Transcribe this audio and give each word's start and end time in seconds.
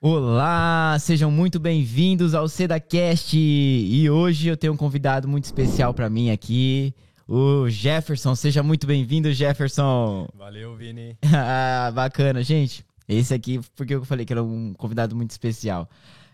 Olá, 0.00 0.96
sejam 1.00 1.28
muito 1.28 1.58
bem-vindos 1.58 2.32
ao 2.32 2.48
SedaCast. 2.48 3.36
E 3.36 4.08
hoje 4.08 4.46
eu 4.46 4.56
tenho 4.56 4.72
um 4.72 4.76
convidado 4.76 5.26
muito 5.26 5.46
especial 5.46 5.92
para 5.92 6.08
mim 6.08 6.30
aqui, 6.30 6.94
o 7.26 7.68
Jefferson. 7.68 8.32
Seja 8.36 8.62
muito 8.62 8.86
bem-vindo, 8.86 9.32
Jefferson. 9.32 10.28
Valeu, 10.36 10.76
Vini. 10.76 11.18
ah, 11.34 11.90
bacana, 11.92 12.44
gente. 12.44 12.86
Esse 13.08 13.34
aqui, 13.34 13.58
porque 13.74 13.96
eu 13.96 14.04
falei 14.04 14.24
que 14.24 14.32
era 14.32 14.40
um 14.40 14.72
convidado 14.72 15.16
muito 15.16 15.32
especial. 15.32 15.90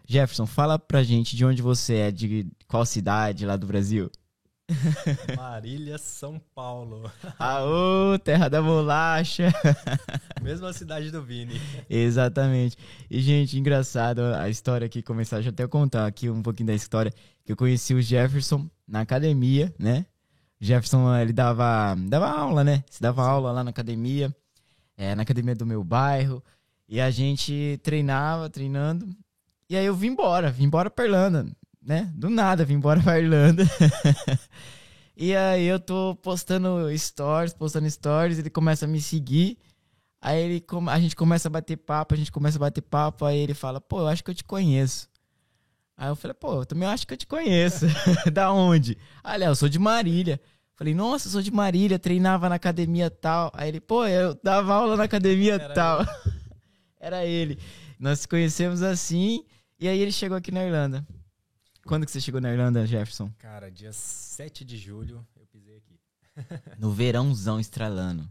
Jefferson, 0.07 0.45
fala 0.45 0.79
pra 0.79 1.03
gente 1.03 1.35
de 1.35 1.43
onde 1.43 1.63
você 1.63 1.95
é, 1.95 2.11
de 2.11 2.47
qual 2.69 2.85
cidade 2.85 3.47
lá 3.47 3.57
do 3.57 3.67
Brasil. 3.67 4.11
Marília, 5.37 5.99
São 5.99 6.41
Paulo. 6.55 7.11
Aô, 7.39 8.19
terra 8.19 8.49
da 8.49 8.63
bolacha. 8.63 9.53
Mesma 10.43 10.73
cidade 10.73 11.11
do 11.11 11.23
Vini. 11.23 11.61
Exatamente. 11.89 12.77
E, 13.11 13.21
gente, 13.21 13.59
engraçado 13.59 14.21
a 14.21 14.49
história 14.49 14.87
aqui, 14.87 15.03
começar 15.03 15.43
já 15.43 15.51
até 15.51 15.67
contar 15.67 16.07
aqui 16.07 16.31
um 16.31 16.43
pouquinho 16.43 16.69
da 16.69 16.75
história, 16.75 17.13
que 17.45 17.53
eu 17.53 17.57
conheci 17.57 17.95
o 17.95 18.01
Jefferson 18.01 18.69
na 18.89 19.01
academia, 19.01 19.75
né? 19.79 20.07
Jefferson, 20.61 21.15
ele 21.17 21.33
dava, 21.33 21.95
dava 22.09 22.31
aula, 22.31 22.65
né? 22.65 22.83
Se 22.89 23.03
dava 23.03 23.23
aula 23.23 23.53
lá 23.53 23.63
na 23.63 23.71
academia, 23.71 24.35
é, 24.97 25.15
na 25.15 25.23
academia 25.23 25.55
do 25.55 25.67
meu 25.67 25.85
bairro. 25.85 26.43
E 26.89 27.01
a 27.01 27.11
gente 27.11 27.79
treinava, 27.83 28.49
treinando. 28.49 29.09
E 29.69 29.77
aí 29.77 29.85
eu 29.85 29.95
vim 29.95 30.09
embora, 30.09 30.51
vim 30.51 30.65
embora 30.65 30.91
pra 30.91 31.05
Irlanda 31.05 31.47
né? 31.85 32.11
Do 32.15 32.31
nada, 32.31 32.65
vim 32.65 32.75
embora 32.75 33.01
pra 33.01 33.21
Irlanda. 33.21 33.65
e 35.17 35.37
aí 35.37 35.67
eu 35.67 35.79
tô 35.79 36.17
postando 36.17 36.87
stories, 36.97 37.53
postando 37.53 37.89
stories, 37.91 38.39
ele 38.39 38.51
começa 38.51 38.87
a 38.87 38.89
me 38.89 39.01
seguir. 39.01 39.59
Aí 40.21 40.41
ele, 40.43 40.65
a 40.89 40.99
gente 40.99 41.15
começa 41.15 41.49
a 41.49 41.51
bater 41.51 41.77
papo, 41.77 42.15
a 42.15 42.17
gente 42.17 42.33
começa 42.33 42.57
a 42.57 42.61
bater 42.61 42.81
papo, 42.81 43.27
aí 43.27 43.39
ele 43.39 43.53
fala, 43.53 43.81
pô, 43.81 44.01
eu 44.01 44.09
acho 44.09 44.25
que 44.25 44.31
eu 44.31 44.35
te 44.35 44.43
conheço. 44.43 45.09
Aí 45.97 46.09
eu 46.09 46.17
falei, 46.17 46.35
pô, 46.35 46.55
eu 46.55 46.67
também 46.67 46.89
acho 46.89 47.07
que 47.07 47.13
eu 47.13 47.19
te 47.19 47.27
conheço. 47.27 47.87
da 48.33 48.51
onde? 48.51 48.97
Olha, 49.23 49.45
eu 49.45 49.55
sou 49.55 49.69
de 49.69 49.79
Marília. 49.79 50.41
Falei, 50.77 50.95
nossa, 50.95 51.29
eu 51.29 51.33
sou 51.33 51.43
de 51.43 51.53
Marília, 51.53 51.99
treinava 51.99 52.49
na 52.49 52.57
academia 52.57 53.11
tal. 53.11 53.53
Aí 53.55 53.69
ele, 53.69 53.81
pô, 53.81 54.07
eu 54.07 54.35
dava 54.43 54.75
aula 54.75 54.97
na 54.97 55.05
academia 55.05 55.55
Era 55.55 55.75
tal. 55.75 56.01
Ele. 56.01 56.09
Era 56.99 57.25
ele. 57.27 57.59
Nós 57.99 58.21
se 58.21 58.29
conhecemos 58.29 58.83
assim, 58.83 59.45
e 59.79 59.87
aí 59.87 59.99
ele 60.01 60.11
chegou 60.11 60.37
aqui 60.37 60.51
na 60.51 60.65
Irlanda. 60.65 61.07
Quando 61.87 62.07
que 62.07 62.13
você 62.13 62.21
chegou 62.21 62.41
na 62.41 62.51
Irlanda, 62.51 62.87
Jefferson? 62.87 63.31
Cara, 63.39 63.71
dia 63.71 63.93
7 63.93 64.65
de 64.65 64.79
julho 64.79 65.27
eu 65.37 65.47
pisei 65.47 65.77
aqui. 65.77 66.01
no 66.79 66.93
verãozão 66.93 67.61
estralando. 67.61 68.29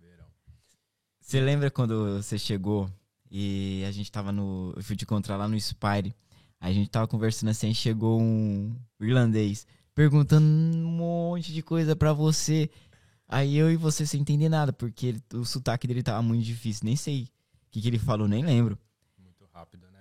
Verão. 0.00 0.26
Você 1.20 1.40
lembra 1.40 1.70
quando 1.70 2.22
você 2.22 2.38
chegou 2.38 2.90
e 3.30 3.84
a 3.86 3.90
gente 3.92 4.10
tava 4.10 4.32
no. 4.32 4.72
Eu 4.76 4.82
fui 4.82 4.96
te 4.96 5.04
encontrar 5.04 5.36
lá 5.36 5.46
no 5.46 5.60
Spire. 5.60 6.14
A 6.58 6.72
gente 6.72 6.88
tava 6.88 7.06
conversando 7.06 7.50
assim, 7.50 7.74
chegou 7.74 8.20
um 8.20 8.74
irlandês 8.98 9.66
perguntando 9.94 10.46
um 10.46 10.90
monte 10.90 11.52
de 11.52 11.62
coisa 11.62 11.94
para 11.94 12.12
você. 12.12 12.70
Aí 13.28 13.56
eu 13.56 13.70
e 13.70 13.76
você 13.76 14.06
sem 14.06 14.20
entender 14.20 14.48
nada, 14.48 14.72
porque 14.72 15.06
ele, 15.06 15.22
o 15.34 15.44
sotaque 15.44 15.86
dele 15.86 16.02
tava 16.02 16.22
muito 16.22 16.44
difícil. 16.44 16.84
Nem 16.84 16.96
sei 16.96 17.24
o 17.24 17.28
que, 17.70 17.80
que 17.82 17.88
ele 17.88 17.98
falou, 17.98 18.26
nem 18.26 18.44
lembro. 18.44 18.78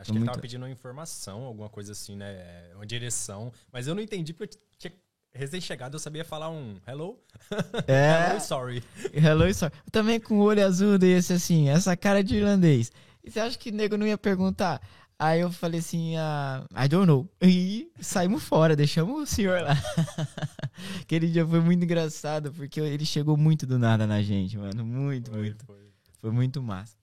Acho 0.04 0.12
que 0.12 0.18
muito... 0.18 0.24
ele 0.24 0.32
tava 0.32 0.42
pedindo 0.42 0.64
uma 0.64 0.70
informação, 0.70 1.46
alguma 1.46 1.70
coisa 1.70 1.94
assim, 1.94 2.18
né? 2.18 2.70
Uma 2.76 2.86
direção. 2.86 3.52
Mas 3.72 3.88
eu 3.88 3.96
não 3.96 4.02
entendi 4.02 4.34
porque 4.34 4.58
eu 4.58 4.62
tinha 4.78 4.94
recém-chegado, 5.34 5.96
eu 5.96 6.00
sabia 6.00 6.26
falar 6.26 6.50
um 6.50 6.76
hello. 6.86 7.18
É. 7.88 8.32
hello 8.32 8.42
sorry. 8.42 8.84
Hello 9.14 9.54
sorry. 9.54 9.74
Também 9.92 10.20
com 10.20 10.40
o 10.40 10.44
olho 10.44 10.66
azul 10.66 10.98
desse, 10.98 11.32
assim, 11.32 11.70
essa 11.70 11.96
cara 11.96 12.22
de 12.22 12.36
irlandês. 12.36 12.92
E 13.24 13.32
você 13.32 13.40
acha 13.40 13.58
que 13.58 13.70
o 13.70 13.74
nego 13.74 13.96
não 13.96 14.06
ia 14.06 14.18
perguntar? 14.18 14.82
Aí 15.18 15.40
eu 15.40 15.50
falei 15.50 15.80
assim, 15.80 16.16
uh, 16.18 16.68
I 16.78 16.90
don't 16.90 17.08
know. 17.08 17.30
E 17.42 17.90
saímos 18.02 18.44
fora, 18.44 18.76
deixamos 18.76 19.22
o 19.22 19.26
senhor 19.26 19.62
lá. 19.62 19.78
Aquele 21.00 21.30
dia 21.30 21.48
foi 21.48 21.62
muito 21.62 21.86
engraçado, 21.86 22.52
porque 22.52 22.82
ele 22.82 23.06
chegou 23.06 23.38
muito 23.38 23.66
do 23.66 23.80
nada 23.80 24.06
na 24.06 24.22
gente, 24.22 24.58
mano. 24.58 24.86
Muito, 24.86 25.32
foi, 25.32 25.40
muito. 25.40 25.66
Foi. 25.66 25.94
foi 26.20 26.32
muito 26.32 26.62
massa. 26.62 27.03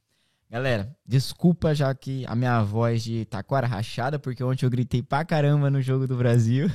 Galera, 0.51 0.93
desculpa 1.07 1.73
já 1.73 1.95
que 1.95 2.27
a 2.27 2.35
minha 2.35 2.61
voz 2.61 3.05
de 3.05 3.25
taquara 3.25 3.69
rachada, 3.69 4.19
porque 4.19 4.43
ontem 4.43 4.67
eu 4.67 4.71
gritei 4.71 5.01
pra 5.01 5.25
caramba 5.25 5.71
no 5.71 5.81
jogo 5.81 6.09
do 6.09 6.17
Brasil. 6.17 6.67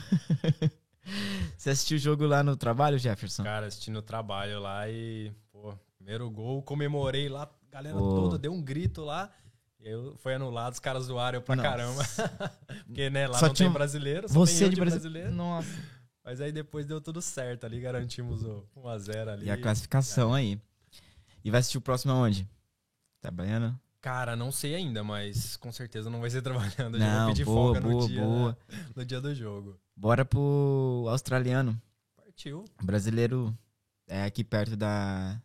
Você 1.57 1.71
assistiu 1.71 1.97
o 1.97 1.99
jogo 1.99 2.25
lá 2.25 2.41
no 2.41 2.55
trabalho, 2.55 2.97
Jefferson? 2.97 3.43
Cara, 3.43 3.67
assisti 3.67 3.91
no 3.91 4.01
trabalho 4.01 4.61
lá 4.61 4.89
e, 4.89 5.29
pô, 5.51 5.73
primeiro 5.97 6.29
gol, 6.31 6.63
comemorei 6.63 7.27
lá, 7.27 7.43
a 7.43 7.75
galera 7.75 7.97
pô. 7.97 8.15
toda 8.15 8.37
deu 8.37 8.53
um 8.53 8.61
grito 8.61 9.03
lá. 9.03 9.29
Eu, 9.81 10.15
foi 10.19 10.35
anulado, 10.35 10.71
os 10.71 10.79
caras 10.79 11.03
zoaram 11.03 11.39
eu 11.39 11.41
pra 11.41 11.57
Nossa. 11.57 11.69
caramba. 11.69 12.03
Porque, 12.87 13.09
né, 13.09 13.27
lá 13.27 13.37
só 13.37 13.47
não 13.47 13.53
tem 13.53 13.69
brasileiro, 13.69 14.29
só 14.29 14.33
Você 14.33 14.61
tem 14.61 14.69
de, 14.69 14.79
brasileiro. 14.79 15.31
Nossa. 15.31 15.69
Mas 16.23 16.39
aí 16.39 16.51
depois 16.53 16.85
deu 16.85 17.01
tudo 17.01 17.21
certo 17.21 17.65
ali, 17.65 17.81
garantimos 17.81 18.41
o 18.41 18.65
1x0 18.77 19.27
ali. 19.27 19.45
E 19.47 19.51
a 19.51 19.57
classificação 19.57 20.31
e 20.39 20.39
aí. 20.39 20.61
E 21.43 21.51
vai 21.51 21.59
assistir 21.59 21.77
o 21.77 21.81
próximo 21.81 22.13
aonde? 22.13 22.49
Trabalhando? 23.25 23.79
Cara, 24.01 24.35
não 24.35 24.51
sei 24.51 24.75
ainda, 24.75 25.03
mas 25.03 25.57
com 25.57 25.71
certeza 25.71 26.11
não 26.11 26.21
vai 26.21 26.29
ser 26.29 26.41
trabalhando. 26.43 26.99
não, 26.99 27.25
vou 27.25 27.27
pedir 27.29 27.45
boa, 27.45 27.73
folga 27.73 27.81
boa, 27.81 28.01
no, 28.01 28.07
dia, 28.07 28.21
boa. 28.21 28.57
no 28.95 29.05
dia 29.05 29.19
do 29.19 29.33
jogo. 29.33 29.79
Bora 29.95 30.23
pro 30.23 31.07
australiano. 31.09 31.81
Partiu. 32.15 32.65
Brasileiro 32.83 33.57
é 34.07 34.23
aqui 34.23 34.43
perto 34.43 34.77
da, 34.77 35.41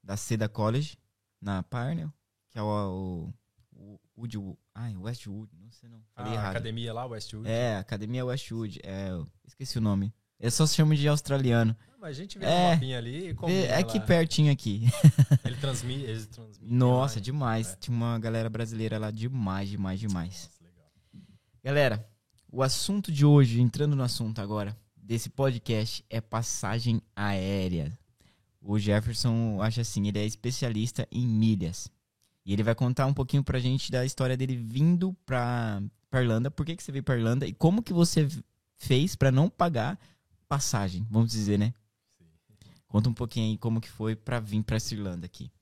da 0.00 0.16
Seda 0.16 0.48
College, 0.48 0.96
na 1.40 1.64
Parnell, 1.64 2.12
que 2.50 2.58
é 2.60 2.62
o, 2.62 3.32
o, 3.72 3.94
o 3.96 4.00
Wood, 4.16 4.56
ai, 4.72 4.96
Westwood, 4.96 5.50
não 5.60 5.72
sei 5.72 5.88
não. 5.88 6.00
Falei 6.14 6.32
ah, 6.32 6.34
errado. 6.36 6.50
academia 6.50 6.92
lá, 6.92 7.04
Westwood? 7.04 7.48
É, 7.48 7.78
academia 7.78 8.24
Westwood, 8.24 8.80
é, 8.84 9.08
esqueci 9.44 9.76
o 9.76 9.80
nome. 9.80 10.14
Eu 10.40 10.50
só 10.50 10.66
chamo 10.66 10.94
de 10.94 11.08
australiano. 11.08 11.76
Mas 12.00 12.10
a 12.10 12.20
gente 12.20 12.38
vê 12.38 12.46
é, 12.46 12.74
mapinha 12.74 12.98
ali 12.98 13.30
e 13.30 13.52
É 13.66 13.78
aqui 13.78 13.98
pertinho 13.98 14.52
aqui. 14.52 14.84
Ele 15.44 15.56
transmite, 15.56 16.04
eles 16.04 16.26
transmitem. 16.26 16.76
Nossa, 16.76 17.20
demais. 17.20 17.72
É. 17.72 17.76
Tinha 17.76 17.96
uma 17.96 18.18
galera 18.20 18.48
brasileira 18.48 18.98
lá 18.98 19.10
demais, 19.10 19.68
demais, 19.68 19.98
demais. 19.98 20.48
Nossa, 20.48 20.64
legal. 20.64 20.86
Galera, 21.64 22.08
o 22.52 22.62
assunto 22.62 23.10
de 23.10 23.26
hoje, 23.26 23.60
entrando 23.60 23.96
no 23.96 24.02
assunto 24.04 24.40
agora, 24.40 24.76
desse 24.96 25.28
podcast 25.28 26.04
é 26.08 26.20
passagem 26.20 27.02
aérea. 27.16 27.98
O 28.62 28.78
Jefferson, 28.78 29.60
acha 29.60 29.80
assim, 29.80 30.06
ele 30.06 30.20
é 30.20 30.24
especialista 30.24 31.06
em 31.10 31.26
milhas. 31.26 31.90
E 32.46 32.52
ele 32.52 32.62
vai 32.62 32.76
contar 32.76 33.06
um 33.06 33.14
pouquinho 33.14 33.42
pra 33.42 33.58
gente 33.58 33.90
da 33.90 34.04
história 34.04 34.36
dele 34.36 34.56
vindo 34.56 35.14
pra, 35.26 35.82
pra 36.08 36.22
Irlanda. 36.22 36.48
Por 36.48 36.64
que, 36.64 36.76
que 36.76 36.82
você 36.82 36.92
veio 36.92 37.02
pra 37.02 37.16
Irlanda 37.16 37.46
e 37.46 37.52
como 37.52 37.82
que 37.82 37.92
você 37.92 38.28
fez 38.76 39.16
para 39.16 39.32
não 39.32 39.50
pagar 39.50 39.98
passagem, 40.48 41.06
vamos 41.10 41.30
dizer, 41.30 41.58
né? 41.58 41.74
Conta 42.86 43.10
um 43.10 43.14
pouquinho 43.14 43.50
aí 43.50 43.58
como 43.58 43.80
que 43.80 43.90
foi 43.90 44.16
para 44.16 44.40
vir 44.40 44.62
para 44.62 44.76
essa 44.76 44.94
Irlanda 44.94 45.26
aqui. 45.26 45.52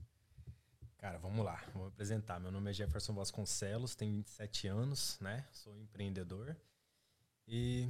Cara, 0.96 1.18
vamos 1.18 1.44
lá. 1.44 1.62
Vou 1.74 1.82
me 1.82 1.88
apresentar. 1.88 2.38
Meu 2.38 2.52
nome 2.52 2.70
é 2.70 2.72
Jefferson 2.72 3.12
Vasconcelos, 3.12 3.94
tenho 3.94 4.14
27 4.14 4.68
anos, 4.68 5.18
né? 5.20 5.44
Sou 5.52 5.76
empreendedor. 5.78 6.56
E, 7.46 7.88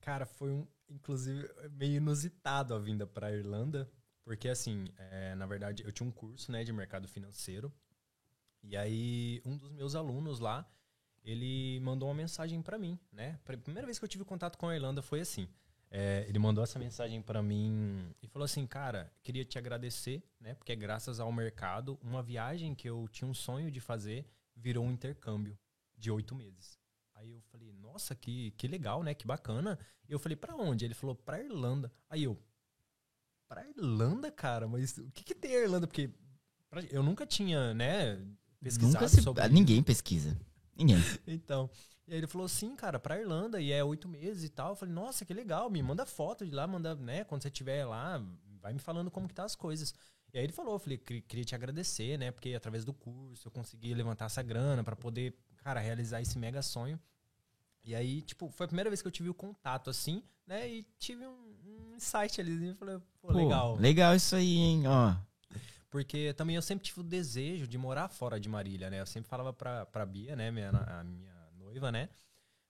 cara, 0.00 0.24
foi 0.24 0.50
um, 0.50 0.66
inclusive, 0.88 1.48
meio 1.70 1.96
inusitado 1.96 2.74
a 2.74 2.78
vinda 2.78 3.06
para 3.06 3.28
a 3.28 3.32
Irlanda, 3.32 3.90
porque, 4.24 4.48
assim, 4.48 4.86
é, 4.96 5.34
na 5.34 5.46
verdade, 5.46 5.82
eu 5.84 5.92
tinha 5.92 6.08
um 6.08 6.12
curso, 6.12 6.50
né, 6.52 6.64
de 6.64 6.72
mercado 6.72 7.06
financeiro. 7.08 7.72
E 8.62 8.76
aí, 8.76 9.40
um 9.44 9.56
dos 9.56 9.70
meus 9.72 9.94
alunos 9.94 10.38
lá, 10.38 10.70
ele 11.22 11.80
mandou 11.80 12.08
uma 12.08 12.14
mensagem 12.14 12.60
para 12.62 12.78
mim, 12.78 12.98
né? 13.12 13.38
A 13.46 13.56
primeira 13.56 13.86
vez 13.86 13.98
que 13.98 14.04
eu 14.04 14.08
tive 14.08 14.24
contato 14.24 14.56
com 14.56 14.68
a 14.68 14.74
Irlanda 14.74 15.02
foi 15.02 15.20
assim. 15.20 15.48
É, 15.90 16.24
ele 16.28 16.38
mandou 16.38 16.62
essa 16.62 16.78
mensagem 16.78 17.20
para 17.20 17.42
mim 17.42 18.14
e 18.22 18.28
falou 18.28 18.44
assim, 18.44 18.64
cara, 18.64 19.12
queria 19.22 19.44
te 19.44 19.58
agradecer, 19.58 20.22
né? 20.38 20.54
Porque 20.54 20.74
graças 20.76 21.18
ao 21.18 21.32
mercado, 21.32 21.98
uma 22.00 22.22
viagem 22.22 22.74
que 22.74 22.88
eu 22.88 23.08
tinha 23.08 23.28
um 23.28 23.34
sonho 23.34 23.70
de 23.70 23.80
fazer 23.80 24.24
virou 24.54 24.84
um 24.84 24.92
intercâmbio 24.92 25.58
de 25.98 26.10
oito 26.10 26.34
meses. 26.34 26.78
Aí 27.14 27.32
eu 27.32 27.40
falei, 27.50 27.72
nossa, 27.72 28.14
que, 28.14 28.52
que 28.52 28.68
legal, 28.68 29.02
né? 29.02 29.14
Que 29.14 29.26
bacana. 29.26 29.78
E 30.08 30.12
eu 30.12 30.18
falei, 30.18 30.36
para 30.36 30.54
onde? 30.54 30.84
Ele 30.84 30.94
falou, 30.94 31.14
pra 31.14 31.42
Irlanda. 31.42 31.92
Aí 32.08 32.22
eu, 32.22 32.38
pra 33.48 33.68
Irlanda, 33.68 34.30
cara? 34.30 34.68
Mas 34.68 34.96
o 34.96 35.10
que, 35.10 35.24
que 35.24 35.34
tem 35.34 35.56
a 35.56 35.62
Irlanda? 35.62 35.88
Porque 35.88 36.08
eu 36.90 37.02
nunca 37.02 37.26
tinha, 37.26 37.74
né, 37.74 38.16
pesquisado 38.60 38.94
nunca 38.94 39.08
se... 39.08 39.22
sobre... 39.22 39.48
Ninguém 39.48 39.82
pesquisa. 39.82 40.40
Ninguém. 40.80 40.98
então, 41.26 41.70
e 42.06 42.12
aí 42.12 42.18
ele 42.18 42.26
falou, 42.26 42.48
sim, 42.48 42.74
cara, 42.74 42.98
pra 42.98 43.20
Irlanda, 43.20 43.60
e 43.60 43.70
é 43.70 43.84
oito 43.84 44.08
meses 44.08 44.42
e 44.42 44.48
tal. 44.48 44.70
Eu 44.70 44.74
falei, 44.74 44.92
nossa, 44.92 45.24
que 45.24 45.32
legal, 45.32 45.70
me 45.70 45.82
manda 45.82 46.04
foto 46.04 46.44
de 46.44 46.50
lá, 46.50 46.66
manda, 46.66 46.94
né, 46.96 47.22
quando 47.24 47.42
você 47.42 47.48
estiver 47.48 47.84
lá, 47.84 48.20
vai 48.60 48.72
me 48.72 48.80
falando 48.80 49.10
como 49.10 49.28
que 49.28 49.34
tá 49.34 49.44
as 49.44 49.54
coisas. 49.54 49.94
E 50.32 50.38
aí 50.38 50.44
ele 50.44 50.52
falou, 50.52 50.74
eu 50.74 50.78
falei, 50.78 50.98
queria 50.98 51.44
te 51.44 51.54
agradecer, 51.54 52.18
né, 52.18 52.30
porque 52.30 52.54
através 52.54 52.84
do 52.84 52.92
curso 52.92 53.46
eu 53.46 53.52
consegui 53.52 53.94
levantar 53.94 54.26
essa 54.26 54.42
grana 54.42 54.82
para 54.82 54.96
poder, 54.96 55.36
cara, 55.58 55.80
realizar 55.80 56.20
esse 56.20 56.38
mega 56.38 56.62
sonho. 56.62 56.98
E 57.84 57.94
aí, 57.94 58.22
tipo, 58.22 58.50
foi 58.50 58.64
a 58.64 58.68
primeira 58.68 58.90
vez 58.90 59.00
que 59.00 59.08
eu 59.08 59.12
tive 59.12 59.30
o 59.30 59.34
contato, 59.34 59.88
assim, 59.88 60.22
né, 60.46 60.68
e 60.68 60.82
tive 60.98 61.26
um, 61.26 61.54
um 61.64 61.94
insight 61.96 62.40
ali, 62.40 62.70
e 62.70 62.74
falei, 62.74 62.98
pô, 63.20 63.28
pô, 63.28 63.32
legal. 63.32 63.76
Legal 63.76 64.14
isso 64.16 64.34
aí, 64.34 64.56
hein, 64.56 64.86
ó. 64.88 65.14
Porque 65.90 66.32
também 66.34 66.54
eu 66.56 66.62
sempre 66.62 66.84
tive 66.84 67.00
o 67.00 67.04
desejo 67.04 67.66
de 67.66 67.76
morar 67.76 68.08
fora 68.08 68.38
de 68.38 68.48
Marília, 68.48 68.88
né? 68.88 69.00
Eu 69.00 69.06
sempre 69.06 69.28
falava 69.28 69.52
pra, 69.52 69.84
pra 69.86 70.06
Bia, 70.06 70.36
né, 70.36 70.50
minha, 70.50 70.70
a 70.70 71.02
minha 71.02 71.50
noiva, 71.58 71.90
né? 71.90 72.08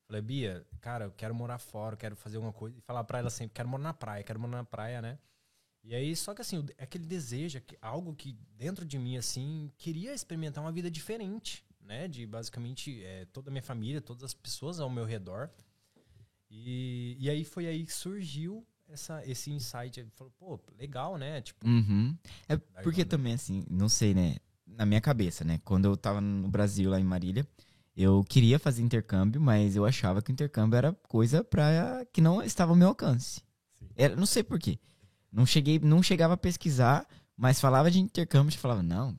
Falei, 0.06 0.22
Bia, 0.22 0.66
cara, 0.80 1.04
eu 1.04 1.12
quero 1.12 1.34
morar 1.34 1.58
fora, 1.58 1.96
quero 1.96 2.16
fazer 2.16 2.36
alguma 2.38 2.52
coisa. 2.52 2.76
E 2.78 2.80
falar 2.80 3.04
pra 3.04 3.18
ela 3.18 3.30
sempre, 3.30 3.54
quero 3.54 3.68
morar 3.68 3.82
na 3.82 3.94
praia, 3.94 4.24
quero 4.24 4.40
morar 4.40 4.56
na 4.56 4.64
praia, 4.64 5.02
né? 5.02 5.18
E 5.84 5.94
aí, 5.94 6.16
só 6.16 6.34
que 6.34 6.40
assim, 6.40 6.66
aquele 6.78 7.06
desejo, 7.06 7.62
algo 7.80 8.14
que 8.14 8.32
dentro 8.56 8.84
de 8.84 8.98
mim, 8.98 9.16
assim, 9.16 9.70
queria 9.78 10.12
experimentar 10.12 10.64
uma 10.64 10.72
vida 10.72 10.90
diferente, 10.90 11.64
né? 11.80 12.08
De 12.08 12.26
basicamente 12.26 13.04
é, 13.04 13.26
toda 13.26 13.50
a 13.50 13.52
minha 13.52 13.62
família, 13.62 14.00
todas 14.00 14.24
as 14.24 14.34
pessoas 14.34 14.80
ao 14.80 14.90
meu 14.90 15.04
redor. 15.04 15.50
E, 16.50 17.16
e 17.20 17.30
aí 17.30 17.44
foi 17.44 17.66
aí 17.66 17.84
que 17.84 17.92
surgiu 17.92 18.66
essa, 18.92 19.22
esse 19.26 19.50
insight. 19.50 20.00
Ele 20.00 20.10
falou, 20.16 20.32
pô, 20.38 20.60
legal, 20.78 21.16
né? 21.16 21.40
Tipo, 21.40 21.66
uhum. 21.66 22.16
É 22.48 22.56
porque 22.82 23.04
também, 23.04 23.34
assim, 23.34 23.64
não 23.70 23.88
sei, 23.88 24.14
né? 24.14 24.36
Na 24.66 24.86
minha 24.86 25.00
cabeça, 25.00 25.44
né? 25.44 25.60
Quando 25.64 25.86
eu 25.86 25.96
tava 25.96 26.20
no 26.20 26.48
Brasil, 26.48 26.90
lá 26.90 27.00
em 27.00 27.04
Marília, 27.04 27.46
eu 27.96 28.24
queria 28.24 28.58
fazer 28.58 28.82
intercâmbio, 28.82 29.40
mas 29.40 29.76
eu 29.76 29.84
achava 29.84 30.22
que 30.22 30.30
o 30.30 30.32
intercâmbio 30.32 30.76
era 30.76 30.92
coisa 31.08 31.42
pra, 31.42 32.04
que 32.12 32.20
não 32.20 32.42
estava 32.42 32.72
ao 32.72 32.76
meu 32.76 32.88
alcance. 32.88 33.42
Era, 33.96 34.14
não 34.16 34.26
sei 34.26 34.42
porquê. 34.42 34.78
Não, 35.32 35.44
cheguei, 35.44 35.78
não 35.78 36.02
chegava 36.02 36.34
a 36.34 36.36
pesquisar, 36.36 37.06
mas 37.36 37.60
falava 37.60 37.90
de 37.90 38.00
intercâmbio, 38.00 38.54
eu 38.54 38.58
falava, 38.58 38.82
não, 38.82 39.16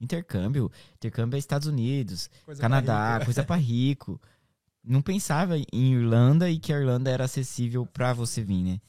intercâmbio, 0.00 0.70
intercâmbio 0.96 1.36
é 1.36 1.38
Estados 1.38 1.68
Unidos, 1.68 2.30
coisa 2.44 2.60
Canadá, 2.60 3.16
pra 3.16 3.24
coisa 3.24 3.44
para 3.44 3.56
rico. 3.56 4.20
Não 4.84 5.00
pensava 5.00 5.56
em 5.58 5.92
Irlanda 5.94 6.50
e 6.50 6.58
que 6.58 6.72
a 6.72 6.78
Irlanda 6.78 7.10
era 7.10 7.24
acessível 7.24 7.86
para 7.86 8.12
você 8.12 8.42
vir, 8.42 8.64
né? 8.64 8.80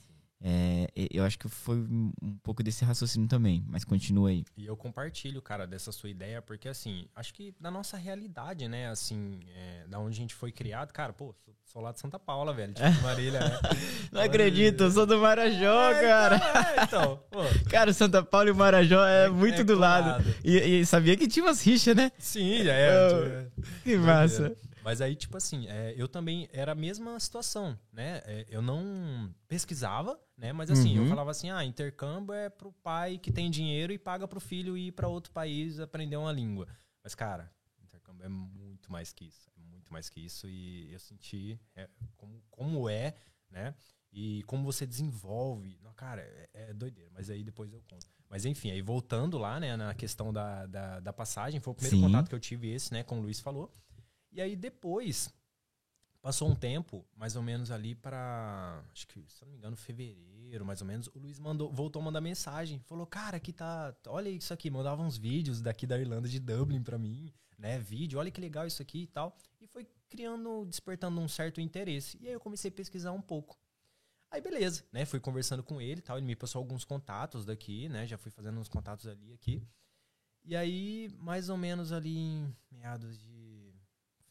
É, 0.46 0.90
eu 1.10 1.24
acho 1.24 1.40
que 1.40 1.48
foi 1.48 1.78
um 1.78 2.38
pouco 2.44 2.62
desse 2.62 2.84
raciocínio 2.84 3.30
também, 3.30 3.64
mas 3.66 3.86
continua 3.86 4.30
aí. 4.30 4.44
E 4.58 4.66
eu 4.66 4.76
compartilho, 4.76 5.42
cara, 5.42 5.66
dessa 5.66 5.90
sua 5.90 6.10
ideia, 6.10 6.42
porque 6.42 6.68
assim, 6.68 7.08
acho 7.16 7.34
que 7.34 7.56
na 7.62 7.72
nossa 7.72 7.96
realidade, 7.96 8.68
né, 8.68 8.90
assim, 8.90 9.40
é, 9.56 9.86
da 9.88 10.00
onde 10.00 10.18
a 10.18 10.22
gente 10.22 10.36
foi 10.36 10.52
criado, 10.52 10.92
cara, 10.92 11.14
pô, 11.14 11.34
sou, 11.46 11.56
sou 11.64 11.82
lá 11.82 11.94
de 11.94 12.02
Santa 12.02 12.20
Paula, 12.20 12.54
velho, 12.54 12.74
tipo 12.74 12.86
Marília, 13.02 13.40
né? 13.40 13.60
Não 14.12 14.22
acredito, 14.22 14.84
eu 14.84 14.92
sou 14.92 15.06
do 15.06 15.18
Marajó, 15.18 15.92
é, 15.92 16.02
cara. 16.02 16.36
Então, 16.84 17.22
é, 17.32 17.38
então 17.38 17.64
Cara, 17.72 17.94
Santa 17.94 18.22
Paula 18.22 18.50
e 18.50 18.54
Marajó 18.54 19.06
é, 19.06 19.28
é 19.28 19.30
muito 19.30 19.62
é 19.62 19.64
do 19.64 19.76
lado. 19.76 20.26
E, 20.44 20.58
e, 20.58 20.86
sabia 20.86 21.16
que 21.16 21.26
tinha 21.26 21.46
umas 21.46 21.66
rixas, 21.66 21.96
né? 21.96 22.12
Sim, 22.20 22.66
já 22.66 22.74
é. 22.74 23.48
que 23.82 23.96
massa. 23.96 24.54
Mas 24.84 25.00
aí, 25.00 25.16
tipo 25.16 25.38
assim, 25.38 25.68
é, 25.68 25.94
eu 25.96 26.08
também 26.08 26.50
era 26.52 26.74
a 26.74 26.76
mesma 26.76 27.18
situação, 27.20 27.80
né? 27.92 28.22
É, 28.26 28.46
eu 28.50 28.62
não 28.62 29.34
pesquisava, 29.48 30.20
né? 30.38 30.52
Mas 30.52 30.70
assim, 30.70 30.98
uhum. 30.98 31.06
eu 31.06 31.10
falava 31.10 31.32
assim, 31.32 31.50
ah, 31.50 31.64
intercâmbio 31.64 32.34
é 32.34 32.50
pro 32.50 32.74
pai 32.74 33.18
que 33.18 33.32
tem 33.32 33.50
dinheiro 33.50 33.94
e 33.94 33.98
paga 33.98 34.28
pro 34.28 34.42
filho 34.42 34.78
ir 34.78 34.92
para 34.92 35.08
outro 35.08 35.32
país 35.32 35.80
aprender 35.80 36.18
uma 36.18 36.32
língua. 36.32 36.68
Mas, 37.02 37.16
cara, 37.16 37.50
intercâmbio 37.82 38.26
é 38.26 38.30
muito 38.30 38.92
mais 38.92 39.14
que 39.14 39.26
isso. 39.26 39.50
É 39.58 39.62
muito 39.62 39.92
mais 39.94 40.10
que 40.10 40.20
isso. 40.20 40.48
E 40.50 40.92
eu 40.92 41.00
senti 41.00 41.58
é, 41.76 41.90
como, 42.18 42.44
como 42.50 42.90
é, 42.90 43.16
né? 43.50 43.74
E 44.12 44.44
como 44.44 44.64
você 44.64 44.86
desenvolve. 44.86 45.80
Não, 45.82 45.94
cara, 45.94 46.22
é, 46.22 46.50
é, 46.54 46.74
doideira. 46.74 47.10
Mas 47.14 47.30
aí 47.30 47.44
depois 47.44 47.72
eu 47.72 47.82
conto. 47.90 48.06
Mas 48.30 48.46
enfim, 48.46 48.72
aí 48.72 48.82
voltando 48.82 49.38
lá, 49.38 49.60
né, 49.60 49.78
na 49.78 49.94
questão 49.94 50.34
da, 50.34 50.66
da, 50.66 51.00
da 51.00 51.14
passagem, 51.14 51.60
foi 51.60 51.72
o 51.72 51.76
primeiro 51.76 51.98
Sim. 51.98 52.04
contato 52.04 52.28
que 52.28 52.36
eu 52.36 52.40
tive 52.40 52.70
esse, 52.70 52.92
né, 52.92 53.04
como 53.04 53.22
o 53.22 53.24
Luiz 53.24 53.40
falou. 53.40 53.72
E 54.34 54.42
aí 54.42 54.56
depois, 54.56 55.34
passou 56.22 56.50
um 56.50 56.56
tempo, 56.56 57.06
mais 57.16 57.36
ou 57.36 57.44
menos 57.44 57.70
ali 57.70 57.94
para, 57.94 58.84
acho 58.92 59.08
que, 59.08 59.24
se 59.28 59.44
não 59.44 59.52
me 59.52 59.58
engano, 59.58 59.76
fevereiro, 59.76 60.66
mais 60.66 60.82
ou 60.82 60.88
menos, 60.88 61.08
o 61.08 61.20
Luiz 61.20 61.38
mandou, 61.38 61.72
voltou 61.72 62.02
a 62.02 62.06
mandar 62.06 62.22
mensagem. 62.22 62.80
Falou, 62.80 63.06
cara, 63.06 63.38
aqui 63.38 63.54
tá, 63.54 63.96
olha 64.08 64.30
isso 64.30 64.54
aqui. 64.54 64.70
Mandava 64.70 65.04
uns 65.04 65.18
vídeos 65.18 65.62
daqui 65.62 65.86
da 65.86 66.00
Irlanda, 66.00 66.28
de 66.28 66.40
Dublin 66.40 66.82
para 66.82 66.98
mim, 66.98 67.32
né? 67.58 67.78
Vídeo, 67.78 68.18
olha 68.18 68.32
que 68.32 68.42
legal 68.42 68.66
isso 68.66 68.82
aqui 68.82 69.04
e 69.04 69.08
tal. 69.08 69.38
E 69.62 69.68
foi 69.68 69.88
criando, 70.10 70.66
despertando 70.66 71.20
um 71.20 71.28
certo 71.28 71.60
interesse. 71.60 72.18
E 72.22 72.28
aí 72.28 72.34
eu 72.34 72.40
comecei 72.40 72.70
a 72.70 72.74
pesquisar 72.74 73.12
um 73.12 73.22
pouco. 73.22 73.58
Aí 74.32 74.42
beleza, 74.42 74.84
né? 74.92 75.06
Fui 75.06 75.20
conversando 75.20 75.62
com 75.62 75.80
ele 75.80 76.02
tal. 76.02 76.18
Ele 76.18 76.26
me 76.26 76.36
passou 76.36 76.60
alguns 76.60 76.84
contatos 76.86 77.46
daqui, 77.46 77.90
né? 77.90 78.08
Já 78.08 78.18
fui 78.18 78.32
fazendo 78.32 78.60
uns 78.60 78.70
contatos 78.70 79.06
ali 79.08 79.34
aqui. 79.34 79.62
E 80.46 80.56
aí, 80.56 81.10
mais 81.20 81.50
ou 81.50 81.58
menos 81.58 81.92
ali 81.92 82.18
em 82.18 82.56
meados 82.72 83.18
de 83.18 83.33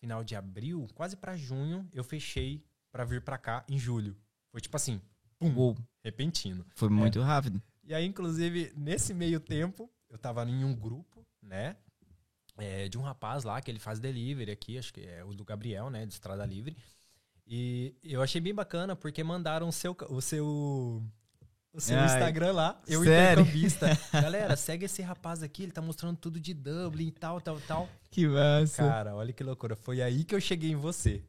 final 0.03 0.25
de 0.25 0.35
abril, 0.35 0.89
quase 0.97 1.17
para 1.17 1.37
junho, 1.37 1.89
eu 1.93 2.03
fechei 2.03 2.61
para 2.91 3.05
vir 3.05 3.23
para 3.23 3.39
cá 3.39 3.65
em 3.69 3.79
julho. 3.79 4.17
Foi 4.51 4.61
tipo 4.61 4.77
assim, 4.77 5.01
pum, 5.39 5.55
Uou. 5.55 5.79
repentino. 6.03 6.67
Foi 6.75 6.89
muito 6.89 7.21
é. 7.21 7.23
rápido. 7.23 7.63
E 7.85 7.95
aí, 7.95 8.05
inclusive, 8.05 8.73
nesse 8.77 9.15
meio 9.15 9.39
tempo, 9.39 9.89
eu 10.11 10.19
tava 10.19 10.45
em 10.45 10.65
um 10.65 10.75
grupo, 10.75 11.25
né? 11.41 11.77
É, 12.59 12.89
de 12.89 12.99
um 12.99 13.03
rapaz 13.03 13.45
lá 13.45 13.61
que 13.63 13.71
ele 13.71 13.79
faz 13.79 14.01
delivery 14.01 14.51
aqui, 14.51 14.77
acho 14.77 14.93
que 14.93 15.03
é 15.03 15.25
o 15.25 15.33
do 15.33 15.45
Gabriel, 15.45 15.89
né? 15.89 16.05
De 16.05 16.13
Estrada 16.13 16.45
Livre. 16.45 16.77
E 17.47 17.95
eu 18.03 18.21
achei 18.21 18.41
bem 18.41 18.53
bacana 18.53 18.97
porque 18.97 19.23
mandaram 19.23 19.69
o 19.69 19.73
seu, 19.73 19.97
o 20.11 20.21
seu 20.21 21.01
o 21.73 21.81
seu 21.81 21.99
Ai, 21.99 22.07
Instagram 22.07 22.53
lá, 22.53 22.81
eu 22.87 23.03
sério? 23.03 23.43
intercambista. 23.43 23.99
Galera, 24.13 24.57
segue 24.57 24.85
esse 24.85 25.01
rapaz 25.01 25.43
aqui, 25.43 25.63
ele 25.63 25.73
tá 25.73 25.81
mostrando 25.81 26.17
tudo 26.17 26.39
de 26.39 26.53
Dublin 26.53 27.09
e 27.09 27.13
tal, 27.13 27.41
tal, 27.41 27.59
tal. 27.61 27.89
Que 28.11 28.27
massa. 28.27 28.83
Cara, 28.83 29.15
olha 29.15 29.33
que 29.33 29.43
loucura. 29.43 29.75
Foi 29.75 30.03
aí 30.03 30.25
que 30.25 30.35
eu 30.35 30.41
cheguei 30.41 30.71
em 30.71 30.77
você. 30.77 31.23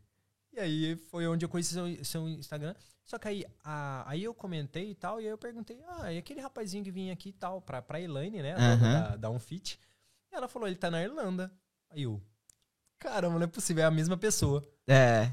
E 0.51 0.60
aí 0.60 0.95
foi 0.95 1.25
onde 1.28 1.45
eu 1.45 1.50
conheci 1.50 1.74
seu, 1.74 2.06
seu 2.06 2.30
Instagram. 2.30 2.75
Só 3.06 3.18
que 3.18 3.28
aí, 3.28 3.45
a, 3.63 4.10
aí 4.10 4.24
eu 4.24 4.34
comentei 4.34 4.92
e 4.92 4.95
tal, 4.95 5.19
e 5.19 5.25
aí 5.25 5.30
eu 5.30 5.38
perguntei, 5.38 5.81
ah, 5.88 6.12
e 6.12 6.18
aquele 6.18 6.40
rapazinho 6.40 6.84
que 6.84 6.92
vinha 6.92 7.12
aqui 7.12 7.30
e 7.30 7.34
tal, 7.34 7.62
pra, 7.62 7.81
pra 7.81 8.00
Elaine, 8.00 8.42
né, 8.42 8.56
uhum. 8.56 8.80
da, 8.80 9.16
da 9.16 9.30
Unfit. 9.30 9.80
E 10.31 10.36
ela 10.36 10.48
falou, 10.48 10.68
ele 10.68 10.78
tá 10.78 10.89
na 10.89 11.04
Irlanda. 11.04 11.51
Aí 11.89 12.04
eu, 12.04 12.22
caramba, 13.00 13.36
não 13.36 13.44
é 13.44 13.48
possível, 13.48 13.84
é 13.84 13.88
a 13.88 13.92
mesma 13.92 14.16
pessoa. 14.16 14.63
É. 14.88 15.31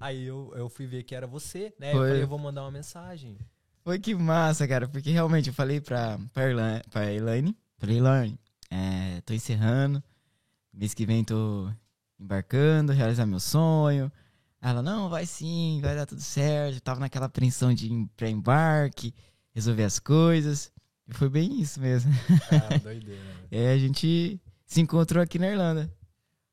Aí 0.00 0.24
eu, 0.24 0.52
eu 0.56 0.68
fui 0.68 0.86
ver 0.86 1.04
que 1.04 1.14
era 1.14 1.26
você, 1.26 1.72
né? 1.78 1.92
Foi. 1.92 2.00
Eu 2.00 2.08
falei, 2.08 2.22
eu 2.22 2.28
vou 2.28 2.38
mandar 2.38 2.62
uma 2.62 2.70
mensagem. 2.70 3.38
Foi 3.86 4.00
que 4.00 4.16
massa, 4.16 4.66
cara, 4.66 4.88
porque 4.88 5.12
realmente 5.12 5.46
eu 5.46 5.54
falei 5.54 5.80
pra, 5.80 6.18
pra, 6.32 6.82
pra 6.90 7.12
Elaine, 7.12 7.56
falei, 7.78 7.98
Elaine, 7.98 8.36
é, 8.68 9.20
tô 9.20 9.32
encerrando, 9.32 10.02
mês 10.72 10.92
que 10.92 11.06
vem 11.06 11.22
tô 11.22 11.70
embarcando, 12.18 12.92
realizar 12.92 13.26
meu 13.26 13.38
sonho. 13.38 14.10
Ela, 14.60 14.82
não, 14.82 15.08
vai 15.08 15.24
sim, 15.24 15.78
vai 15.80 15.94
dar 15.94 16.04
tudo 16.04 16.20
certo. 16.20 16.74
Eu 16.74 16.80
tava 16.80 16.98
naquela 16.98 17.26
apreensão 17.26 17.72
de 17.72 17.88
pré-embarque, 18.16 19.14
resolver 19.54 19.84
as 19.84 20.00
coisas. 20.00 20.72
E 21.06 21.14
foi 21.14 21.28
bem 21.28 21.60
isso 21.60 21.80
mesmo. 21.80 22.12
Ah, 22.50 22.78
doideira. 22.82 23.22
é, 23.52 23.72
a 23.72 23.78
gente 23.78 24.40
se 24.64 24.80
encontrou 24.80 25.22
aqui 25.22 25.38
na 25.38 25.46
Irlanda. 25.46 25.88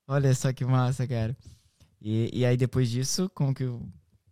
Olha 0.07 0.35
só 0.35 0.53
que 0.53 0.63
massa, 0.63 1.07
cara. 1.07 1.35
E, 1.99 2.29
e 2.31 2.45
aí 2.45 2.55
depois 2.55 2.91
disso, 2.91 3.27
como 3.33 3.55
que 3.55 3.63
eu 3.63 3.81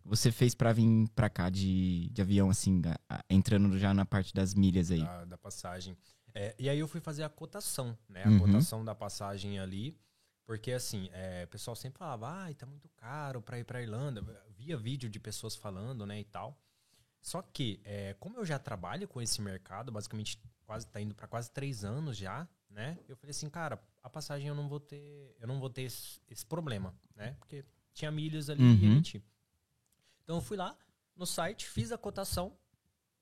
você 0.04 0.32
fez 0.32 0.56
para 0.56 0.74
vir 0.74 1.08
para 1.16 1.30
cá 1.30 1.50
de, 1.50 2.10
de 2.10 2.22
avião, 2.22 2.50
assim, 2.50 2.82
entrando 3.30 3.78
já 3.78 3.94
na 3.94 4.06
parte 4.06 4.34
das 4.34 4.54
milhas 4.54 4.92
aí? 4.92 5.04
Da, 5.04 5.26
da 5.26 5.38
passagem. 5.38 5.98
É, 6.34 6.56
e 6.58 6.70
aí 6.70 6.80
eu 6.80 6.88
fui 6.88 7.02
fazer 7.02 7.24
a 7.24 7.30
cotação, 7.30 7.98
né? 8.08 8.24
A 8.24 8.30
uhum. 8.30 8.40
cotação 8.40 8.84
da 8.84 8.96
passagem 8.96 9.60
ali. 9.60 9.98
Porque 10.46 10.72
assim, 10.72 11.10
é, 11.14 11.44
o 11.46 11.48
pessoal 11.48 11.76
sempre 11.76 12.00
falava, 12.00 12.30
ai, 12.30 12.52
ah, 12.52 12.56
tá 12.56 12.66
muito 12.66 12.90
caro 12.90 13.42
para 13.42 13.60
ir 13.60 13.64
pra 13.64 13.82
Irlanda. 13.82 14.22
Via 14.58 14.76
vídeo 14.76 15.10
de 15.10 15.20
pessoas 15.20 15.56
falando, 15.56 16.06
né, 16.06 16.20
e 16.20 16.26
tal. 16.26 16.60
Só 17.22 17.42
que, 17.42 17.80
é, 17.86 18.16
como 18.20 18.38
eu 18.38 18.46
já 18.46 18.58
trabalho 18.58 19.08
com 19.08 19.22
esse 19.22 19.42
mercado, 19.42 19.92
basicamente 19.92 20.42
quase 20.66 20.88
tá 20.88 21.00
indo 21.00 21.14
para 21.14 21.28
quase 21.28 21.52
três 21.52 21.84
anos 21.84 22.18
já, 22.18 22.48
né? 22.70 22.98
Eu 23.08 23.16
falei 23.16 23.32
assim, 23.32 23.50
cara, 23.50 23.82
a 24.02 24.10
passagem 24.10 24.48
eu 24.48 24.56
não 24.56 24.68
vou 24.68 24.80
ter, 24.80 25.36
eu 25.40 25.48
não 25.48 25.60
vou 25.60 25.70
ter 25.70 25.84
esse, 25.84 26.20
esse 26.30 26.46
problema, 26.46 26.96
né? 27.16 27.36
Porque 27.40 27.64
tinha 27.94 28.10
milhas 28.10 28.50
ali 28.50 28.64
uhum. 28.64 28.76
e 28.76 28.86
emitir. 28.86 29.22
Então 30.32 30.38
eu 30.38 30.42
fui 30.42 30.56
lá 30.56 30.78
no 31.14 31.26
site, 31.26 31.68
fiz 31.68 31.92
a 31.92 31.98
cotação, 31.98 32.58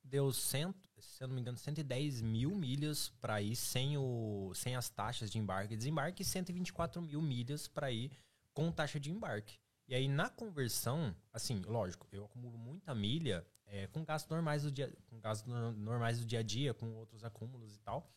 deu 0.03 0.31
cento, 0.31 0.87
se 0.99 1.23
eu 1.23 1.27
não 1.27 1.33
me 1.33 1.41
engano, 1.41 1.57
110 1.57 2.21
mil 2.21 2.53
milhas 2.53 3.09
para 3.19 3.41
ir 3.41 3.55
sem, 3.55 3.97
o, 3.97 4.51
sem 4.53 4.75
as 4.75 4.91
taxas 4.91 5.31
de 5.31 5.39
embarque 5.39 5.73
e 5.73 5.77
desembarque 5.77 6.21
e 6.21 6.25
124 6.25 7.01
mil 7.01 7.19
milhas 7.19 7.67
para 7.67 7.91
ir 7.91 8.11
com 8.53 8.71
taxa 8.71 8.99
de 8.99 9.09
embarque. 9.09 9.59
E 9.87 9.95
aí 9.95 10.07
na 10.07 10.29
conversão, 10.29 11.15
assim, 11.33 11.63
lógico, 11.65 12.07
eu 12.11 12.25
acumulo 12.25 12.59
muita 12.59 12.93
milha 12.93 13.43
é, 13.65 13.87
com 13.87 14.05
gastos 14.05 14.29
normais 14.29 14.61
do 14.61 14.71
dia, 14.71 14.95
com 15.07 15.19
gastos 15.19 15.51
normais 15.77 16.19
do 16.19 16.25
dia 16.27 16.41
a 16.41 16.43
dia, 16.43 16.75
com 16.75 16.93
outros 16.93 17.23
acúmulos 17.23 17.75
e 17.75 17.79
tal. 17.79 18.07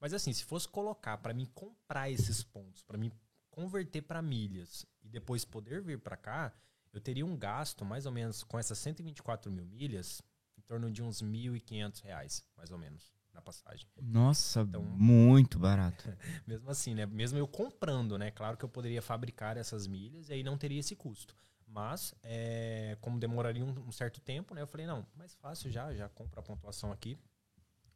Mas 0.00 0.12
assim, 0.12 0.32
se 0.32 0.42
fosse 0.42 0.66
colocar 0.66 1.18
para 1.18 1.32
mim 1.32 1.46
comprar 1.54 2.10
esses 2.10 2.42
pontos, 2.42 2.82
para 2.82 2.98
mim 2.98 3.12
converter 3.48 4.02
para 4.02 4.20
milhas 4.20 4.84
e 5.04 5.08
depois 5.08 5.44
poder 5.44 5.80
vir 5.80 6.00
para 6.00 6.16
cá, 6.16 6.52
eu 6.92 7.00
teria 7.00 7.24
um 7.24 7.36
gasto, 7.36 7.84
mais 7.84 8.06
ou 8.06 8.12
menos, 8.12 8.42
com 8.42 8.58
essas 8.58 8.78
124 8.78 9.50
mil 9.50 9.64
milhas, 9.64 10.22
em 10.58 10.62
torno 10.62 10.90
de 10.90 11.02
uns 11.02 11.22
1.500 11.22 12.02
reais, 12.02 12.44
mais 12.56 12.70
ou 12.70 12.78
menos, 12.78 13.12
na 13.32 13.40
passagem. 13.40 13.88
Nossa, 14.00 14.60
então, 14.60 14.82
muito 14.82 15.58
barato. 15.58 16.04
mesmo 16.46 16.70
assim, 16.70 16.94
né? 16.94 17.06
Mesmo 17.06 17.38
eu 17.38 17.46
comprando, 17.46 18.18
né? 18.18 18.30
Claro 18.30 18.56
que 18.56 18.64
eu 18.64 18.68
poderia 18.68 19.00
fabricar 19.00 19.56
essas 19.56 19.86
milhas 19.86 20.28
e 20.28 20.34
aí 20.34 20.42
não 20.42 20.58
teria 20.58 20.80
esse 20.80 20.96
custo. 20.96 21.34
Mas, 21.66 22.12
é, 22.22 22.96
como 23.00 23.20
demoraria 23.20 23.64
um, 23.64 23.70
um, 23.86 23.92
certo 23.92 24.20
tempo, 24.20 24.54
né? 24.54 24.60
Eu 24.60 24.66
falei, 24.66 24.86
não, 24.86 25.06
mais 25.14 25.34
fácil 25.36 25.70
já, 25.70 25.94
já 25.94 26.08
compro 26.08 26.40
a 26.40 26.42
pontuação 26.42 26.90
aqui. 26.90 27.16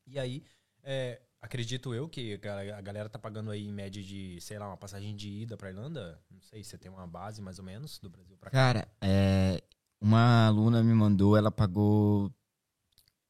E 0.06 0.16
aí, 0.16 0.44
é, 0.84 1.20
acredito 1.44 1.94
eu 1.94 2.08
que 2.08 2.40
a 2.42 2.80
galera 2.80 3.08
tá 3.08 3.18
pagando 3.18 3.50
aí 3.50 3.66
em 3.66 3.72
média 3.72 4.02
de, 4.02 4.40
sei 4.40 4.58
lá, 4.58 4.66
uma 4.66 4.78
passagem 4.78 5.14
de 5.14 5.28
ida 5.28 5.56
pra 5.56 5.68
Irlanda. 5.68 6.18
Não 6.30 6.40
sei, 6.40 6.64
você 6.64 6.78
tem 6.78 6.90
uma 6.90 7.06
base 7.06 7.42
mais 7.42 7.58
ou 7.58 7.64
menos 7.64 7.98
do 7.98 8.08
Brasil 8.08 8.36
pra 8.38 8.50
cá? 8.50 8.56
Cara, 8.56 8.88
é, 9.00 9.62
uma 10.00 10.46
aluna 10.46 10.82
me 10.82 10.94
mandou, 10.94 11.36
ela 11.36 11.52
pagou 11.52 12.32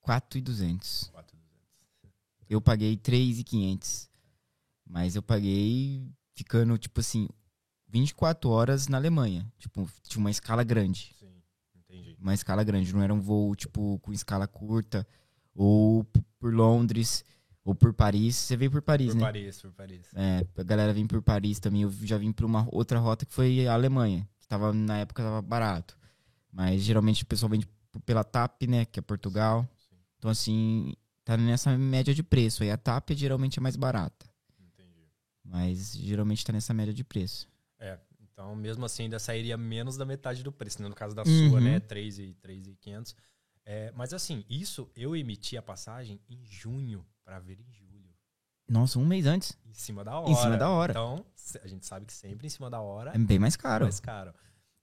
4,200. 0.00 1.10
4,200. 1.12 1.34
Eu 2.48 2.60
paguei 2.60 2.96
3,500. 2.96 4.08
Mas 4.86 5.16
eu 5.16 5.22
paguei 5.22 6.08
ficando, 6.34 6.78
tipo 6.78 7.00
assim, 7.00 7.28
24 7.88 8.48
horas 8.48 8.86
na 8.86 8.96
Alemanha. 8.96 9.50
Tipo, 9.58 9.90
tinha 10.04 10.20
uma 10.20 10.30
escala 10.30 10.62
grande. 10.62 11.12
Sim, 11.18 11.42
entendi. 11.74 12.16
Uma 12.20 12.34
escala 12.34 12.62
grande. 12.62 12.94
Não 12.94 13.02
era 13.02 13.12
um 13.12 13.20
voo, 13.20 13.56
tipo, 13.56 13.98
com 14.00 14.12
escala 14.12 14.46
curta. 14.46 15.06
Ou 15.52 16.04
por 16.38 16.54
Londres. 16.54 17.24
Ou 17.64 17.74
por 17.74 17.94
Paris. 17.94 18.36
Você 18.36 18.56
veio 18.56 18.70
por 18.70 18.82
Paris, 18.82 19.08
por 19.08 19.14
né? 19.14 19.20
Por 19.20 19.26
Paris, 19.26 19.62
por 19.62 19.72
Paris. 19.72 20.06
É, 20.14 20.46
a 20.56 20.62
galera 20.62 20.92
vem 20.92 21.06
por 21.06 21.22
Paris 21.22 21.58
também. 21.58 21.82
Eu 21.82 21.90
já 22.02 22.18
vim 22.18 22.30
por 22.30 22.44
uma 22.44 22.68
outra 22.70 22.98
rota 22.98 23.24
que 23.24 23.32
foi 23.32 23.66
a 23.66 23.72
Alemanha. 23.72 24.28
Que 24.38 24.46
tava, 24.46 24.72
na 24.72 24.98
época 24.98 25.22
tava 25.22 25.40
barato. 25.40 25.96
Mas 26.52 26.82
geralmente 26.82 27.22
o 27.22 27.26
pessoal 27.26 27.48
vem 27.48 27.62
pela 28.04 28.22
TAP, 28.22 28.62
né? 28.68 28.84
Que 28.84 28.98
é 28.98 29.02
Portugal. 29.02 29.66
Sim. 29.88 29.96
Então, 30.18 30.30
assim, 30.30 30.92
tá 31.24 31.38
nessa 31.38 31.76
média 31.76 32.14
de 32.14 32.22
preço. 32.22 32.62
Aí 32.62 32.70
a 32.70 32.76
TAP 32.76 33.12
geralmente 33.12 33.58
é 33.58 33.62
mais 33.62 33.76
barata. 33.76 34.26
Entendi. 34.60 35.08
Mas 35.42 35.94
geralmente 35.96 36.44
tá 36.44 36.52
nessa 36.52 36.74
média 36.74 36.92
de 36.92 37.02
preço. 37.02 37.48
É, 37.78 37.98
então 38.20 38.54
mesmo 38.54 38.84
assim 38.84 39.04
ainda 39.04 39.18
sairia 39.18 39.56
menos 39.56 39.96
da 39.96 40.04
metade 40.04 40.42
do 40.42 40.52
preço. 40.52 40.82
Né? 40.82 40.88
No 40.88 40.94
caso 40.94 41.14
da 41.14 41.22
uhum. 41.22 41.48
sua, 41.48 41.60
né? 41.60 41.80
3 41.80 42.18
e, 42.18 42.34
3 42.34 42.66
e 42.66 42.74
500. 42.74 43.16
É, 43.64 43.90
mas 43.96 44.12
assim, 44.12 44.44
isso 44.50 44.90
eu 44.94 45.16
emiti 45.16 45.56
a 45.56 45.62
passagem 45.62 46.20
em 46.28 46.44
junho 46.44 47.04
para 47.24 47.38
ver 47.38 47.58
em 47.60 47.72
julho. 47.72 48.14
Nossa, 48.68 48.98
um 48.98 49.04
mês 49.06 49.26
antes. 49.26 49.58
Em 49.66 49.74
cima 49.74 50.04
da 50.04 50.18
hora. 50.18 50.30
Em 50.30 50.34
cima 50.36 50.56
da 50.56 50.68
hora. 50.70 50.92
Então, 50.92 51.24
a 51.62 51.66
gente 51.66 51.84
sabe 51.84 52.06
que 52.06 52.12
sempre 52.12 52.46
em 52.46 52.50
cima 52.50 52.70
da 52.70 52.80
hora. 52.80 53.12
É 53.14 53.18
bem 53.18 53.38
mais 53.38 53.56
caro. 53.56 53.84
É 53.84 53.86
mais 53.86 54.00
caro. 54.00 54.32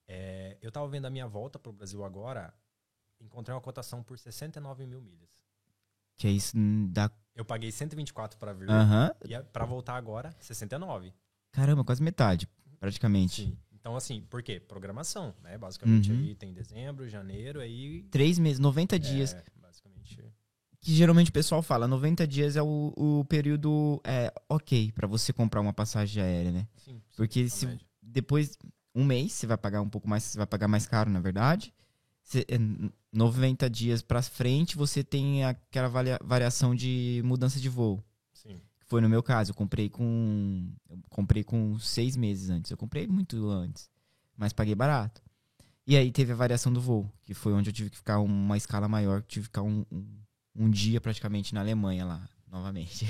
É, 0.08 0.58
eu 0.62 0.72
tava 0.72 0.88
vendo 0.88 1.06
a 1.06 1.10
minha 1.10 1.28
volta 1.28 1.58
pro 1.58 1.72
Brasil 1.72 2.04
agora, 2.04 2.54
encontrei 3.20 3.56
uma 3.56 3.62
cotação 3.62 4.04
por 4.04 4.20
69 4.20 4.86
mil 4.86 5.02
milhas. 5.02 5.30
Que 6.18 6.28
é 6.28 6.32
isso 6.32 6.58
hum, 6.58 6.90
dá. 6.92 7.10
Eu 7.34 7.46
paguei 7.46 7.72
124 7.72 8.38
para 8.38 8.54
vir. 8.54 8.70
Uhum. 8.70 9.10
E 9.26 9.42
para 9.52 9.66
voltar 9.66 9.96
agora, 9.96 10.36
69. 10.40 11.14
Caramba, 11.52 11.84
quase 11.84 12.04
metade, 12.04 12.48
praticamente. 12.80 13.44
Sim. 13.46 13.58
Então, 13.72 13.96
assim, 13.96 14.22
por 14.30 14.44
quê? 14.44 14.60
Programação, 14.60 15.34
né? 15.42 15.58
Basicamente 15.58 16.12
Uhum. 16.12 16.20
aí 16.20 16.36
tem 16.36 16.54
dezembro, 16.54 17.08
janeiro, 17.10 17.60
aí. 17.60 18.04
Três 18.12 18.38
meses, 18.38 18.60
90 18.60 19.00
dias. 19.00 19.34
É, 19.34 19.44
basicamente. 19.60 20.24
Que 20.82 20.94
geralmente 20.96 21.30
o 21.30 21.34
pessoal 21.34 21.62
fala, 21.62 21.88
90 21.88 22.28
dias 22.28 22.56
é 22.56 22.62
o, 22.62 22.92
o 22.98 23.26
período 23.26 24.02
é, 24.04 24.34
ok 24.50 24.92
pra 24.94 25.08
você 25.08 25.32
comprar 25.32 25.62
uma 25.62 25.72
passagem 25.74 26.22
aérea, 26.24 26.52
né? 26.52 26.68
Sim. 26.78 26.94
sim, 26.94 27.02
Porque 27.16 27.48
se 27.50 27.68
média. 27.68 27.86
depois, 28.02 28.58
um 28.96 29.06
mês, 29.06 29.32
você 29.34 29.46
vai 29.46 29.58
pagar 29.58 29.82
um 29.82 29.90
pouco 29.90 30.10
mais, 30.10 30.24
você 30.24 30.38
vai 30.40 30.48
pagar 30.48 30.68
mais 30.68 30.88
caro, 30.88 31.10
na 31.10 31.20
verdade. 31.20 31.72
Você, 32.24 32.46
é, 32.50 32.58
90 33.14 33.70
dias 33.70 34.02
pra 34.02 34.24
frente, 34.24 34.76
você 34.76 35.04
tem 35.04 35.44
aquela 35.46 35.88
varia- 35.88 36.20
variação 36.24 36.74
de 36.74 37.22
mudança 37.24 37.60
de 37.60 37.70
voo. 37.70 38.04
Sim. 38.34 38.60
Foi 38.88 39.02
no 39.02 39.08
meu 39.10 39.22
caso, 39.22 39.52
eu 39.52 39.56
comprei 39.56 39.88
com. 39.90 40.68
Eu 40.90 40.98
comprei 41.10 41.44
com 41.44 41.78
seis 41.80 42.18
meses 42.18 42.50
antes. 42.50 42.72
Eu 42.72 42.78
comprei 42.78 43.06
muito 43.08 43.50
antes. 43.50 43.88
Mas 44.36 44.52
paguei 44.52 44.74
barato. 44.76 45.22
E 45.86 45.96
aí 45.96 46.12
teve 46.12 46.32
a 46.32 46.36
variação 46.36 46.74
do 46.74 46.82
voo, 46.82 47.12
que 47.24 47.34
foi 47.34 47.54
onde 47.54 47.70
eu 47.70 47.74
tive 47.74 47.90
que 47.92 47.98
ficar 47.98 48.20
uma 48.20 48.58
escala 48.58 48.88
maior, 48.88 49.22
tive 49.24 49.44
que 49.44 49.50
ficar 49.50 49.62
um, 49.64 49.86
um, 49.92 50.06
um 50.56 50.70
dia 50.70 51.00
praticamente 51.02 51.54
na 51.54 51.62
Alemanha 51.62 52.06
lá, 52.06 52.22
novamente. 52.52 53.06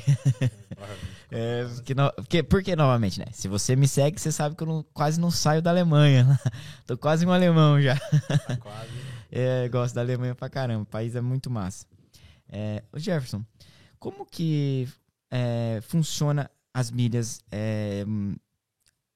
É, 1.29 1.65
porque, 1.75 1.95
no- 1.95 2.12
porque, 2.13 2.43
por 2.43 2.62
que 2.63 2.75
novamente, 2.75 3.19
né? 3.19 3.25
Se 3.31 3.48
você 3.48 3.75
me 3.75 3.88
segue, 3.88 4.19
você 4.19 4.31
sabe 4.31 4.55
que 4.55 4.63
eu 4.63 4.67
não- 4.67 4.86
quase 4.93 5.19
não 5.19 5.31
saio 5.31 5.62
da 5.62 5.69
Alemanha. 5.69 6.25
Tô 6.86 6.98
quase 6.98 7.25
um 7.25 7.31
alemão 7.31 7.81
já. 7.81 7.95
Tá 7.98 8.57
quase. 8.57 8.91
É, 9.33 9.69
gosto 9.69 9.95
da 9.95 10.01
Alemanha 10.01 10.36
pra 10.36 10.50
caramba. 10.50 10.83
O 10.83 10.86
país 10.86 11.15
é 11.15 11.21
muito 11.21 11.50
massa. 11.50 11.86
É, 12.50 12.83
ô 12.91 13.00
Jefferson, 13.00 13.45
como 13.98 14.25
que 14.25 14.89
é, 15.31 15.79
funciona 15.83 16.51
as 16.74 16.91
milhas 16.91 17.39
é, 17.50 18.03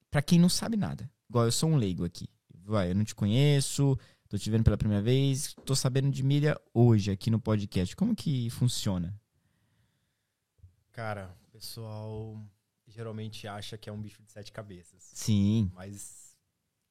pra 0.09 0.21
quem 0.21 0.39
não 0.39 0.47
sabe 0.47 0.77
nada? 0.77 1.09
Igual 1.29 1.43
eu 1.43 1.51
sou 1.51 1.69
um 1.69 1.75
leigo 1.75 2.05
aqui. 2.05 2.29
Vai, 2.63 2.91
eu 2.91 2.95
não 2.95 3.03
te 3.03 3.13
conheço, 3.13 3.99
tô 4.29 4.37
te 4.37 4.49
vendo 4.49 4.63
pela 4.63 4.77
primeira 4.77 5.03
vez, 5.03 5.53
tô 5.65 5.75
sabendo 5.75 6.11
de 6.11 6.23
milha 6.23 6.59
hoje 6.73 7.11
aqui 7.11 7.29
no 7.29 7.39
podcast. 7.39 7.95
Como 7.95 8.15
que 8.15 8.49
funciona? 8.49 9.19
Cara, 10.91 11.35
o 11.47 11.51
pessoal 11.51 12.41
geralmente 12.87 13.47
acha 13.47 13.77
que 13.77 13.89
é 13.89 13.93
um 13.93 14.01
bicho 14.01 14.23
de 14.23 14.31
sete 14.31 14.51
cabeças. 14.51 15.11
Sim. 15.13 15.69
Mas 15.73 16.35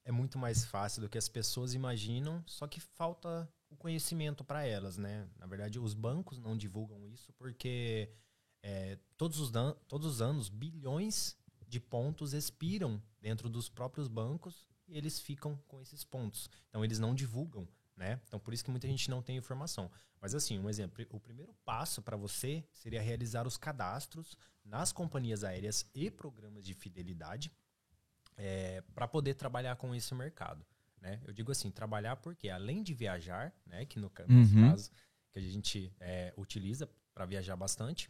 é 0.03 0.11
muito 0.11 0.37
mais 0.37 0.63
fácil 0.65 1.01
do 1.01 1.09
que 1.09 1.17
as 1.17 1.27
pessoas 1.27 1.73
imaginam, 1.73 2.43
só 2.45 2.67
que 2.67 2.79
falta 2.79 3.49
o 3.69 3.75
conhecimento 3.75 4.43
para 4.43 4.65
elas, 4.65 4.97
né? 4.97 5.27
Na 5.37 5.47
verdade, 5.47 5.79
os 5.79 5.93
bancos 5.93 6.37
não 6.37 6.55
divulgam 6.55 7.05
isso 7.07 7.33
porque 7.33 8.09
é, 8.61 8.97
todos, 9.17 9.39
os 9.39 9.51
todos 9.87 10.07
os 10.07 10.21
anos 10.21 10.49
bilhões 10.49 11.35
de 11.67 11.79
pontos 11.79 12.33
expiram 12.33 13.01
dentro 13.19 13.49
dos 13.49 13.67
próprios 13.67 14.07
bancos 14.07 14.67
e 14.87 14.97
eles 14.97 15.19
ficam 15.19 15.57
com 15.67 15.79
esses 15.81 16.03
pontos. 16.03 16.49
Então 16.69 16.83
eles 16.83 16.99
não 16.99 17.13
divulgam, 17.15 17.67
né? 17.95 18.19
Então 18.27 18.39
por 18.39 18.53
isso 18.53 18.63
que 18.63 18.71
muita 18.71 18.87
gente 18.87 19.09
não 19.09 19.21
tem 19.21 19.37
informação. 19.37 19.91
Mas 20.21 20.33
assim, 20.33 20.57
um 20.59 20.69
exemplo, 20.69 21.05
o 21.09 21.19
primeiro 21.19 21.53
passo 21.65 22.01
para 22.01 22.17
você 22.17 22.63
seria 22.73 23.01
realizar 23.01 23.45
os 23.47 23.57
cadastros 23.57 24.37
nas 24.63 24.91
companhias 24.91 25.43
aéreas 25.43 25.89
e 25.93 26.09
programas 26.09 26.63
de 26.63 26.73
fidelidade 26.73 27.51
para 28.93 29.07
poder 29.07 29.35
trabalhar 29.35 29.75
com 29.75 29.93
esse 29.95 30.13
mercado. 30.13 30.65
Né? 30.99 31.21
Eu 31.25 31.33
digo 31.33 31.51
assim, 31.51 31.69
trabalhar 31.69 32.15
porque 32.17 32.49
além 32.49 32.81
de 32.83 32.93
viajar, 32.93 33.53
né, 33.65 33.85
que 33.85 33.99
no 33.99 34.11
Uhum. 34.27 34.69
caso 34.69 34.91
que 35.31 35.39
a 35.39 35.41
gente 35.41 35.93
é, 35.99 36.33
utiliza 36.37 36.89
para 37.13 37.25
viajar 37.25 37.55
bastante, 37.55 38.09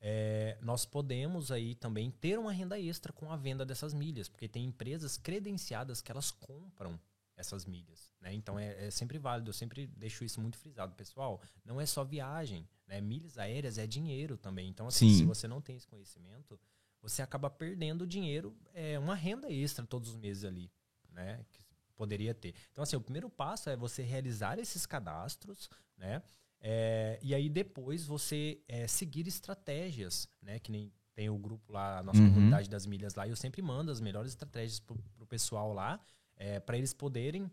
é, 0.00 0.56
nós 0.62 0.86
podemos 0.86 1.52
aí 1.52 1.74
também 1.74 2.10
ter 2.10 2.38
uma 2.38 2.52
renda 2.52 2.80
extra 2.80 3.12
com 3.12 3.30
a 3.30 3.36
venda 3.36 3.66
dessas 3.66 3.92
milhas, 3.92 4.28
porque 4.28 4.48
tem 4.48 4.64
empresas 4.64 5.18
credenciadas 5.18 6.00
que 6.00 6.10
elas 6.10 6.30
compram 6.30 6.98
essas 7.36 7.64
milhas, 7.64 8.10
né? 8.20 8.32
Então 8.32 8.58
é, 8.58 8.86
é 8.86 8.90
sempre 8.90 9.18
válido, 9.18 9.50
eu 9.50 9.54
sempre 9.54 9.86
deixo 9.86 10.24
isso 10.24 10.40
muito 10.40 10.58
frisado, 10.58 10.94
pessoal. 10.94 11.40
Não 11.64 11.80
é 11.80 11.86
só 11.86 12.04
viagem, 12.04 12.68
né? 12.86 13.00
Milhas 13.00 13.38
aéreas 13.38 13.78
é 13.78 13.86
dinheiro 13.86 14.36
também. 14.36 14.68
Então 14.68 14.86
assim, 14.86 15.10
Sim. 15.10 15.18
se 15.18 15.24
você 15.24 15.48
não 15.48 15.60
tem 15.60 15.76
esse 15.76 15.86
conhecimento, 15.86 16.58
você 17.02 17.22
acaba 17.22 17.48
perdendo 17.50 18.06
dinheiro, 18.06 18.56
é 18.74 18.98
uma 18.98 19.14
renda 19.14 19.50
extra 19.50 19.86
todos 19.86 20.10
os 20.10 20.16
meses 20.16 20.44
ali, 20.44 20.70
né? 21.10 21.44
Que 21.50 21.62
poderia 21.94 22.34
ter. 22.34 22.54
Então 22.72 22.82
assim, 22.82 22.96
o 22.96 23.00
primeiro 23.00 23.28
passo 23.28 23.68
é 23.68 23.76
você 23.76 24.02
realizar 24.02 24.58
esses 24.58 24.86
cadastros, 24.86 25.68
né? 25.96 26.22
É, 26.60 27.18
e 27.22 27.34
aí 27.34 27.48
depois 27.48 28.06
você 28.06 28.60
é, 28.68 28.86
seguir 28.86 29.26
estratégias, 29.26 30.28
né? 30.42 30.58
Que 30.58 30.70
nem 30.70 30.92
tem 31.14 31.28
o 31.28 31.38
grupo 31.38 31.72
lá, 31.72 31.98
a 31.98 32.02
nossa 32.02 32.20
Uhum. 32.20 32.28
comunidade 32.28 32.68
das 32.70 32.86
milhas 32.86 33.14
lá, 33.14 33.26
e 33.26 33.30
eu 33.30 33.36
sempre 33.36 33.60
mando 33.62 33.90
as 33.90 34.00
melhores 34.00 34.30
estratégias 34.32 34.80
pro, 34.80 34.96
pro 35.16 35.26
pessoal 35.26 35.72
lá, 35.72 36.00
é, 36.36 36.60
para 36.60 36.76
eles 36.78 36.94
poderem 36.94 37.50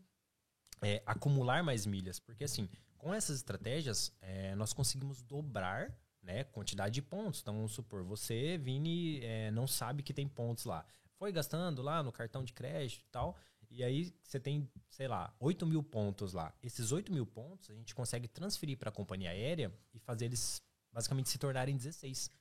é, 0.81 1.01
acumular 1.05 1.63
mais 1.63 1.85
milhas. 1.85 2.19
Porque 2.19 2.43
assim, 2.43 2.69
com 2.97 3.13
essas 3.13 3.37
estratégias, 3.37 4.11
é, 4.21 4.55
nós 4.55 4.73
conseguimos 4.73 5.21
dobrar 5.21 5.93
né, 6.21 6.43
quantidade 6.43 6.93
de 6.95 7.01
pontos. 7.01 7.41
Então, 7.41 7.55
vamos 7.55 7.71
supor, 7.71 8.03
você, 8.03 8.57
Vini, 8.57 9.21
é, 9.23 9.49
não 9.51 9.65
sabe 9.65 10.03
que 10.03 10.13
tem 10.13 10.27
pontos 10.27 10.65
lá. 10.65 10.85
Foi 11.17 11.31
gastando 11.31 11.81
lá 11.81 12.03
no 12.03 12.11
cartão 12.11 12.43
de 12.43 12.53
crédito 12.53 13.03
e 13.05 13.09
tal, 13.09 13.35
e 13.69 13.83
aí 13.83 14.13
você 14.23 14.39
tem, 14.39 14.69
sei 14.89 15.07
lá, 15.07 15.33
8 15.39 15.65
mil 15.65 15.83
pontos 15.83 16.33
lá. 16.33 16.53
Esses 16.63 16.91
8 16.91 17.11
mil 17.11 17.25
pontos 17.25 17.69
a 17.69 17.73
gente 17.73 17.93
consegue 17.93 18.27
transferir 18.27 18.77
para 18.77 18.89
a 18.89 18.93
companhia 18.93 19.31
aérea 19.31 19.71
e 19.93 19.99
fazer 19.99 20.25
eles 20.25 20.61
basicamente 20.91 21.29
se 21.29 21.37
tornarem 21.37 21.75
16. 21.75 22.31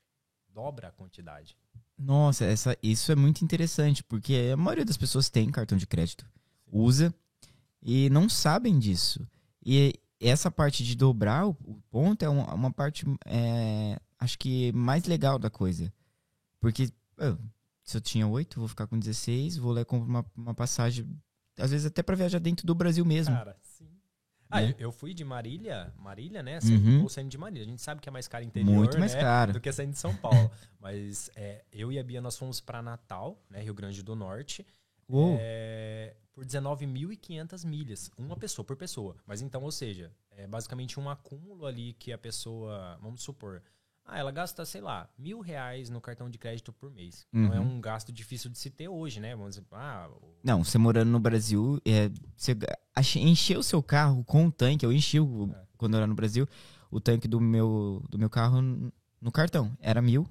Dobra 0.48 0.88
a 0.88 0.92
quantidade. 0.92 1.56
Nossa, 1.98 2.44
essa, 2.44 2.76
isso 2.82 3.10
é 3.10 3.16
muito 3.16 3.44
interessante, 3.44 4.02
porque 4.04 4.50
a 4.52 4.56
maioria 4.56 4.84
das 4.84 4.96
pessoas 4.96 5.28
tem 5.28 5.50
cartão 5.50 5.76
de 5.76 5.86
crédito, 5.86 6.26
usa 6.66 7.14
e 7.82 8.08
não 8.10 8.28
sabem 8.28 8.78
disso. 8.78 9.26
E 9.64 9.94
essa 10.20 10.50
parte 10.50 10.84
de 10.84 10.94
dobrar 10.94 11.46
o, 11.46 11.54
ponto 11.90 12.24
é 12.24 12.28
uma, 12.28 12.72
parte, 12.72 13.04
é, 13.26 13.98
acho 14.18 14.38
que 14.38 14.72
mais 14.72 15.04
legal 15.04 15.38
da 15.38 15.50
coisa. 15.50 15.92
Porque 16.60 16.88
pô, 17.16 17.36
se 17.86 17.96
eu 17.96 18.00
tinha 18.00 18.26
8, 18.26 18.58
vou 18.58 18.68
ficar 18.68 18.86
com 18.88 18.98
16, 18.98 19.56
vou 19.56 19.72
lá 19.72 19.80
e 19.80 19.84
compro 19.84 20.08
uma, 20.08 20.26
uma 20.36 20.54
passagem, 20.54 21.08
às 21.58 21.70
vezes 21.70 21.86
até 21.86 22.02
para 22.02 22.16
viajar 22.16 22.40
dentro 22.40 22.66
do 22.66 22.74
Brasil 22.74 23.04
mesmo. 23.04 23.34
Cara, 23.34 23.56
sim. 23.62 23.88
Ah, 24.50 24.60
Né? 24.60 24.74
eu, 24.78 24.92
fui 24.92 25.14
de 25.14 25.24
Marília, 25.24 25.92
Marília, 25.96 26.42
né? 26.42 26.58
Uhum. 26.64 27.00
Vou 27.00 27.08
saindo 27.08 27.30
de 27.30 27.38
Marília. 27.38 27.62
A 27.64 27.68
gente 27.68 27.80
sabe 27.82 28.00
que 28.00 28.08
é 28.08 28.12
mais 28.12 28.28
caro 28.28 28.44
interior, 28.44 28.74
Muito 28.74 28.98
mais 28.98 29.14
né? 29.14 29.20
caro. 29.20 29.52
Do 29.52 29.60
que 29.60 29.72
saindo 29.72 29.92
de 29.92 29.98
São 29.98 30.14
Paulo. 30.16 30.50
Mas 30.80 31.30
é, 31.34 31.64
eu 31.72 31.90
e 31.90 31.98
a 31.98 32.02
Bia, 32.02 32.20
nós 32.20 32.36
fomos 32.36 32.60
para 32.60 32.82
Natal, 32.82 33.40
né? 33.48 33.60
Rio 33.62 33.74
Grande 33.74 34.02
do 34.02 34.14
Norte. 34.14 34.66
Uou. 35.08 35.36
é, 35.40 36.16
por 36.32 36.44
19.500 36.44 37.64
milhas. 37.66 38.10
Uma 38.16 38.36
pessoa 38.36 38.64
por 38.64 38.76
pessoa. 38.76 39.16
Mas 39.26 39.42
então, 39.42 39.62
ou 39.62 39.70
seja, 39.72 40.12
é 40.30 40.46
basicamente 40.46 40.98
um 40.98 41.08
acúmulo 41.08 41.66
ali 41.66 41.92
que 41.94 42.12
a 42.12 42.18
pessoa, 42.18 42.98
vamos 43.00 43.22
supor, 43.22 43.62
Ah, 44.08 44.18
ela 44.18 44.30
gasta, 44.30 44.64
sei 44.64 44.80
lá, 44.80 45.10
mil 45.18 45.40
reais 45.40 45.90
no 45.90 46.00
cartão 46.00 46.30
de 46.30 46.38
crédito 46.38 46.72
por 46.72 46.90
mês. 46.92 47.26
Não 47.32 47.52
é 47.52 47.58
Uhum. 47.58 47.78
um 47.78 47.80
gasto 47.80 48.12
difícil 48.12 48.48
de 48.48 48.56
se 48.56 48.70
ter 48.70 48.88
hoje, 48.88 49.18
né? 49.18 49.34
Vamos 49.34 49.56
dizer, 49.56 49.66
ah, 49.72 50.08
o- 50.08 50.36
Não, 50.44 50.62
você 50.62 50.78
morando 50.78 51.10
no 51.10 51.18
Brasil, 51.18 51.80
é, 51.84 52.08
você 52.36 52.56
encher 53.18 53.58
o 53.58 53.62
seu 53.64 53.82
carro 53.82 54.24
com 54.24 54.44
um 54.44 54.50
tanque. 54.50 54.86
Eu 54.86 54.92
enchi 54.92 55.18
o, 55.18 55.50
É. 55.52 55.66
quando 55.76 55.94
eu 55.94 55.98
era 55.98 56.06
no 56.06 56.14
Brasil 56.14 56.46
o 56.88 57.00
tanque 57.00 57.26
do 57.26 57.40
meu, 57.40 58.00
do 58.08 58.16
meu 58.16 58.30
carro 58.30 58.62
no 58.62 59.32
cartão. 59.32 59.76
Era 59.80 60.00
mil, 60.00 60.24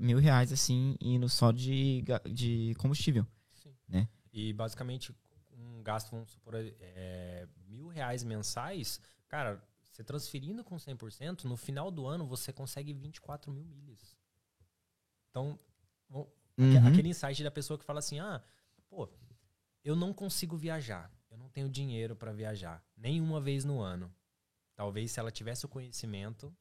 mil 0.00 0.18
reais, 0.18 0.50
assim, 0.50 0.96
indo 0.98 1.28
só 1.28 1.52
de, 1.52 2.02
de 2.32 2.74
combustível. 2.78 3.26
Sim. 3.52 3.74
Né? 3.86 4.08
E 4.32 4.52
basicamente, 4.54 5.14
um 5.52 5.82
gasto, 5.82 6.10
vamos 6.10 6.30
supor, 6.30 6.54
é, 6.56 7.46
mil 7.68 7.88
reais 7.88 8.24
mensais, 8.24 8.98
cara, 9.28 9.62
você 9.90 10.04
transferindo 10.04 10.62
com 10.64 10.76
100%, 10.76 11.44
no 11.44 11.56
final 11.56 11.90
do 11.90 12.06
ano 12.06 12.26
você 12.26 12.52
consegue 12.52 12.92
24 12.92 13.50
mil 13.52 13.64
milhas. 13.64 14.16
Então, 15.30 15.58
Uhum. 16.58 16.86
aquele 16.88 17.08
insight 17.08 17.42
da 17.42 17.50
pessoa 17.50 17.78
que 17.78 17.84
fala 17.84 18.00
assim: 18.00 18.20
ah, 18.20 18.42
pô, 18.88 19.08
eu 19.82 19.96
não 19.96 20.12
consigo 20.12 20.56
viajar, 20.56 21.10
eu 21.30 21.38
não 21.38 21.48
tenho 21.48 21.68
dinheiro 21.68 22.14
para 22.14 22.32
viajar, 22.32 22.84
nenhuma 22.96 23.40
vez 23.40 23.64
no 23.64 23.80
ano. 23.80 24.12
Talvez 24.74 25.12
se 25.12 25.20
ela 25.20 25.30
tivesse 25.30 25.64
o 25.64 25.68
conhecimento, 25.68 26.54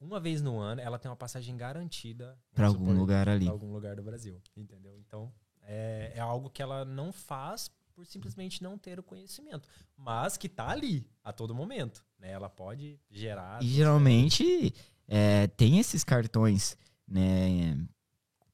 uma 0.00 0.18
vez 0.20 0.42
no 0.42 0.58
ano, 0.58 0.80
ela 0.80 0.98
tem 0.98 1.10
uma 1.10 1.16
passagem 1.16 1.56
garantida 1.56 2.38
vamos 2.52 2.74
algum 2.74 2.92
lugar 2.98 3.28
ali. 3.28 3.44
pra 3.46 3.52
algum 3.52 3.72
lugar 3.72 3.96
do 3.96 4.02
Brasil, 4.02 4.42
entendeu? 4.56 4.96
Então, 4.98 5.32
é, 5.62 6.12
é 6.16 6.20
algo 6.20 6.50
que 6.50 6.62
ela 6.62 6.84
não 6.84 7.12
faz 7.12 7.70
por 7.94 8.04
simplesmente 8.06 8.62
não 8.62 8.76
ter 8.76 8.98
o 8.98 9.02
conhecimento, 9.02 9.68
mas 9.96 10.36
que 10.36 10.48
tá 10.48 10.68
ali 10.70 11.06
a 11.22 11.32
todo 11.32 11.54
momento, 11.54 12.04
né? 12.18 12.30
Ela 12.32 12.48
pode 12.50 12.98
gerar... 13.10 13.62
E 13.62 13.68
geralmente 13.68 14.74
é, 15.06 15.46
tem 15.48 15.78
esses 15.78 16.02
cartões, 16.02 16.76
né? 17.06 17.78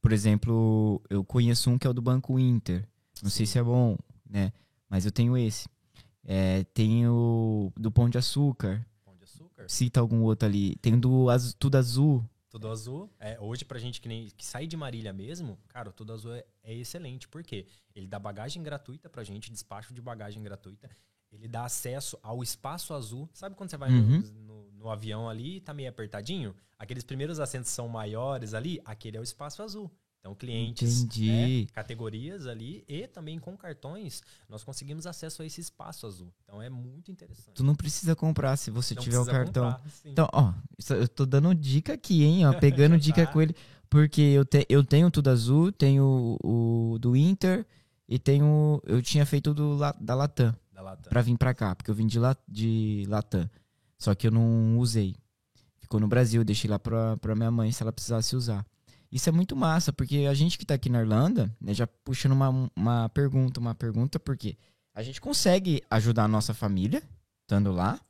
Por 0.00 0.12
exemplo, 0.12 1.02
eu 1.10 1.24
conheço 1.24 1.70
um 1.70 1.78
que 1.78 1.86
é 1.86 1.90
o 1.90 1.94
do 1.94 2.02
Banco 2.02 2.38
Inter. 2.38 2.86
Não 3.22 3.30
sei 3.30 3.46
Sim. 3.46 3.52
se 3.52 3.58
é 3.58 3.62
bom, 3.62 3.96
né? 4.28 4.52
Mas 4.88 5.04
eu 5.04 5.12
tenho 5.12 5.36
esse. 5.36 5.68
É, 6.24 6.64
tem 6.64 7.06
o 7.08 7.72
do 7.76 7.90
Pão 7.90 8.08
de 8.08 8.16
Açúcar. 8.18 8.86
Pão 9.04 9.14
de 9.16 9.24
açúcar, 9.24 9.68
Cita 9.68 10.00
algum 10.00 10.22
outro 10.22 10.48
ali. 10.48 10.74
Tem 10.76 10.98
do 10.98 11.28
Az- 11.28 11.54
Tudo 11.54 11.76
Azul. 11.76 12.24
Tudo 12.50 12.68
azul. 12.68 13.10
É, 13.18 13.40
hoje, 13.40 13.64
pra 13.64 13.78
gente 13.78 14.00
que, 14.00 14.08
nem, 14.08 14.28
que 14.28 14.44
sai 14.44 14.66
de 14.66 14.76
Marília 14.76 15.12
mesmo, 15.12 15.58
cara, 15.68 15.88
o 15.88 15.92
tudo 15.92 16.12
azul 16.12 16.34
é, 16.34 16.44
é 16.62 16.74
excelente, 16.74 17.26
porque 17.28 17.66
ele 17.94 18.06
dá 18.06 18.18
bagagem 18.18 18.62
gratuita 18.62 19.08
pra 19.08 19.24
gente, 19.24 19.50
despacho 19.50 19.94
de 19.94 20.02
bagagem 20.02 20.42
gratuita. 20.42 20.90
Ele 21.32 21.46
dá 21.46 21.64
acesso 21.64 22.18
ao 22.22 22.42
espaço 22.42 22.92
azul. 22.92 23.30
Sabe 23.32 23.54
quando 23.54 23.70
você 23.70 23.76
vai 23.76 23.88
no- 23.88 23.96
Uhum. 24.16 24.20
no, 24.42 24.70
no 24.72 24.90
avião 24.90 25.28
ali 25.28 25.56
e 25.56 25.60
tá 25.60 25.72
meio 25.72 25.88
apertadinho? 25.88 26.54
Aqueles 26.76 27.04
primeiros 27.04 27.38
assentos 27.38 27.70
são 27.70 27.86
maiores 27.88 28.52
ali, 28.52 28.80
aquele 28.84 29.16
é 29.16 29.20
o 29.20 29.22
espaço 29.22 29.62
azul. 29.62 29.90
Então, 30.20 30.34
clientes, 30.34 31.04
né, 31.16 31.64
categorias 31.72 32.46
ali 32.46 32.84
e 32.86 33.06
também 33.06 33.38
com 33.38 33.56
cartões, 33.56 34.22
nós 34.50 34.62
conseguimos 34.62 35.06
acesso 35.06 35.40
a 35.40 35.46
esse 35.46 35.62
espaço 35.62 36.06
azul. 36.06 36.30
Então, 36.44 36.60
é 36.60 36.68
muito 36.68 37.10
interessante. 37.10 37.54
Tu 37.54 37.64
não 37.64 37.74
precisa 37.74 38.14
comprar 38.14 38.54
se 38.58 38.70
você 38.70 38.94
Não 38.94 39.02
tiver 39.02 39.18
o 39.18 39.24
cartão. 39.24 39.72
comprar. 39.72 39.90
Então, 40.04 40.28
ó, 40.32 40.52
eu 40.94 41.08
tô 41.08 41.24
dando 41.24 41.54
dica 41.54 41.94
aqui, 41.94 42.22
hein? 42.22 42.46
Ó, 42.46 42.52
pegando 42.60 42.98
dica 42.98 43.24
Tá. 43.26 43.32
com 43.32 43.40
ele. 43.40 43.56
Porque 43.88 44.20
eu, 44.20 44.44
te, 44.44 44.66
eu 44.68 44.84
tenho 44.84 45.10
tudo 45.10 45.30
azul, 45.30 45.72
tenho 45.72 46.36
o, 46.44 46.92
o 46.94 46.98
do 46.98 47.16
Inter 47.16 47.66
e 48.06 48.18
tenho. 48.18 48.80
Eu 48.84 49.00
tinha 49.02 49.24
feito 49.26 49.52
do, 49.54 49.78
da 49.98 50.14
Latam 50.14 50.54
da 50.72 50.82
Latam. 50.82 51.08
pra 51.10 51.22
vir 51.22 51.36
pra 51.38 51.54
cá, 51.54 51.74
porque 51.74 51.90
eu 51.90 51.94
vim 51.94 52.06
de, 52.06 52.18
La, 52.18 52.36
de 52.46 53.04
Latam. 53.08 53.48
Só 53.98 54.14
que 54.14 54.26
eu 54.26 54.30
não 54.30 54.78
usei. 54.78 55.16
Ficou 55.80 55.98
no 55.98 56.06
Brasil, 56.06 56.42
eu 56.42 56.44
deixei 56.44 56.70
lá 56.70 56.78
pra, 56.78 57.16
pra 57.16 57.34
minha 57.34 57.50
mãe 57.50 57.72
se 57.72 57.82
ela 57.82 57.90
precisasse 57.92 58.36
usar. 58.36 58.64
Isso 59.10 59.28
é 59.28 59.32
muito 59.32 59.56
massa, 59.56 59.92
porque 59.92 60.26
a 60.28 60.34
gente 60.34 60.56
que 60.56 60.64
tá 60.64 60.74
aqui 60.74 60.88
na 60.88 61.00
Irlanda, 61.00 61.54
né, 61.60 61.74
já 61.74 61.86
puxando 61.86 62.32
uma, 62.32 62.70
uma 62.76 63.08
pergunta, 63.08 63.58
uma 63.58 63.74
pergunta, 63.74 64.20
porque 64.20 64.56
a 64.94 65.02
gente 65.02 65.20
consegue 65.20 65.82
ajudar 65.90 66.24
a 66.24 66.28
nossa 66.28 66.54
família, 66.54 67.02
estando 67.42 67.72
lá, 67.72 68.00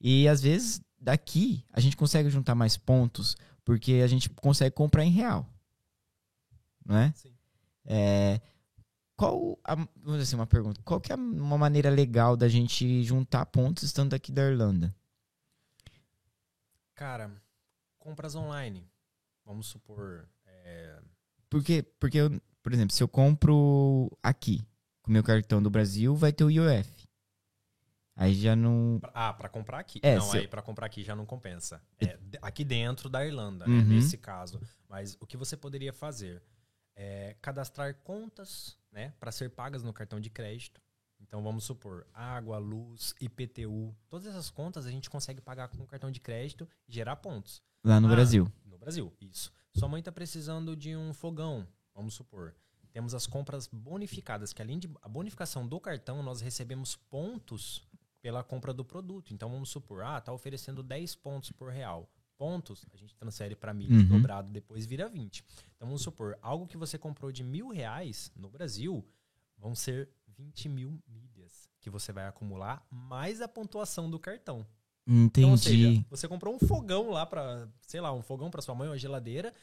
e 0.00 0.28
às 0.28 0.40
vezes 0.40 0.80
daqui 1.00 1.64
a 1.72 1.80
gente 1.80 1.96
consegue 1.96 2.30
juntar 2.30 2.54
mais 2.54 2.76
pontos, 2.76 3.36
porque 3.64 3.94
a 4.04 4.06
gente 4.06 4.30
consegue 4.30 4.74
comprar 4.74 5.04
em 5.04 5.10
real. 5.10 5.46
Não 6.84 6.96
é? 6.96 7.12
Sim. 7.16 7.34
É, 7.84 8.40
qual, 9.16 9.58
a, 9.64 9.74
vamos 9.74 10.20
dizer 10.20 10.36
uma 10.36 10.46
pergunta, 10.46 10.80
qual 10.84 11.00
que 11.00 11.12
é 11.12 11.16
uma 11.16 11.58
maneira 11.58 11.90
legal 11.90 12.36
da 12.36 12.48
gente 12.48 13.02
juntar 13.02 13.44
pontos 13.46 13.82
estando 13.82 14.14
aqui 14.14 14.30
da 14.30 14.48
Irlanda? 14.48 14.94
Cara, 16.94 17.30
compras 17.98 18.36
online. 18.36 18.88
Vamos 19.44 19.66
supor. 19.66 20.28
É, 20.68 21.00
Porque, 21.50 21.82
porque 21.98 22.18
eu, 22.18 22.40
por 22.62 22.72
exemplo, 22.72 22.94
se 22.94 23.02
eu 23.02 23.08
compro 23.08 24.10
aqui, 24.22 24.66
com 25.02 25.10
meu 25.10 25.22
cartão 25.22 25.62
do 25.62 25.70
Brasil, 25.70 26.14
vai 26.14 26.32
ter 26.32 26.44
o 26.44 26.50
IOF. 26.50 27.08
Aí 28.16 28.34
já 28.34 28.56
não... 28.56 29.00
ah, 29.14 29.32
pra 29.32 29.48
comprar 29.48 29.78
aqui. 29.78 30.00
É, 30.02 30.16
não, 30.16 30.22
se 30.22 30.36
eu- 30.36 30.40
aí 30.40 30.48
pra 30.48 30.60
comprar 30.60 30.86
aqui 30.86 31.04
já 31.04 31.14
não 31.14 31.24
compensa. 31.24 31.80
É, 32.00 32.18
aqui 32.42 32.64
dentro 32.64 33.08
da 33.08 33.24
Irlanda, 33.24 33.64
né, 33.66 33.76
Uhum. 33.78 33.84
nesse 33.84 34.18
caso. 34.18 34.60
Mas 34.88 35.16
o 35.20 35.26
que 35.26 35.36
você 35.36 35.56
poderia 35.56 35.92
fazer 35.92 36.42
é 36.96 37.36
cadastrar 37.40 37.94
contas, 38.02 38.76
né, 38.90 39.14
para 39.20 39.30
ser 39.30 39.50
pagas 39.50 39.84
no 39.84 39.92
cartão 39.92 40.18
de 40.18 40.30
crédito. 40.30 40.80
Então 41.20 41.42
vamos 41.44 41.62
supor, 41.64 42.06
água, 42.12 42.58
luz, 42.58 43.14
IPTU, 43.20 43.94
todas 44.08 44.26
essas 44.26 44.50
contas 44.50 44.84
a 44.84 44.90
gente 44.90 45.08
consegue 45.08 45.40
pagar 45.40 45.68
com 45.68 45.82
o 45.82 45.86
cartão 45.86 46.10
de 46.10 46.20
crédito 46.20 46.68
e 46.88 46.92
gerar 46.92 47.16
pontos. 47.16 47.62
Lá 47.84 48.00
no 48.00 48.08
Ah, 48.08 48.10
Brasil. 48.10 48.50
No 48.64 48.78
Brasil, 48.78 49.12
isso. 49.20 49.52
Sua 49.76 49.88
mãe 49.88 50.00
está 50.00 50.10
precisando 50.10 50.74
de 50.74 50.96
um 50.96 51.12
fogão, 51.12 51.66
vamos 51.94 52.14
supor. 52.14 52.54
Temos 52.92 53.14
as 53.14 53.26
compras 53.26 53.68
bonificadas, 53.68 54.52
que 54.52 54.62
além 54.62 54.78
de 54.78 54.90
a 55.02 55.08
bonificação 55.08 55.66
do 55.66 55.78
cartão, 55.78 56.22
nós 56.22 56.40
recebemos 56.40 56.96
pontos 56.96 57.86
pela 58.20 58.42
compra 58.42 58.72
do 58.72 58.84
produto. 58.84 59.32
Então 59.32 59.48
vamos 59.50 59.68
supor, 59.70 60.02
ah, 60.02 60.20
tá 60.20 60.32
oferecendo 60.32 60.82
10 60.82 61.14
pontos 61.16 61.52
por 61.52 61.70
real. 61.70 62.10
Pontos, 62.36 62.84
a 62.92 62.96
gente 62.96 63.14
transfere 63.16 63.54
para 63.54 63.74
milhas 63.74 64.00
Uhum. 64.02 64.08
dobrado, 64.08 64.50
depois 64.50 64.86
vira 64.86 65.08
20. 65.08 65.44
Então 65.76 65.86
vamos 65.88 66.02
supor, 66.02 66.36
algo 66.40 66.66
que 66.66 66.76
você 66.76 66.96
comprou 66.98 67.30
de 67.30 67.42
mil 67.44 67.68
reais 67.68 68.32
no 68.34 68.48
Brasil, 68.48 69.04
vão 69.56 69.74
ser 69.74 70.08
20 70.28 70.68
mil 70.68 71.00
milhas 71.06 71.68
que 71.80 71.90
você 71.90 72.12
vai 72.12 72.26
acumular, 72.26 72.84
mais 72.90 73.40
a 73.40 73.48
pontuação 73.48 74.08
do 74.10 74.18
cartão. 74.18 74.66
Então, 75.10 75.50
ou 75.50 75.56
Entendi. 75.56 75.94
seja, 75.94 76.06
você 76.10 76.28
comprou 76.28 76.54
um 76.54 76.58
fogão 76.58 77.10
lá 77.10 77.24
pra, 77.24 77.66
sei 77.80 77.98
lá, 77.98 78.12
um 78.12 78.20
fogão 78.20 78.50
pra 78.50 78.60
sua 78.60 78.74
mãe, 78.74 78.88
uma 78.88 78.98
geladeira. 78.98 79.54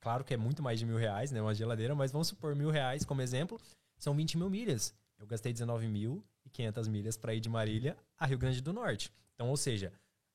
Claro 0.00 0.22
que 0.22 0.32
é 0.32 0.36
muito 0.36 0.62
mais 0.62 0.78
de 0.78 0.86
mil 0.86 0.96
reais, 0.96 1.32
né? 1.32 1.42
Uma 1.42 1.52
geladeira, 1.52 1.96
mas 1.96 2.12
vamos 2.12 2.28
supor 2.28 2.54
mil 2.54 2.70
reais 2.70 3.04
como 3.04 3.20
exemplo, 3.20 3.60
são 3.98 4.14
20 4.14 4.38
mil 4.38 4.48
milhas. 4.48 4.94
Eu 5.18 5.26
gastei 5.26 5.52
19 5.52 5.88
mil 5.88 6.24
e 6.44 6.50
500 6.50 6.86
milhas 6.86 7.16
pra 7.16 7.34
ir 7.34 7.40
de 7.40 7.48
Marília 7.48 7.96
a 8.16 8.24
Rio 8.24 8.38
Grande 8.38 8.60
do 8.60 8.72
Norte. 8.72 9.12
Então, 9.34 9.48
ou 9.48 9.56
seja, 9.56 9.92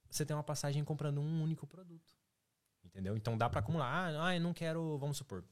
você 0.10 0.26
tem 0.26 0.36
uma 0.36 0.44
passagem 0.44 0.84
comprando 0.84 1.22
um 1.22 1.42
único 1.42 1.66
produto. 1.66 2.14
Entendeu? 2.84 3.16
Então 3.16 3.38
dá 3.38 3.50
pra 3.50 3.60
acumular. 3.60 4.14
Ah, 4.20 4.36
eu 4.36 4.42
não 4.42 4.54
quero, 4.54 4.98
vamos 4.98 5.18
supor, 5.18 5.44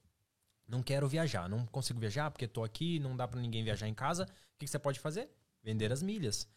não 0.67 0.81
quero 0.81 1.07
viajar, 1.07 1.47
não 1.47 1.65
consigo 1.67 1.99
viajar 1.99 2.31
porque 2.31 2.47
tô 2.47 2.63
aqui, 2.63 2.99
não 2.99 3.15
dá 3.15 3.27
pra 3.27 3.39
ninguém 3.39 3.63
viajar 3.63 3.88
em 3.88 3.93
casa. 3.93 4.23
O 4.23 4.57
que, 4.57 4.65
que 4.65 4.67
você 4.67 4.79
pode 4.79 4.99
fazer? 4.99 5.29
Vender 5.63 5.91
as 5.91 6.01
milhas. 6.01 6.47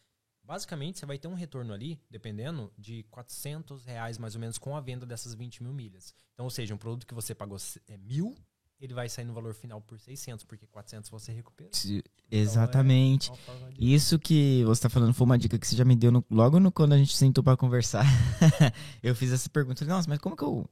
Basicamente, 0.43 0.97
você 0.99 1.05
vai 1.05 1.17
ter 1.19 1.27
um 1.27 1.35
retorno 1.35 1.73
ali, 1.73 1.99
dependendo, 2.09 2.71
de 2.77 3.03
400 3.11 3.85
reais 3.85 4.17
mais 4.17 4.33
ou 4.35 4.41
menos 4.41 4.57
com 4.57 4.75
a 4.75 4.81
venda 4.81 5.05
dessas 5.05 5.33
20 5.35 5.61
mil 5.61 5.73
milhas. 5.73 6.13
Então, 6.33 6.45
ou 6.45 6.49
seja, 6.49 6.73
um 6.73 6.77
produto 6.77 7.05
que 7.05 7.13
você 7.13 7.35
pagou 7.35 7.57
é, 7.87 7.97
mil, 7.97 8.33
ele 8.79 8.93
vai 8.93 9.07
sair 9.09 9.25
no 9.25 9.33
valor 9.33 9.53
final 9.53 9.79
por 9.81 9.99
600, 9.99 10.43
porque 10.45 10.65
400 10.65 11.09
você 11.09 11.31
recupera. 11.31 11.69
Então, 11.85 12.01
Exatamente. 12.31 13.29
é 13.31 13.35
forma 13.35 13.71
de- 13.73 13.93
Isso 13.93 14.17
que 14.17 14.63
você 14.63 14.81
tá 14.81 14.89
falando 14.89 15.13
foi 15.13 15.25
uma 15.25 15.37
dica 15.37 15.59
que 15.59 15.67
você 15.67 15.75
já 15.75 15.85
me 15.85 15.95
deu 15.95 16.11
no- 16.11 16.25
logo 16.31 16.59
no, 16.59 16.71
quando 16.71 16.93
a 16.93 16.97
gente 16.97 17.15
sentou 17.15 17.43
pra 17.43 17.55
conversar. 17.57 18.03
eu 19.03 19.13
fiz 19.13 19.31
essa 19.31 19.49
pergunta. 19.49 19.79
Falei, 19.79 19.93
Nossa, 19.93 20.09
mas 20.09 20.17
como 20.19 20.35
que 20.35 20.43
eu 20.43 20.67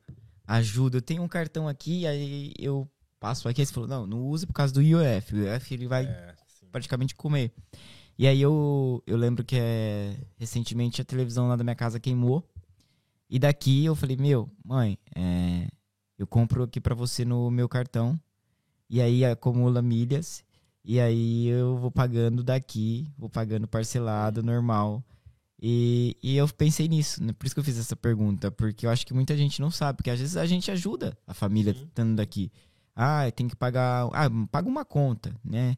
ajudo? 0.47 0.97
Eu 0.97 1.01
tenho 1.01 1.21
um 1.21 1.27
cartão 1.27 1.67
aqui, 1.67 2.08
aí 2.08 2.53
eu 2.58 2.89
passo 3.19 3.47
aqui. 3.47 3.62
Aí 3.62 3.65
você 3.65 3.73
falou, 3.73 3.89
não, 3.89 4.08
não 4.08 4.23
use 4.25 4.47
por 4.47 4.53
causa 4.53 4.73
do 4.73 4.82
IOF. 4.82 5.36
O 5.36 5.43
IOF 5.45 5.73
ele 5.73 5.88
vai 5.88 6.06
É, 6.06 6.36
praticamente 6.71 7.13
comer. 7.13 7.53
E 8.17 8.25
aí 8.25 8.41
eu, 8.41 9.03
eu 9.06 9.15
lembro 9.15 9.43
que 9.43 9.56
é, 9.60 10.17
recentemente 10.38 11.01
a 11.01 11.06
televisão 11.06 11.47
lá 11.47 11.56
da 11.56 11.63
minha 11.63 11.75
casa 11.75 11.99
queimou. 11.99 12.43
E 13.30 13.38
daqui 13.38 13.86
eu 13.86 13.95
falei, 13.95 14.17
meu, 14.17 14.49
mãe, 14.65 14.97
é, 15.15 15.67
eu 16.17 16.25
compro 16.25 16.63
aqui 16.63 16.80
pra 16.80 16.95
você 16.95 17.23
no 17.23 17.51
meu 17.51 17.69
cartão. 17.69 18.19
E 18.89 19.01
aí 19.01 19.23
acumula 19.23 19.82
milhas. 19.82 20.43
E 20.84 20.99
aí 20.99 21.47
eu 21.47 21.77
vou 21.77 21.91
pagando 21.91 22.43
daqui, 22.43 23.12
vou 23.17 23.30
pagando 23.30 23.67
parcelado, 23.67 24.41
normal. 24.41 25.03
E, 25.62 26.15
e 26.23 26.38
eu 26.38 26.47
pensei 26.47 26.88
nisso, 26.88 27.23
né? 27.23 27.34
por 27.34 27.45
isso 27.45 27.53
que 27.53 27.60
eu 27.60 27.63
fiz 27.63 27.77
essa 27.77 27.95
pergunta, 27.95 28.51
porque 28.51 28.86
eu 28.86 28.89
acho 28.89 29.06
que 29.06 29.13
muita 29.13 29.36
gente 29.36 29.60
não 29.60 29.71
sabe, 29.71 29.97
porque 29.97 30.12
às 30.12 30.19
vezes 30.19 30.38
a 30.38 30.45
gente 30.45 30.69
ajuda 30.69 31.17
a 31.25 31.34
família 31.34 31.71
estando 31.71 32.15
daqui. 32.15 32.51
Ah, 32.95 33.30
tem 33.32 33.47
que 33.47 33.56
pagar. 33.56 34.08
Ah, 34.13 34.30
paga 34.51 34.67
uma 34.67 34.86
conta, 34.86 35.36
né? 35.43 35.75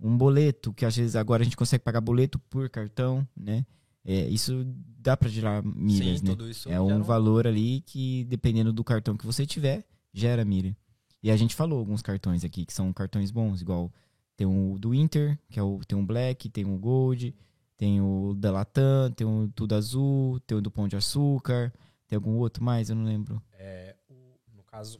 Um 0.00 0.16
boleto, 0.16 0.72
que 0.72 0.84
às 0.84 0.96
vezes 0.96 1.14
agora 1.16 1.42
a 1.42 1.44
gente 1.44 1.56
consegue 1.56 1.84
pagar 1.84 2.00
boleto 2.00 2.38
por 2.38 2.68
cartão, 2.70 3.26
né? 3.36 3.64
é, 4.04 4.26
isso 4.28 4.64
dá 4.98 5.16
para 5.16 5.28
gerar 5.28 5.62
milhas, 5.62 6.20
Sim, 6.20 6.24
né? 6.26 6.30
tudo 6.30 6.48
isso 6.48 6.70
É 6.70 6.80
um 6.80 7.02
valor 7.02 7.46
ali 7.46 7.82
que, 7.82 8.24
dependendo 8.24 8.72
do 8.72 8.82
cartão 8.82 9.16
que 9.16 9.26
você 9.26 9.44
tiver, 9.46 9.84
gera 10.12 10.44
milha. 10.44 10.74
E 11.22 11.30
a 11.30 11.36
gente 11.36 11.54
falou 11.54 11.78
alguns 11.78 12.00
cartões 12.00 12.44
aqui 12.44 12.64
que 12.64 12.72
são 12.72 12.92
cartões 12.94 13.30
bons, 13.30 13.60
igual 13.60 13.92
tem 14.36 14.46
o 14.46 14.78
do 14.78 14.94
Inter, 14.94 15.38
que 15.50 15.58
é 15.60 15.62
o 15.62 15.80
tem 15.86 15.98
o 15.98 16.02
Black, 16.06 16.48
tem 16.48 16.64
o 16.64 16.78
Gold, 16.78 17.34
tem 17.76 18.00
o 18.00 18.34
da 18.34 18.50
Latam, 18.50 19.10
tem 19.14 19.26
o 19.26 19.50
Tudo 19.54 19.74
Azul, 19.74 20.40
tem 20.46 20.56
o 20.56 20.62
do 20.62 20.70
Pão 20.70 20.88
de 20.88 20.96
Açúcar, 20.96 21.70
tem 22.08 22.16
algum 22.16 22.36
outro 22.38 22.64
mais, 22.64 22.88
eu 22.88 22.96
não 22.96 23.04
lembro. 23.04 23.42
É, 23.52 23.94
o- 24.08 24.38
no 24.56 24.62
caso, 24.64 24.98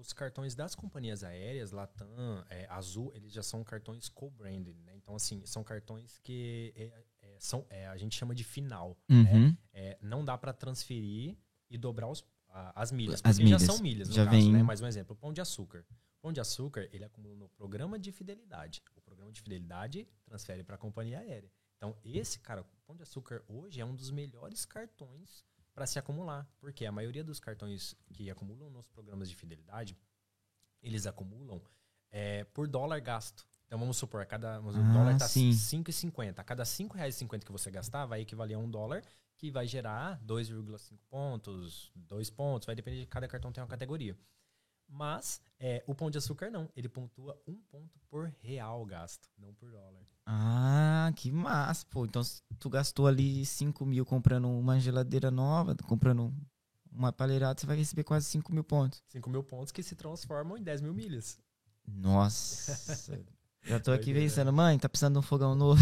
os 0.00 0.12
cartões 0.12 0.54
das 0.54 0.74
companhias 0.74 1.22
aéreas, 1.22 1.70
Latam, 1.72 2.08
é, 2.48 2.66
Azul, 2.70 3.12
eles 3.14 3.32
já 3.32 3.42
são 3.42 3.62
cartões 3.62 4.08
co-branded, 4.08 4.76
né? 4.82 4.94
Então, 4.96 5.14
assim, 5.14 5.44
são 5.44 5.62
cartões 5.62 6.18
que 6.22 6.72
é, 6.74 7.04
é, 7.22 7.36
são, 7.38 7.66
é, 7.68 7.86
a 7.86 7.96
gente 7.96 8.16
chama 8.16 8.34
de 8.34 8.42
final. 8.44 8.96
né? 9.08 9.16
Uhum. 9.32 9.56
É, 9.72 9.98
não 10.00 10.24
dá 10.24 10.36
para 10.38 10.52
transferir 10.52 11.36
e 11.68 11.76
dobrar 11.78 12.08
os- 12.08 12.24
a- 12.48 12.72
as 12.82 12.90
milhas, 12.90 13.20
As 13.22 13.36
porque 13.36 13.44
milhas. 13.44 13.60
já 13.62 13.66
são 13.66 13.78
milhas, 13.82 14.08
no 14.08 14.14
Já 14.14 14.24
caso, 14.24 14.36
vem- 14.36 14.52
né? 14.52 14.62
Mais 14.62 14.80
um 14.80 14.86
exemplo, 14.86 15.14
o 15.14 15.16
Pão 15.18 15.32
de 15.32 15.40
Açúcar. 15.40 15.84
O 16.18 16.22
Pão 16.22 16.32
de 16.32 16.40
Açúcar, 16.40 16.88
ele 16.92 17.04
acumula 17.04 17.36
no 17.36 17.48
programa 17.50 17.98
de 17.98 18.10
fidelidade. 18.10 18.82
O 18.96 19.00
programa 19.00 19.30
de 19.32 19.40
fidelidade 19.40 20.08
transfere 20.24 20.64
para 20.64 20.74
a 20.74 20.78
companhia 20.78 21.18
aérea. 21.20 21.50
Então, 21.76 21.96
esse, 22.04 22.38
cara, 22.40 22.62
o 22.62 22.64
Pão 22.86 22.96
de 22.96 23.02
Açúcar 23.02 23.42
hoje 23.48 23.80
é 23.80 23.84
um 23.84 23.94
dos 23.94 24.10
melhores 24.10 24.64
cartões 24.66 25.44
para 25.80 25.86
se 25.86 25.98
acumular, 25.98 26.46
porque 26.58 26.84
a 26.84 26.92
maioria 26.92 27.24
dos 27.24 27.40
cartões 27.40 27.96
que 28.12 28.30
acumulam 28.30 28.68
nos 28.68 28.86
programas 28.90 29.30
de 29.30 29.34
fidelidade, 29.34 29.96
eles 30.82 31.06
acumulam 31.06 31.58
é, 32.10 32.44
por 32.44 32.68
dólar 32.68 33.00
gasto. 33.00 33.46
Então 33.64 33.78
vamos 33.78 33.96
supor, 33.96 34.26
cada 34.26 34.60
o 34.60 34.68
Ah, 34.68 34.92
dólar 34.92 35.16
tá 35.16 35.26
sim. 35.26 35.48
5,50. 35.52 36.38
A 36.38 36.44
cada 36.44 36.64
R$ 36.64 36.68
5,50 36.68 37.44
que 37.46 37.50
você 37.50 37.70
gastar, 37.70 38.04
vai 38.04 38.20
equivaler 38.20 38.58
a 38.58 38.60
um 38.60 38.70
dólar, 38.70 39.02
que 39.38 39.50
vai 39.50 39.66
gerar 39.66 40.20
2,5 40.22 40.98
pontos, 41.08 41.90
2 41.96 42.28
pontos, 42.28 42.66
vai 42.66 42.74
depender 42.74 43.00
de 43.00 43.06
cada 43.06 43.26
cartão 43.26 43.50
tem 43.50 43.62
uma 43.62 43.66
categoria. 43.66 44.14
Mas 44.90 45.40
é, 45.58 45.84
o 45.86 45.94
pão 45.94 46.10
de 46.10 46.18
açúcar 46.18 46.50
não, 46.50 46.68
ele 46.74 46.88
pontua 46.88 47.40
um 47.46 47.54
ponto 47.70 47.98
por 48.08 48.32
real 48.40 48.84
gasto, 48.84 49.28
não 49.38 49.54
por 49.54 49.70
dólar. 49.70 50.02
Ah, 50.26 51.12
que 51.14 51.30
massa, 51.30 51.86
pô. 51.88 52.04
Então 52.04 52.22
se 52.22 52.42
tu 52.58 52.68
gastou 52.68 53.06
ali 53.06 53.46
5 53.46 53.86
mil 53.86 54.04
comprando 54.04 54.48
uma 54.48 54.80
geladeira 54.80 55.30
nova, 55.30 55.76
comprando 55.86 56.34
uma 56.90 57.12
palheirada, 57.12 57.58
você 57.58 57.66
vai 57.66 57.76
receber 57.76 58.04
quase 58.04 58.26
5 58.26 58.52
mil 58.52 58.64
pontos. 58.64 59.02
5 59.08 59.30
mil 59.30 59.44
pontos 59.44 59.70
que 59.70 59.82
se 59.82 59.94
transformam 59.94 60.56
em 60.56 60.62
10 60.62 60.80
mil 60.80 60.92
milhas. 60.92 61.38
Nossa. 61.86 63.22
Já 63.62 63.78
tô 63.78 63.92
aqui 63.92 64.14
pensando, 64.14 64.52
mãe, 64.52 64.78
tá 64.78 64.88
precisando 64.88 65.14
de 65.14 65.18
um 65.18 65.22
fogão 65.22 65.54
novo. 65.54 65.80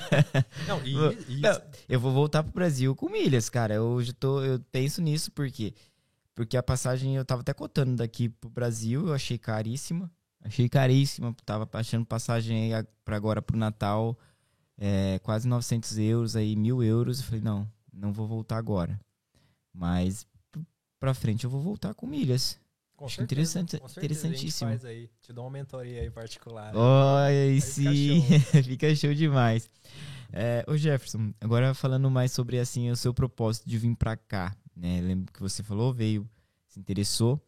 Não, 0.66 0.82
e, 0.86 0.94
e 1.28 1.40
não. 1.40 1.62
Eu 1.86 2.00
vou 2.00 2.12
voltar 2.12 2.42
pro 2.42 2.52
Brasil 2.52 2.96
com 2.96 3.10
milhas, 3.10 3.50
cara. 3.50 3.74
Eu 3.74 4.02
já 4.02 4.12
tô, 4.14 4.42
eu 4.42 4.58
penso 4.72 5.02
nisso 5.02 5.30
porque 5.32 5.74
porque 6.40 6.56
a 6.56 6.62
passagem 6.62 7.16
eu 7.16 7.24
tava 7.24 7.42
até 7.42 7.52
cotando 7.52 7.96
daqui 7.96 8.30
pro 8.30 8.48
Brasil, 8.48 9.08
eu 9.08 9.12
achei 9.12 9.36
caríssima. 9.36 10.10
Achei 10.42 10.70
caríssima, 10.70 11.36
tava 11.44 11.68
achando 11.74 12.06
passagem 12.06 12.72
aí 12.74 12.86
pra 13.04 13.14
agora 13.14 13.42
pro 13.42 13.58
Natal 13.58 14.18
é, 14.78 15.18
quase 15.18 15.46
900 15.46 15.98
euros, 15.98 16.34
aí 16.36 16.56
mil 16.56 16.82
euros. 16.82 17.18
Eu 17.18 17.26
falei, 17.26 17.40
não, 17.42 17.70
não 17.92 18.10
vou 18.10 18.26
voltar 18.26 18.56
agora. 18.56 18.98
Mas 19.70 20.26
pra 20.98 21.12
frente 21.12 21.44
eu 21.44 21.50
vou 21.50 21.60
voltar 21.60 21.92
com 21.92 22.06
milhas. 22.06 22.58
com 22.96 23.04
acho 23.04 23.16
certeza, 23.16 23.60
interessante- 23.60 23.78
com 23.82 23.88
certeza, 23.88 24.26
interessantíssimo. 24.26 24.70
A 24.70 24.72
gente 24.72 24.80
faz 24.80 24.90
aí, 24.90 25.10
te 25.20 25.32
dou 25.34 25.44
uma 25.44 25.50
mentoria 25.50 26.00
aí 26.00 26.10
particular. 26.10 26.74
Olha 26.74 27.28
aí 27.28 27.60
fica 27.60 27.70
sim, 27.92 28.22
fica 28.64 28.94
show 28.96 29.12
demais. 29.12 29.68
É, 30.32 30.64
ô 30.66 30.74
Jefferson, 30.74 31.34
agora 31.38 31.74
falando 31.74 32.10
mais 32.10 32.32
sobre 32.32 32.58
assim 32.58 32.90
o 32.90 32.96
seu 32.96 33.12
propósito 33.12 33.68
de 33.68 33.76
vir 33.76 33.94
pra 33.94 34.16
cá, 34.16 34.56
né? 34.74 35.00
Lembro 35.00 35.32
que 35.32 35.40
você 35.40 35.62
falou, 35.62 35.92
veio, 35.92 36.28
se 36.66 36.78
interessou. 36.78 37.40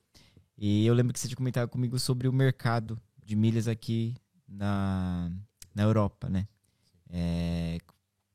E 0.57 0.87
eu 0.87 0.95
lembro 0.95 1.13
que 1.13 1.19
você 1.19 1.29
tinha 1.29 1.37
comentado 1.37 1.69
comigo 1.69 1.99
sobre 1.99 2.29
o 2.29 2.33
mercado 2.33 3.01
de 3.25 3.35
milhas 3.35 3.67
aqui 3.69 4.15
na, 4.47 5.31
na 5.75 5.83
Europa, 5.83 6.29
né? 6.29 6.47
É, 7.09 7.79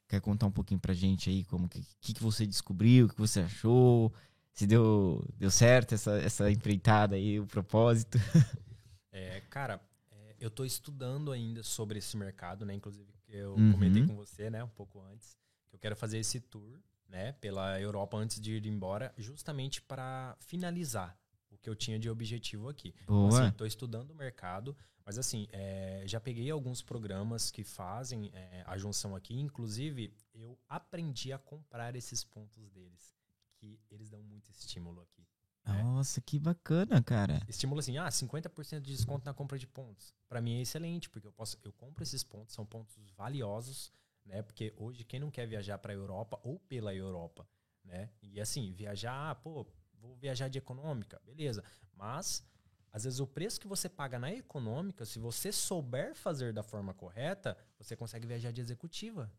quer 0.07 0.21
contar 0.21 0.45
um 0.45 0.51
pouquinho 0.51 0.79
pra 0.79 0.93
gente 0.93 1.29
aí 1.29 1.43
como 1.45 1.67
que, 1.67 1.83
que, 1.99 2.13
você 2.21 2.45
descobriu, 2.45 3.05
o 3.05 3.09
que 3.09 3.17
você 3.17 3.41
achou, 3.41 4.13
se 4.53 4.65
deu, 4.65 5.23
deu 5.37 5.51
certo 5.51 5.93
essa, 5.93 6.11
essa 6.19 6.49
empreitada 6.51 7.15
aí, 7.15 7.39
o 7.39 7.45
propósito? 7.47 8.17
É, 9.11 9.41
cara, 9.49 9.81
é, 10.11 10.35
eu 10.39 10.51
tô 10.51 10.63
estudando 10.63 11.31
ainda 11.31 11.63
sobre 11.63 11.97
esse 11.97 12.15
mercado, 12.15 12.63
né? 12.67 12.75
Inclusive, 12.75 13.07
eu 13.27 13.55
Uhum. 13.55 13.71
comentei 13.71 14.05
com 14.05 14.15
você, 14.15 14.47
né, 14.47 14.63
um 14.63 14.69
pouco 14.69 15.01
antes, 15.01 15.35
que 15.67 15.75
eu 15.75 15.79
quero 15.79 15.95
fazer 15.95 16.19
esse 16.19 16.39
tour, 16.39 16.77
né, 17.07 17.33
pela 17.33 17.79
Europa 17.79 18.17
antes 18.17 18.39
de 18.39 18.53
ir 18.53 18.65
embora, 18.65 19.13
justamente 19.17 19.81
para 19.81 20.35
finalizar 20.39 21.17
o 21.49 21.57
que 21.57 21.69
eu 21.69 21.75
tinha 21.75 21.97
de 21.97 22.09
objetivo 22.09 22.69
aqui. 22.69 22.93
Então, 23.03 23.29
Boa. 23.29 23.43
assim, 23.43 23.51
tô 23.55 23.65
estudando 23.65 24.11
o 24.11 24.15
mercado, 24.15 24.75
mas 25.05 25.17
assim, 25.17 25.47
é, 25.51 26.03
já 26.05 26.19
peguei 26.19 26.51
alguns 26.51 26.81
programas 26.81 27.49
que 27.49 27.63
fazem 27.63 28.29
é, 28.33 28.63
a 28.65 28.77
junção 28.77 29.15
aqui. 29.15 29.39
Inclusive, 29.39 30.13
eu 30.33 30.59
aprendi 30.67 31.31
a 31.31 31.37
comprar 31.37 31.95
esses 31.95 32.23
pontos 32.23 32.69
deles, 32.69 33.15
que 33.55 33.79
eles 33.89 34.09
dão 34.09 34.21
muito 34.21 34.49
estímulo 34.51 35.01
aqui. 35.01 35.25
É. 35.65 35.83
Nossa, 35.83 36.21
que 36.21 36.39
bacana, 36.39 37.01
cara. 37.01 37.41
Estímulo 37.47 37.79
assim, 37.79 37.97
ah, 37.97 38.07
50% 38.07 38.79
de 38.81 38.95
desconto 38.95 39.25
na 39.25 39.33
compra 39.33 39.57
de 39.57 39.67
pontos. 39.67 40.13
Para 40.27 40.41
mim 40.41 40.57
é 40.57 40.61
excelente, 40.61 41.09
porque 41.09 41.27
eu 41.27 41.31
posso, 41.31 41.57
eu 41.63 41.73
compro 41.73 42.03
esses 42.03 42.23
pontos, 42.23 42.53
são 42.53 42.65
pontos 42.65 42.97
valiosos, 43.15 43.91
né? 44.27 44.41
Porque 44.41 44.73
hoje 44.77 45.03
quem 45.03 45.19
não 45.19 45.31
quer 45.31 45.47
viajar 45.47 45.77
para 45.77 45.91
a 45.91 45.95
Europa 45.95 46.39
ou 46.43 46.59
pela 46.59 46.93
Europa, 46.93 47.47
né? 47.83 48.09
E 48.21 48.39
assim, 48.39 48.73
viajar, 48.73 49.35
pô, 49.35 49.65
vou 49.99 50.15
viajar 50.15 50.49
de 50.49 50.57
econômica, 50.57 51.19
beleza. 51.25 51.63
Mas 51.95 52.43
às 52.91 53.03
vezes 53.03 53.19
o 53.19 53.27
preço 53.27 53.59
que 53.59 53.67
você 53.67 53.87
paga 53.89 54.19
na 54.19 54.31
econômica, 54.31 55.05
se 55.05 55.19
você 55.19 55.51
souber 55.51 56.15
fazer 56.15 56.53
da 56.53 56.63
forma 56.63 56.93
correta, 56.93 57.57
você 57.77 57.95
consegue 57.95 58.27
viajar 58.27 58.51
de 58.51 58.61
executiva 58.61 59.31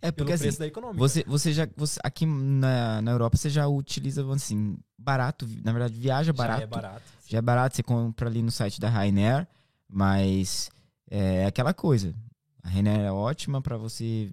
É 0.00 0.10
porque 0.10 0.32
assim, 0.32 0.44
preço 0.44 0.58
da 0.58 0.66
econômica. 0.66 0.98
você, 0.98 1.24
você 1.24 1.52
já. 1.52 1.68
Você, 1.76 2.00
aqui 2.02 2.26
na, 2.26 3.02
na 3.02 3.10
Europa 3.10 3.36
você 3.36 3.50
já 3.50 3.66
utiliza, 3.66 4.24
assim, 4.32 4.78
barato. 4.98 5.46
Na 5.64 5.72
verdade, 5.72 5.94
viaja 5.94 6.32
barato. 6.32 6.60
Já 6.60 6.64
é 6.64 6.66
barato. 6.66 7.12
Já 7.26 7.38
é 7.38 7.42
barato, 7.42 7.76
você 7.76 7.82
compra 7.82 8.28
ali 8.28 8.42
no 8.42 8.50
site 8.50 8.80
da 8.80 8.88
Ryanair, 8.88 9.46
mas 9.88 10.70
é 11.10 11.46
aquela 11.46 11.74
coisa. 11.74 12.14
A 12.64 12.68
Ryanair 12.68 13.00
é 13.02 13.12
ótima 13.12 13.60
para 13.62 13.76
você 13.76 14.32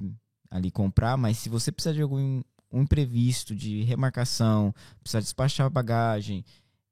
ali 0.49 0.71
comprar, 0.71 1.17
mas 1.17 1.37
se 1.37 1.49
você 1.49 1.71
precisar 1.71 1.93
de 1.93 2.01
algum 2.01 2.41
um 2.73 2.81
imprevisto, 2.81 3.53
de 3.53 3.83
remarcação, 3.83 4.73
precisar 5.03 5.19
despachar 5.19 5.67
a 5.67 5.69
bagagem, 5.69 6.45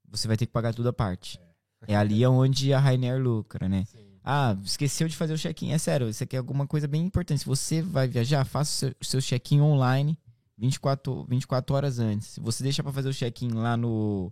você 0.10 0.28
vai 0.28 0.36
ter 0.36 0.46
que 0.46 0.52
pagar 0.52 0.74
tudo 0.74 0.90
à 0.90 0.94
parte. 0.94 1.40
É 1.88 1.96
ali 1.96 2.24
onde 2.28 2.74
a 2.74 2.80
Ryanair 2.80 3.22
lucra, 3.22 3.70
né? 3.70 3.86
Sim. 3.86 4.10
Ah, 4.22 4.58
esqueceu 4.64 5.08
de 5.08 5.16
fazer 5.16 5.34
o 5.34 5.38
check-in. 5.38 5.72
É 5.72 5.78
sério, 5.78 6.10
isso 6.10 6.24
aqui 6.24 6.36
é 6.36 6.40
alguma 6.40 6.68
coisa 6.68 6.88
bem 6.88 7.02
importante. 7.02 7.40
Se 7.40 7.46
você 7.46 7.82
vai 7.82 8.08
viajar, 8.08 8.44
faça 8.44 8.88
o 9.00 9.06
seu, 9.06 9.20
seu 9.20 9.22
check-in 9.22 9.62
online 9.62 10.18
24, 10.58 11.26
24 11.30 11.76
horas 11.76 12.00
antes. 12.00 12.28
Se 12.28 12.40
você 12.42 12.62
deixar 12.62 12.84
pra 12.84 12.92
fazer 12.92 13.10
o 13.10 13.14
check-in 13.14 13.54
lá 13.54 13.78
no, 13.78 14.32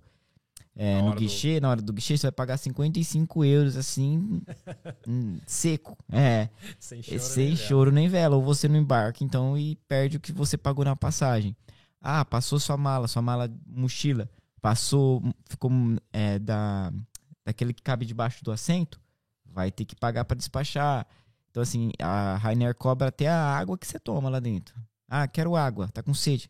é, 0.78 1.00
no 1.02 1.08
hora 1.08 1.16
do- 1.16 1.20
guichê, 1.20 1.60
na 1.60 1.70
hora 1.70 1.82
do 1.82 1.92
guichê, 1.94 2.16
você 2.18 2.28
vai 2.28 2.32
pagar 2.32 2.58
55 2.58 3.44
euros, 3.44 3.76
assim, 3.76 4.42
hum, 5.08 5.40
seco. 5.46 5.98
É, 6.12 6.50
Sem 6.80 7.02
choro. 7.02 7.20
sem 7.20 7.48
nem 7.48 7.56
choro 7.56 7.92
nem 7.92 8.08
vela. 8.08 8.36
Ou 8.36 8.44
você 8.44 8.68
não 8.68 8.78
embarca, 8.78 9.24
então, 9.24 9.58
e 9.58 9.76
perde 9.88 10.18
o 10.18 10.20
que 10.20 10.32
você 10.32 10.58
pagou 10.58 10.86
na 10.86 10.96
passagem. 10.96 11.56
Ah, 12.00 12.24
passou 12.24 12.60
sua 12.60 12.78
mala, 12.78 13.08
sua 13.08 13.22
mala 13.22 13.52
mochila. 13.66 14.30
Passou, 14.62 15.22
ficou 15.50 15.72
é, 16.14 16.38
da, 16.40 16.92
daquele 17.46 17.74
que 17.74 17.82
cabe 17.82 18.06
debaixo 18.06 18.44
do 18.44 18.52
assento, 18.52 19.00
vai 19.46 19.72
ter 19.72 19.86
que 19.86 19.96
pagar 19.96 20.26
para 20.26 20.38
despachar. 20.38 21.06
Então, 21.50 21.64
assim, 21.64 21.92
a 22.00 22.36
Rainer 22.38 22.76
cobra 22.76 23.08
até 23.08 23.28
a 23.28 23.40
água 23.58 23.78
que 23.78 23.88
você 23.88 24.00
toma 24.00 24.30
lá 24.30 24.40
dentro. 24.40 24.76
Ah, 25.10 25.28
quero 25.28 25.56
água, 25.56 25.88
tá 25.90 26.04
com 26.04 26.14
sede. 26.14 26.50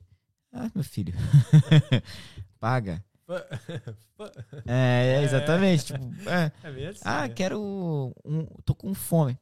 Ah, 0.51 0.69
meu 0.73 0.83
filho. 0.83 1.13
Paga. 2.59 3.03
É, 4.65 5.17
é, 5.19 5.23
exatamente. 5.23 5.85
Tipo, 5.85 6.05
é, 6.29 6.51
É 6.63 6.93
ah, 7.03 7.29
quero. 7.29 8.13
Um, 8.25 8.45
tô 8.65 8.73
com 8.73 8.93
fome. 8.93 9.37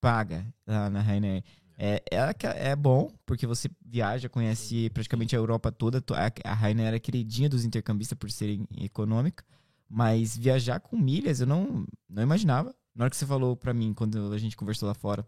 Paga 0.00 0.46
lá 0.66 0.90
na 0.90 1.00
Rainer. 1.00 1.42
É, 1.78 2.02
é, 2.10 2.70
é 2.70 2.76
bom, 2.76 3.10
porque 3.24 3.46
você 3.46 3.70
viaja, 3.84 4.28
conhece 4.28 4.90
praticamente 4.90 5.34
a 5.34 5.38
Europa 5.38 5.72
toda. 5.72 6.00
To- 6.00 6.14
A, 6.14 6.30
a 6.44 6.54
Rainer 6.54 6.86
era 6.86 7.00
queridinha 7.00 7.48
dos 7.48 7.64
intercambistas 7.64 8.16
por 8.18 8.30
serem 8.30 8.66
econômica. 8.78 9.44
Mas 9.88 10.36
viajar 10.36 10.78
com 10.80 10.96
milhas 10.96 11.40
eu 11.40 11.46
não, 11.46 11.86
não 12.08 12.22
imaginava. 12.22 12.74
Na 12.94 13.04
hora 13.04 13.10
que 13.10 13.16
você 13.16 13.26
falou 13.26 13.56
pra 13.56 13.72
mim, 13.72 13.94
quando 13.94 14.32
a 14.32 14.38
gente 14.38 14.56
conversou 14.56 14.86
lá 14.88 14.94
fora, 14.94 15.26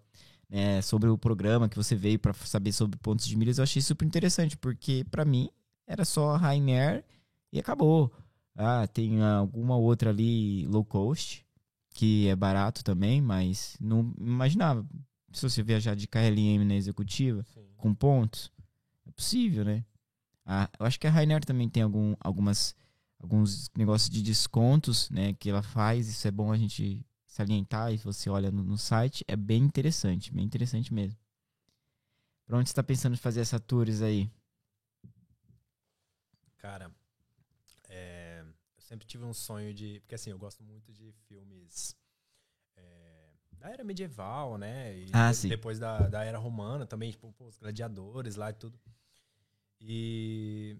né, 0.48 0.82
sobre 0.82 1.08
o 1.08 1.16
programa 1.16 1.68
que 1.68 1.76
você 1.76 1.96
veio 1.96 2.18
pra 2.18 2.32
saber 2.34 2.72
sobre 2.72 2.98
pontos 2.98 3.26
de 3.26 3.36
milhas, 3.36 3.58
eu 3.58 3.64
achei 3.64 3.80
super 3.80 4.04
interessante, 4.04 4.56
porque 4.56 5.04
pra 5.10 5.24
mim 5.24 5.48
era 5.86 6.04
só 6.04 6.34
a 6.34 6.36
Rainer 6.36 7.02
e 7.52 7.60
acabou. 7.60 8.12
Ah, 8.56 8.86
tem 8.86 9.22
alguma 9.22 9.76
outra 9.76 10.10
ali 10.10 10.66
low 10.66 10.84
cost, 10.84 11.46
que 11.90 12.28
é 12.28 12.36
barato 12.36 12.82
também, 12.82 13.20
mas 13.20 13.76
não 13.80 14.14
imaginava. 14.18 14.86
Se 15.32 15.48
você 15.48 15.62
viajar 15.62 15.94
de 15.94 16.06
KLM 16.06 16.64
na 16.64 16.74
executiva, 16.74 17.44
Sim. 17.44 17.66
com 17.76 17.94
pontos, 17.94 18.50
possível, 19.14 19.64
né? 19.64 19.84
Ah, 20.44 20.68
eu 20.78 20.86
acho 20.86 20.98
que 20.98 21.06
a 21.06 21.10
Rainer 21.10 21.44
também 21.44 21.68
tem 21.68 21.82
algum, 21.82 22.14
algumas, 22.20 22.74
alguns 23.18 23.70
negócios 23.76 24.10
de 24.10 24.22
descontos, 24.22 25.08
né? 25.10 25.32
Que 25.34 25.50
ela 25.50 25.62
faz. 25.62 26.08
Isso 26.08 26.26
é 26.26 26.30
bom 26.30 26.52
a 26.52 26.56
gente 26.56 27.06
salientar. 27.26 27.92
E 27.92 27.96
você 27.98 28.28
olha 28.28 28.50
no, 28.50 28.62
no 28.62 28.76
site, 28.76 29.24
é 29.28 29.36
bem 29.36 29.62
interessante, 29.62 30.32
bem 30.32 30.44
interessante 30.44 30.92
mesmo. 30.92 31.18
Pra 32.46 32.58
onde 32.58 32.68
você 32.68 32.74
tá 32.74 32.82
pensando 32.82 33.14
em 33.14 33.18
fazer 33.18 33.40
essa 33.40 33.58
tours 33.58 34.02
aí? 34.02 34.30
Cara, 36.58 36.84
é, 36.84 37.01
sempre 38.92 39.06
tive 39.06 39.24
um 39.24 39.32
sonho 39.32 39.72
de. 39.72 40.00
Porque 40.00 40.14
assim, 40.14 40.30
eu 40.30 40.38
gosto 40.38 40.62
muito 40.62 40.92
de 40.92 41.12
filmes 41.26 41.96
é, 42.76 43.30
da 43.52 43.70
era 43.70 43.82
medieval, 43.82 44.58
né? 44.58 44.94
E 44.98 45.06
Ah, 45.14 45.32
sim. 45.32 45.48
depois 45.48 45.78
da, 45.78 46.08
da 46.08 46.22
era 46.24 46.36
romana 46.38 46.86
também, 46.86 47.10
tipo, 47.10 47.32
pô, 47.32 47.46
os 47.46 47.56
gladiadores 47.56 48.36
lá 48.36 48.50
e 48.50 48.52
tudo. 48.52 48.78
E 49.80 50.76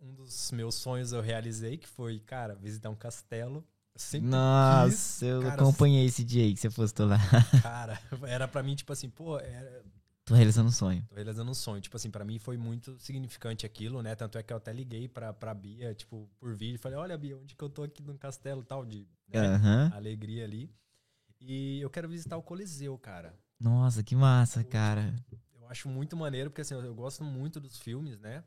um 0.00 0.14
dos 0.14 0.52
meus 0.52 0.76
sonhos 0.76 1.12
eu 1.12 1.20
realizei, 1.20 1.76
que 1.76 1.88
foi, 1.88 2.20
cara, 2.20 2.54
visitar 2.54 2.90
um 2.90 2.94
castelo. 2.94 3.66
Sempre 3.96 4.28
Nossa, 4.30 5.24
eu 5.26 5.40
cara, 5.40 5.62
acompanhei 5.62 6.06
esse 6.06 6.22
dia 6.22 6.44
aí 6.44 6.54
que 6.54 6.60
você 6.60 6.70
postou 6.70 7.06
lá. 7.06 7.18
quis, 7.18 7.42
cara, 7.60 8.00
era 8.28 8.46
pra 8.46 8.62
mim, 8.62 8.76
tipo 8.76 8.92
assim, 8.92 9.10
pô, 9.10 9.36
era, 9.40 9.84
Tô 10.28 10.34
realizando 10.34 10.68
um 10.68 10.72
sonho. 10.72 11.02
Tô 11.08 11.14
realizando 11.14 11.50
um 11.50 11.54
sonho. 11.54 11.80
Tipo 11.80 11.96
assim, 11.96 12.10
pra 12.10 12.22
mim 12.22 12.38
foi 12.38 12.58
muito 12.58 12.98
significante 12.98 13.64
aquilo, 13.64 14.02
né? 14.02 14.14
Tanto 14.14 14.36
é 14.36 14.42
que 14.42 14.52
eu 14.52 14.58
até 14.58 14.72
liguei 14.72 15.08
pra, 15.08 15.32
pra 15.32 15.54
Bia, 15.54 15.94
tipo, 15.94 16.28
por 16.38 16.54
vídeo. 16.54 16.74
e 16.74 16.78
Falei, 16.78 16.98
olha, 16.98 17.16
Bia, 17.16 17.36
onde 17.38 17.56
que 17.56 17.64
eu 17.64 17.70
tô 17.70 17.82
aqui 17.82 18.02
num 18.02 18.16
castelo 18.16 18.62
tal, 18.62 18.84
de 18.84 19.06
né? 19.26 19.40
Aham. 19.40 19.90
alegria 19.94 20.44
ali. 20.44 20.70
E 21.40 21.80
eu 21.80 21.88
quero 21.88 22.08
visitar 22.08 22.36
o 22.36 22.42
Coliseu, 22.42 22.98
cara. 22.98 23.34
Nossa, 23.58 24.02
que 24.02 24.14
massa, 24.14 24.62
cara. 24.62 25.14
Eu 25.54 25.66
acho 25.68 25.88
muito 25.88 26.14
maneiro, 26.14 26.50
porque 26.50 26.60
assim, 26.60 26.74
eu, 26.74 26.84
eu 26.84 26.94
gosto 26.94 27.24
muito 27.24 27.58
dos 27.58 27.78
filmes, 27.78 28.20
né? 28.20 28.44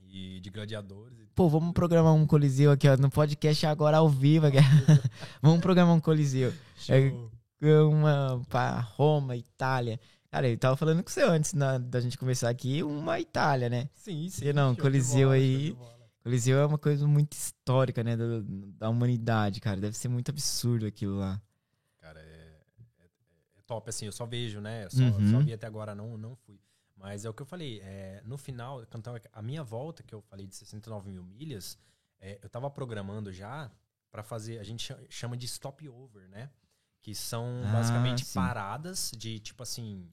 E 0.00 0.40
de 0.40 0.48
gladiadores. 0.50 1.18
e 1.18 1.26
Pô, 1.34 1.48
vamos 1.48 1.72
programar 1.72 2.14
um 2.14 2.26
coliseu 2.26 2.70
aqui, 2.70 2.88
ó, 2.88 2.96
no 2.96 3.10
podcast 3.10 3.66
agora 3.66 3.98
ao 3.98 4.08
vivo. 4.08 4.46
vamos 5.42 5.60
programar 5.60 5.94
um 5.94 6.00
coliseu. 6.00 6.54
Show. 6.76 7.30
Uma 7.90 8.42
pra 8.48 8.80
Roma, 8.80 9.36
Itália. 9.36 9.98
Cara, 10.36 10.50
eu 10.50 10.58
tava 10.58 10.76
falando 10.76 11.02
com 11.02 11.08
você 11.08 11.22
antes 11.22 11.54
na- 11.54 11.78
da 11.78 11.98
gente 11.98 12.18
conversar 12.18 12.50
aqui, 12.50 12.82
uma 12.82 13.18
Itália, 13.18 13.70
né? 13.70 13.88
Sim, 13.94 14.28
sim. 14.28 14.44
E 14.44 14.52
não, 14.52 14.76
Coliseu 14.76 15.28
bola, 15.30 15.34
aí-. 15.34 15.74
Coliseu 16.22 16.58
é 16.58 16.66
uma 16.66 16.76
coisa 16.76 17.06
muito 17.08 17.32
histórica, 17.32 18.04
né, 18.04 18.14
da, 18.18 18.24
da 18.44 18.90
humanidade, 18.90 19.62
cara. 19.62 19.80
Deve 19.80 19.96
ser 19.96 20.08
muito 20.08 20.28
absurdo 20.28 20.84
aquilo 20.84 21.16
lá. 21.18 21.40
Cara, 21.96 22.20
é, 22.20 22.60
é- 23.00 23.04
é 23.56 23.62
top, 23.66 23.88
assim, 23.88 24.04
eu 24.04 24.12
só 24.12 24.26
vejo, 24.26 24.60
né? 24.60 24.84
Eu 24.84 24.90
só, 24.90 25.02
Uhum. 25.04 25.30
só 25.30 25.38
vi 25.40 25.54
até 25.54 25.66
agora, 25.66 25.94
não, 25.94 26.18
não 26.18 26.36
fui. 26.36 26.60
Mas 26.98 27.24
é 27.24 27.30
o 27.30 27.32
que 27.32 27.40
eu 27.40 27.46
falei, 27.46 27.80
é, 27.82 28.20
no 28.22 28.36
final, 28.36 28.82
então, 28.82 29.02
a 29.32 29.40
minha 29.40 29.64
volta, 29.64 30.02
que 30.02 30.14
eu 30.14 30.20
falei 30.20 30.46
de 30.46 30.54
69 30.54 31.08
mil 31.08 31.22
milhas, 31.24 31.78
é, 32.20 32.38
eu 32.42 32.50
tava 32.50 32.68
programando 32.70 33.32
já 33.32 33.70
pra 34.10 34.22
fazer, 34.22 34.58
a 34.58 34.62
gente 34.62 34.82
cha- 34.82 34.98
chama 35.08 35.34
de 35.34 35.48
stopover, 35.48 36.28
né? 36.28 36.50
Que 37.00 37.14
são 37.14 37.62
Ah, 37.64 37.72
basicamente 37.72 38.22
sim. 38.26 38.34
paradas 38.34 39.12
de, 39.16 39.38
tipo 39.38 39.62
assim, 39.62 40.10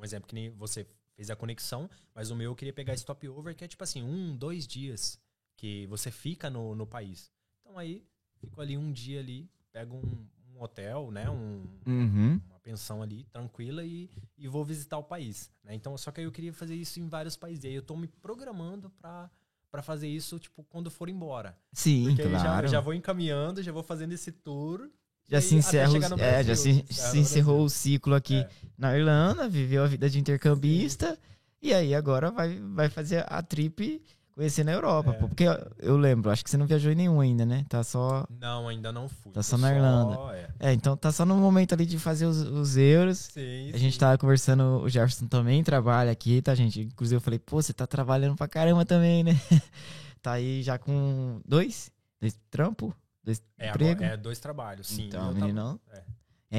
um 0.00 0.04
exemplo 0.04 0.28
que 0.28 0.34
nem 0.34 0.50
você 0.50 0.86
fez 1.14 1.30
a 1.30 1.36
conexão, 1.36 1.88
mas 2.14 2.30
o 2.30 2.36
meu 2.36 2.50
eu 2.52 2.56
queria 2.56 2.72
pegar 2.72 2.96
stopover, 2.96 3.54
que 3.54 3.64
é 3.64 3.68
tipo 3.68 3.84
assim, 3.84 4.02
um, 4.02 4.34
dois 4.36 4.66
dias 4.66 5.20
que 5.56 5.86
você 5.86 6.10
fica 6.10 6.48
no, 6.48 6.74
no 6.74 6.86
país. 6.86 7.30
Então 7.60 7.78
aí, 7.78 8.02
fico 8.40 8.60
ali 8.60 8.76
um 8.76 8.90
dia 8.90 9.20
ali, 9.20 9.48
pego 9.70 9.96
um, 9.96 10.26
um 10.54 10.62
hotel, 10.62 11.10
né? 11.10 11.28
Um, 11.28 11.62
Uhum. 11.86 12.40
uma 12.48 12.58
pensão 12.60 13.02
ali, 13.02 13.24
tranquila, 13.32 13.84
e, 13.84 14.08
e 14.38 14.48
vou 14.48 14.64
visitar 14.64 14.96
o 14.96 15.02
país. 15.04 15.50
Né? 15.62 15.74
Então, 15.74 15.96
só 15.98 16.10
que 16.10 16.20
aí 16.20 16.26
eu 16.26 16.32
queria 16.32 16.52
fazer 16.52 16.74
isso 16.74 16.98
em 17.00 17.08
vários 17.08 17.36
países. 17.36 17.64
E 17.64 17.68
aí 17.68 17.74
eu 17.74 17.82
tô 17.82 17.96
me 17.96 18.06
programando 18.08 18.88
pra, 18.90 19.30
pra 19.70 19.82
fazer 19.82 20.08
isso, 20.08 20.38
tipo, 20.38 20.64
quando 20.64 20.90
for 20.90 21.08
embora. 21.08 21.58
Sim, 21.72 22.04
Porque 22.04 22.22
aí 22.22 22.32
já, 22.32 22.40
claro. 22.40 22.68
já 22.68 22.80
vou 22.80 22.94
encaminhando, 22.94 23.62
já 23.62 23.72
vou 23.72 23.82
fazendo 23.82 24.12
esse 24.12 24.32
tour. 24.32 24.88
Já 25.30 25.38
e 25.38 25.42
se 25.42 25.54
encerra, 25.54 25.92
é, 26.18 26.42
já 26.42 26.56
se, 26.56 26.84
se 26.90 27.18
encerrou 27.18 27.62
o 27.64 27.70
ciclo 27.70 28.14
aqui 28.14 28.36
É. 28.40 28.48
na 28.76 28.96
Irlanda, 28.98 29.48
viveu 29.48 29.84
a 29.84 29.86
vida 29.86 30.10
de 30.10 30.18
intercambista 30.18 31.16
e 31.62 31.72
aí 31.72 31.94
agora 31.94 32.30
vai, 32.30 32.58
vai 32.74 32.88
fazer 32.88 33.24
a 33.28 33.40
trip 33.42 34.02
conhecer 34.34 34.64
na 34.64 34.72
Europa. 34.72 35.10
É. 35.10 35.12
pô, 35.12 35.28
porque 35.28 35.44
eu, 35.44 35.70
eu 35.78 35.96
lembro, 35.96 36.30
acho 36.30 36.42
que 36.42 36.48
você 36.50 36.56
não 36.56 36.66
viajou 36.66 36.90
em 36.90 36.94
nenhum 36.94 37.20
ainda, 37.20 37.44
né? 37.44 37.64
Tá 37.68 37.84
só. 37.84 38.26
Não, 38.40 38.66
ainda 38.68 38.90
não 38.90 39.08
fui. 39.08 39.30
Tá 39.32 39.42
só 39.42 39.58
na 39.58 39.72
Irlanda. 39.74 40.16
É. 40.34 40.70
É, 40.70 40.72
então 40.72 40.96
tá 40.96 41.12
só 41.12 41.24
no 41.26 41.36
momento 41.36 41.74
ali 41.74 41.84
de 41.84 41.98
fazer 41.98 42.24
os, 42.26 42.38
os 42.38 42.76
euros. 42.76 43.18
Sim, 43.32 43.70
A 43.74 43.76
gente 43.76 43.92
sim. 43.92 43.98
tava 44.00 44.16
conversando, 44.18 44.80
o 44.82 44.88
Jefferson 44.88 45.26
também 45.26 45.62
trabalha 45.62 46.10
aqui, 46.10 46.40
tá, 46.40 46.54
gente? 46.54 46.80
Inclusive 46.80 47.16
eu 47.16 47.20
falei, 47.20 47.38
pô, 47.38 47.60
você 47.60 47.72
tá 47.72 47.86
trabalhando 47.86 48.34
pra 48.34 48.48
caramba 48.48 48.84
também, 48.86 49.22
né? 49.22 49.38
tá 50.22 50.32
aí 50.32 50.62
já 50.62 50.78
com 50.78 51.40
dois? 51.46 51.90
Dois 52.20 52.34
trampo? 52.50 52.94
Dois 53.22 53.42
É, 53.58 53.68
é 53.68 54.16
dois 54.16 54.38
trabalhos, 54.38 54.86
sim. 54.88 55.06
Então, 55.08 55.28
Eu 55.32 55.34
tava- 55.54 55.80
é. 55.92 56.04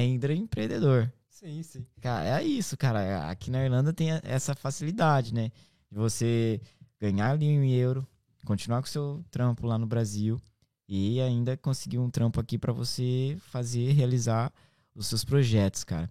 é 0.00 0.04
empreendedor. 0.04 1.12
Sim, 1.28 1.62
sim. 1.62 1.84
Cara, 2.00 2.40
é 2.40 2.44
isso, 2.44 2.76
cara. 2.76 3.28
Aqui 3.28 3.50
na 3.50 3.64
Irlanda 3.64 3.92
tem 3.92 4.10
essa 4.22 4.54
facilidade, 4.54 5.34
né? 5.34 5.50
De 5.90 5.98
você 5.98 6.60
ganhar 7.00 7.30
ali 7.32 7.46
em 7.46 7.72
euro, 7.72 8.06
continuar 8.44 8.80
com 8.80 8.86
o 8.86 8.90
seu 8.90 9.24
trampo 9.30 9.66
lá 9.66 9.76
no 9.76 9.86
Brasil 9.86 10.40
e 10.88 11.20
ainda 11.20 11.56
conseguir 11.56 11.98
um 11.98 12.08
trampo 12.10 12.38
aqui 12.38 12.56
pra 12.56 12.72
você 12.72 13.36
fazer, 13.50 13.92
realizar 13.92 14.52
os 14.94 15.08
seus 15.08 15.24
projetos, 15.24 15.82
cara. 15.82 16.08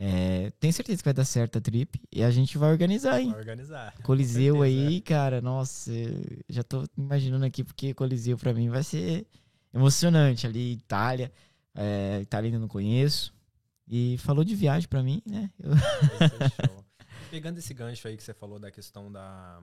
É, 0.00 0.52
tenho 0.60 0.72
certeza 0.72 0.98
que 0.98 1.04
vai 1.04 1.12
dar 1.14 1.24
certo 1.24 1.58
a 1.58 1.60
trip 1.60 2.00
e 2.12 2.22
a 2.22 2.30
gente 2.30 2.56
vai 2.56 2.70
organizar, 2.70 3.20
hein? 3.20 3.30
Vai 3.30 3.40
organizar. 3.40 3.94
Coliseu 4.04 4.62
aí, 4.62 5.00
cara, 5.00 5.40
nossa, 5.40 5.90
já 6.48 6.62
tô 6.62 6.84
imaginando 6.96 7.44
aqui 7.44 7.64
porque 7.64 7.92
Coliseu 7.94 8.38
pra 8.38 8.54
mim 8.54 8.68
vai 8.68 8.84
ser 8.84 9.26
emocionante 9.72 10.46
ali, 10.46 10.72
Itália, 10.72 11.32
é, 11.74 12.20
Itália 12.20 12.48
ainda 12.48 12.58
não 12.58 12.68
conheço. 12.68 13.34
E 13.86 14.18
falou 14.18 14.44
de 14.44 14.54
viagem 14.54 14.88
pra 14.88 15.02
mim, 15.02 15.22
né? 15.24 15.50
Eu-. 15.58 15.72
Pegando 17.30 17.58
esse 17.58 17.72
gancho 17.72 18.06
aí 18.06 18.16
que 18.16 18.22
você 18.22 18.34
falou 18.34 18.58
da 18.58 18.70
questão 18.70 19.10
da, 19.10 19.62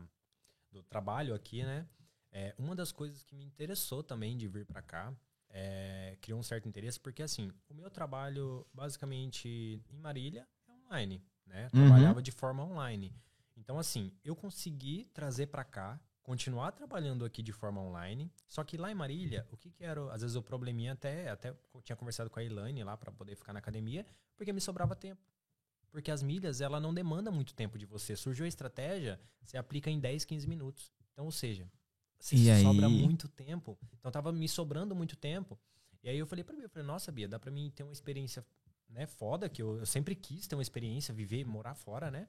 do 0.72 0.84
trabalho 0.84 1.34
aqui, 1.34 1.64
né? 1.64 1.86
É, 2.32 2.54
uma 2.58 2.76
das 2.76 2.92
coisas 2.92 3.24
que 3.24 3.36
me 3.36 3.46
interessou 3.46 4.04
também 4.04 4.36
de 4.36 4.48
vir 4.48 4.66
pra 4.66 4.82
cá, 4.82 5.14
é, 5.50 6.18
criou 6.22 6.40
um 6.40 6.44
certo 6.44 6.68
interesse, 6.68 7.00
porque 7.00 7.24
assim, 7.24 7.52
o 7.70 7.74
meu 7.74 7.90
trabalho, 7.90 8.68
basicamente, 8.74 9.82
em 9.90 9.98
Marília, 9.98 10.48
é 10.68 10.72
online, 10.74 11.24
né? 11.46 11.70
Uhum. 11.74 11.86
Trabalhava 11.88 12.22
de 12.22 12.32
forma 12.32 12.64
online. 12.64 13.16
Então, 13.56 13.80
assim, 13.80 14.12
eu 14.24 14.36
consegui 14.36 15.10
trazer 15.14 15.48
pra 15.48 15.64
cá, 15.64 16.00
continuar 16.26 16.72
trabalhando 16.72 17.24
aqui 17.24 17.44
de 17.44 17.52
forma 17.52 17.80
online, 17.80 18.32
só 18.48 18.64
que 18.64 18.78
lá 18.78 18.92
em 18.92 18.96
Marília, 18.96 19.48
o 19.52 19.56
que 19.56 19.70
que 19.70 19.84
era, 19.84 20.12
às 20.12 20.22
vezes 20.22 20.36
o 20.36 20.42
probleminha 20.42 20.94
até, 20.94 21.30
até 21.30 21.50
eu 21.72 21.82
tinha 21.84 21.96
conversado 21.96 22.32
com 22.32 22.40
a 22.40 22.44
Elaine 22.44 22.84
lá 22.84 22.98
pra 22.98 23.12
poder 23.12 23.36
ficar 23.36 23.54
na 23.54 23.60
academia, 23.60 24.04
porque 24.36 24.52
me 24.52 24.60
sobrava 24.60 24.96
tempo. 24.96 25.22
Porque 25.92 26.10
as 26.10 26.24
milhas, 26.24 26.62
ela 26.62 26.80
não 26.80 26.92
demanda 26.94 27.30
muito 27.30 27.54
tempo 27.54 27.78
de 27.78 27.86
você. 27.86 28.16
Surgiu 28.16 28.44
a 28.44 28.48
estratégia, 28.48 29.22
você 29.44 29.56
aplica 29.56 29.88
em 29.90 30.00
10, 30.00 30.26
15 30.26 30.48
minutos. 30.48 30.92
Então, 31.14 31.26
ou 31.26 31.32
seja, 31.32 31.70
se 32.20 32.36
E 32.36 32.50
aí? 32.50 32.64
sobra 32.64 32.90
muito 32.90 33.28
tempo. 33.30 33.78
Então, 33.94 34.12
tava 34.12 34.32
me 34.34 34.50
sobrando 34.50 34.96
muito 34.96 35.16
tempo. 35.16 35.60
E 36.04 36.10
aí 36.10 36.18
eu 36.18 36.26
falei 36.26 36.44
pra 36.44 36.56
mim, 36.56 36.64
eu 36.64 36.70
falei, 36.70 36.88
nossa, 36.88 37.12
Bia, 37.12 37.28
dá 37.28 37.40
pra 37.40 37.52
mim 37.52 37.70
ter 37.70 37.84
uma 37.84 37.94
experiência 37.94 38.44
né, 38.90 39.06
foda, 39.06 39.48
que 39.48 39.62
eu, 39.62 39.78
eu 39.78 39.86
sempre 39.86 40.16
quis 40.16 40.48
ter 40.48 40.56
uma 40.56 40.62
experiência, 40.64 41.14
viver, 41.14 41.46
morar 41.46 41.76
fora, 41.76 42.10
né? 42.10 42.28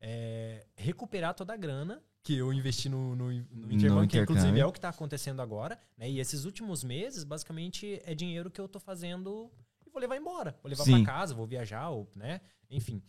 É, 0.00 0.66
recuperar 0.76 1.34
toda 1.34 1.52
a 1.52 1.56
grana 1.56 2.02
que 2.22 2.36
eu 2.36 2.52
investi 2.52 2.88
no, 2.88 3.16
no, 3.16 3.26
no 3.26 3.72
intercâmbio, 3.72 4.08
que 4.08 4.18
inclusive 4.18 4.48
intercâmbio. 4.48 4.62
é 4.62 4.66
o 4.66 4.72
que 4.72 4.80
tá 4.80 4.88
acontecendo 4.88 5.40
agora, 5.40 5.78
né? 5.96 6.10
E 6.10 6.20
esses 6.20 6.44
últimos 6.44 6.84
meses, 6.84 7.24
basicamente, 7.24 8.00
é 8.04 8.14
dinheiro 8.14 8.50
que 8.50 8.60
eu 8.60 8.68
tô 8.68 8.78
fazendo 8.78 9.50
e 9.86 9.90
vou 9.90 10.00
levar 10.00 10.16
embora. 10.16 10.58
Vou 10.62 10.70
levar 10.70 10.84
pra 10.84 11.04
casa, 11.04 11.34
vou 11.34 11.46
viajar, 11.46 11.88
ou, 11.88 12.10
né? 12.14 12.40
Enfim. 12.70 13.02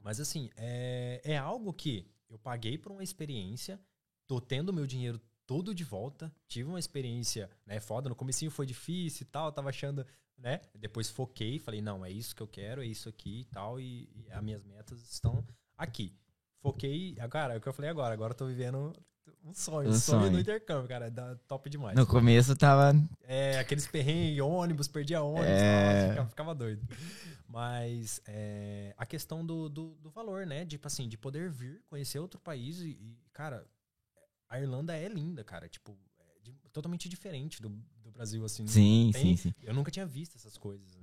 Mas 0.00 0.18
assim, 0.18 0.50
é, 0.56 1.20
é 1.24 1.36
algo 1.36 1.72
que 1.72 2.10
eu 2.28 2.38
paguei 2.38 2.78
por 2.78 2.92
uma 2.92 3.02
experiência, 3.02 3.80
tô 4.26 4.40
tendo 4.40 4.72
meu 4.72 4.86
dinheiro 4.86 5.20
todo 5.46 5.74
de 5.74 5.84
volta, 5.84 6.32
tive 6.46 6.68
uma 6.68 6.78
experiência, 6.78 7.50
né, 7.66 7.80
foda, 7.80 8.08
no 8.08 8.14
comecinho 8.14 8.52
foi 8.52 8.64
difícil 8.64 9.24
e 9.24 9.30
tal, 9.30 9.50
tava 9.50 9.68
achando, 9.68 10.06
né, 10.38 10.60
depois 10.78 11.10
foquei, 11.10 11.58
falei, 11.58 11.82
não, 11.82 12.04
é 12.04 12.10
isso 12.10 12.36
que 12.36 12.40
eu 12.40 12.46
quero, 12.46 12.82
é 12.82 12.86
isso 12.86 13.08
aqui 13.08 13.40
e 13.40 13.44
tal, 13.46 13.80
e, 13.80 14.08
e 14.14 14.30
as 14.30 14.42
minhas 14.42 14.62
metas 14.62 15.02
estão 15.10 15.44
aqui. 15.82 16.14
Foquei, 16.62 17.14
cara, 17.30 17.54
é 17.54 17.56
o 17.56 17.60
que 17.60 17.68
eu 17.68 17.72
falei 17.72 17.90
agora, 17.90 18.12
agora 18.12 18.32
eu 18.32 18.36
tô 18.36 18.46
vivendo 18.46 18.92
um 19.42 19.54
sonho, 19.54 19.88
Um 19.88 19.92
sonho, 19.94 20.20
sonho. 20.20 20.32
no 20.32 20.38
intercâmbio, 20.38 20.86
cara, 20.88 21.10
dá 21.10 21.34
top 21.48 21.70
demais. 21.70 21.96
No 21.96 22.06
começo 22.06 22.54
tava. 22.54 22.92
É, 23.22 23.58
aqueles 23.58 23.86
perrengues, 23.86 24.40
ônibus, 24.42 24.86
perdia 24.86 25.22
ônibus, 25.22 25.48
É. 25.48 25.94
nossa, 25.94 26.08
ficava, 26.10 26.28
ficava 26.28 26.54
doido. 26.54 26.86
Mas 27.48 28.20
é, 28.26 28.94
a 28.96 29.06
questão 29.06 29.44
do, 29.44 29.68
do, 29.68 29.94
do 30.00 30.10
valor, 30.10 30.46
né? 30.46 30.64
Tipo 30.66 30.86
assim, 30.86 31.08
de 31.08 31.16
poder 31.16 31.50
vir, 31.50 31.82
conhecer 31.88 32.18
outro 32.18 32.38
país 32.38 32.78
e, 32.80 32.90
e, 32.90 33.18
cara, 33.32 33.66
a 34.48 34.60
Irlanda 34.60 34.94
é 34.94 35.08
linda, 35.08 35.42
cara. 35.42 35.68
Tipo, 35.68 35.96
é 36.18 36.40
de- 36.42 36.52
totalmente 36.72 37.08
diferente 37.08 37.60
do, 37.62 37.70
do 38.02 38.10
Brasil, 38.10 38.44
assim. 38.44 38.66
Sim, 38.66 39.10
tem- 39.12 39.36
sim, 39.36 39.50
sim. 39.50 39.54
Eu 39.62 39.72
nunca 39.74 39.90
tinha 39.90 40.06
visto 40.06 40.36
essas 40.36 40.56
coisas? 40.58 40.94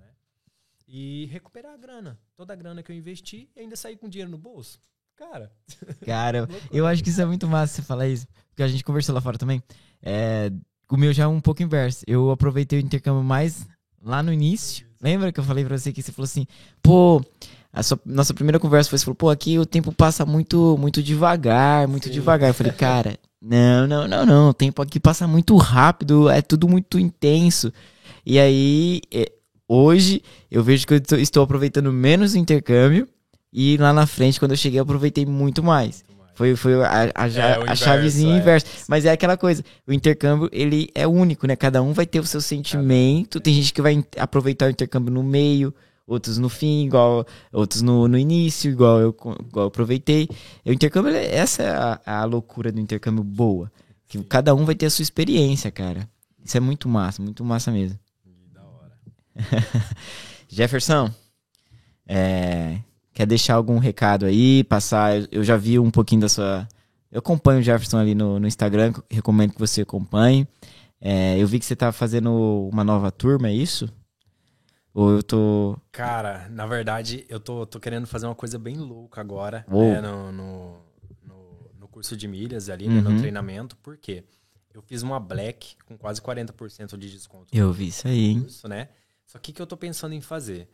E 0.88 1.26
recuperar 1.32 1.74
a 1.74 1.78
grana. 1.78 2.18
Toda 2.36 2.54
a 2.54 2.56
grana 2.56 2.82
que 2.82 2.92
eu 2.92 2.96
investi 2.96 3.50
e 3.56 3.60
ainda 3.60 3.76
sair 3.76 3.98
com 3.98 4.08
dinheiro 4.08 4.32
no 4.32 4.38
bolso. 4.38 4.80
Cara. 5.16 5.52
Cara, 6.06 6.48
eu 6.72 6.86
acho 6.86 7.04
que 7.04 7.10
isso 7.10 7.22
é 7.22 7.26
muito 7.26 7.48
massa 7.48 7.76
você 7.76 7.82
falar 7.82 8.08
isso. 8.08 8.28
Porque 8.50 8.64
a 8.64 8.68
gente 8.68 8.84
conversou 8.84 9.14
lá 9.14 9.20
fora 9.20 9.38
também. 9.38 9.62
É, 10.02 10.52
o 10.90 10.96
meu 10.96 11.12
já 11.12 11.24
é 11.24 11.28
um 11.28 11.42
pouco 11.42 11.62
inverso. 11.62 12.04
Eu 12.08 12.32
aproveitei 12.32 12.80
o 12.80 12.86
intercâmbio 12.86 13.24
mais 13.24 13.68
lá 14.02 14.24
no 14.24 14.32
início. 14.32 14.88
Lembra 15.02 15.32
que 15.32 15.40
eu 15.40 15.44
falei 15.44 15.66
pra 15.66 15.78
você 15.78 15.92
que 15.92 16.02
você 16.02 16.12
falou 16.12 16.26
assim, 16.26 16.48
pô, 16.82 17.22
a 17.72 17.84
sua, 17.84 18.00
nossa 18.06 18.34
primeira 18.34 18.60
conversa 18.60 18.90
foi, 18.90 18.98
você 18.98 19.06
falou, 19.06 19.16
pô, 19.16 19.30
aqui 19.30 19.60
o 19.60 19.66
tempo 19.66 19.92
passa 19.92 20.26
muito, 20.26 20.78
muito 20.80 21.04
devagar, 21.04 21.88
muito 21.88 22.08
Sim. 22.08 22.14
devagar. 22.14 22.50
Eu 22.50 22.54
falei, 22.54 22.72
cara, 22.74 23.20
não, 23.42 23.86
não, 23.86 24.08
não, 24.08 24.26
não. 24.26 24.50
O 24.50 24.54
tempo 24.54 24.82
aqui 24.82 25.00
passa 25.00 25.28
muito 25.28 25.56
rápido, 25.58 26.30
é 26.30 26.42
tudo 26.42 26.68
muito 26.68 26.98
intenso. 26.98 27.72
E 28.26 28.40
aí, 28.40 29.02
é, 29.12 29.32
hoje, 29.68 30.22
eu 30.50 30.64
vejo 30.64 30.86
que 30.88 30.94
eu 30.96 31.02
tô- 31.02 31.16
estou 31.18 31.44
aproveitando 31.44 31.92
menos 31.92 32.34
o 32.34 32.38
intercâmbio. 32.38 33.08
E 33.52 33.78
lá 33.78 33.94
na 33.94 34.06
frente, 34.06 34.40
quando 34.40 34.52
eu 34.52 34.58
cheguei, 34.58 34.80
eu 34.80 34.84
aproveitei 34.84 35.26
muito 35.26 35.64
mais. 35.64 36.04
Foi, 36.36 36.56
foi 36.56 36.76
a, 36.84 36.90
a, 36.90 37.04
É, 37.06 37.12
a 37.16 37.28
inverso, 37.28 37.84
chavezinha 37.84 38.36
é. 38.36 38.38
inversa. 38.38 38.68
Mas 38.88 39.06
é 39.06 39.12
aquela 39.12 39.36
coisa, 39.36 39.64
o 39.88 39.94
intercâmbio, 39.94 40.48
ele 40.52 40.90
é 40.94 41.08
único, 41.08 41.48
né? 41.48 41.56
Cada 41.56 41.82
um 41.82 41.94
vai 41.94 42.06
ter 42.06 42.20
o 42.20 42.26
seu 42.26 42.40
sentimento. 42.42 43.40
Tem 43.40 43.54
gente 43.54 43.74
que 43.74 43.82
vai 43.82 44.04
aproveitar 44.18 44.68
o 44.68 44.70
intercâmbio 44.70 45.12
no 45.12 45.24
meio, 45.24 45.74
outros 46.06 46.38
no 46.38 46.48
fim, 46.50 46.86
igual 46.86 47.26
outros 47.52 47.82
no, 47.82 48.08
no 48.08 48.18
início, 48.20 48.70
igual 48.70 49.00
eu, 49.00 49.10
igual 49.10 49.64
eu 49.64 49.68
aproveitei. 49.68 50.30
O 50.64 50.72
intercâmbio, 50.72 51.12
essa 51.16 51.64
é 51.64 51.70
a, 51.72 52.02
a 52.22 52.26
loucura 52.26 52.72
do 52.72 52.80
intercâmbio 52.80 53.24
boa. 53.24 53.72
Que 54.08 54.22
cada 54.26 54.54
um 54.54 54.64
vai 54.64 54.76
ter 54.76 54.86
a 54.86 54.90
sua 54.92 55.02
experiência, 55.04 55.72
cara. 55.72 56.08
Isso 56.46 56.56
é 56.56 56.60
muito 56.60 56.88
massa, 56.88 57.22
muito 57.22 57.44
massa 57.44 57.72
mesmo. 57.72 57.98
Jefferson, 60.50 61.12
é, 62.08 62.80
quer 63.14 63.26
deixar 63.26 63.56
algum 63.56 63.78
recado 63.78 64.26
aí? 64.26 64.64
Passar. 64.64 65.14
eu- 65.32 65.44
já 65.44 65.58
vi 65.58 65.78
um 65.80 65.92
pouquinho 65.92 66.22
da 66.22 66.30
sua. 66.30 66.68
Eu 67.12 67.20
acompanho 67.20 67.60
o 67.60 67.64
Jefferson 67.64 67.98
ali 67.98 68.14
no, 68.16 68.40
no 68.40 68.48
Instagram, 68.48 68.94
recomendo 69.10 69.54
que 69.54 69.60
você 69.60 69.82
acompanhe. 69.82 70.48
É, 71.00 71.38
eu 71.38 71.48
vi 71.48 71.60
que 71.60 71.66
você 71.66 71.76
tá 71.76 71.92
fazendo 71.92 72.70
uma 72.72 72.84
nova 72.84 73.12
turma, 73.12 73.48
é 73.50 73.54
isso? 73.54 73.92
Ou 74.94 75.12
eu 75.12 75.24
tô. 75.24 75.78
Cara, 75.92 76.48
na 76.50 76.66
verdade, 76.66 77.24
eu 77.30 77.40
tô, 77.40 77.66
tô 77.66 77.80
querendo 77.80 78.08
fazer 78.08 78.26
uma 78.26 78.34
coisa 78.36 78.58
bem 78.58 78.78
louca 78.78 79.22
agora, 79.22 79.64
né, 79.70 80.02
no, 80.02 80.32
no, 80.32 80.78
no- 81.24 81.88
curso 81.88 82.16
de 82.16 82.28
milhas 82.28 82.70
ali, 82.70 82.88
né, 82.88 82.98
Uhum. 83.02 83.10
no 83.14 83.20
treinamento. 83.20 83.76
Por 83.78 83.98
quê? 83.98 84.24
Eu 84.72 84.84
fiz 84.84 85.02
uma 85.02 85.20
Black 85.20 85.76
com 85.86 85.98
quase 85.98 86.22
40% 86.22 86.96
de 86.96 87.10
desconto. 87.12 87.48
Eu 87.52 87.74
vi 87.74 87.88
isso 87.88 88.08
aí, 88.08 88.26
hein? 88.26 88.42
curso, 88.42 88.68
né? 88.68 88.90
Só 89.38 89.40
que 89.40 89.52
o 89.52 89.54
que 89.54 89.62
eu 89.62 89.68
tô 89.68 89.78
pensando 89.78 90.14
em 90.14 90.22
fazer? 90.22 90.68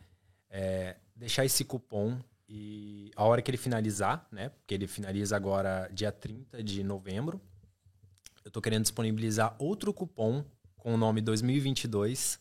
É 0.48 0.96
deixar 1.14 1.44
esse 1.44 1.66
cupom 1.66 2.18
e 2.48 3.10
a 3.14 3.22
hora 3.24 3.42
que 3.42 3.50
ele 3.50 3.58
finalizar, 3.58 4.26
né? 4.32 4.48
Porque 4.48 4.72
ele 4.72 4.86
finaliza 4.86 5.36
agora 5.36 5.86
dia 5.92 6.10
30 6.10 6.62
de 6.62 6.82
novembro. 6.82 7.38
Eu 8.42 8.50
tô 8.50 8.62
querendo 8.62 8.82
disponibilizar 8.82 9.54
outro 9.58 9.92
cupom 9.92 10.42
com 10.78 10.94
o 10.94 10.96
nome 10.96 11.20
2022 11.20 12.40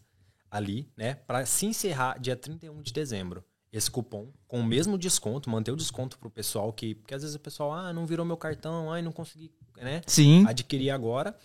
ali, 0.49 0.89
né? 0.95 1.15
Para 1.15 1.45
se 1.45 1.65
encerrar 1.65 2.17
dia 2.17 2.37
31 2.37 2.81
de 2.81 2.93
dezembro. 2.93 3.43
Esse 3.69 3.91
cupom 3.91 4.31
com 4.47 4.61
o 4.61 4.63
mesmo 4.63 4.97
desconto, 4.97 5.49
manter 5.49 5.71
o 5.71 5.75
desconto 5.75 6.17
pro 6.17 6.29
pessoal 6.29 6.71
que, 6.71 6.95
porque 6.95 7.15
às 7.15 7.21
vezes 7.21 7.35
o 7.35 7.39
pessoal, 7.39 7.73
ah, 7.73 7.91
não 7.91 8.05
virou 8.05 8.25
meu 8.25 8.37
cartão, 8.37 8.93
ai, 8.93 9.01
não 9.01 9.11
consegui, 9.11 9.51
né? 9.75 10.01
Sim. 10.07 10.45
adquirir 10.47 10.89
agora. 10.89 11.37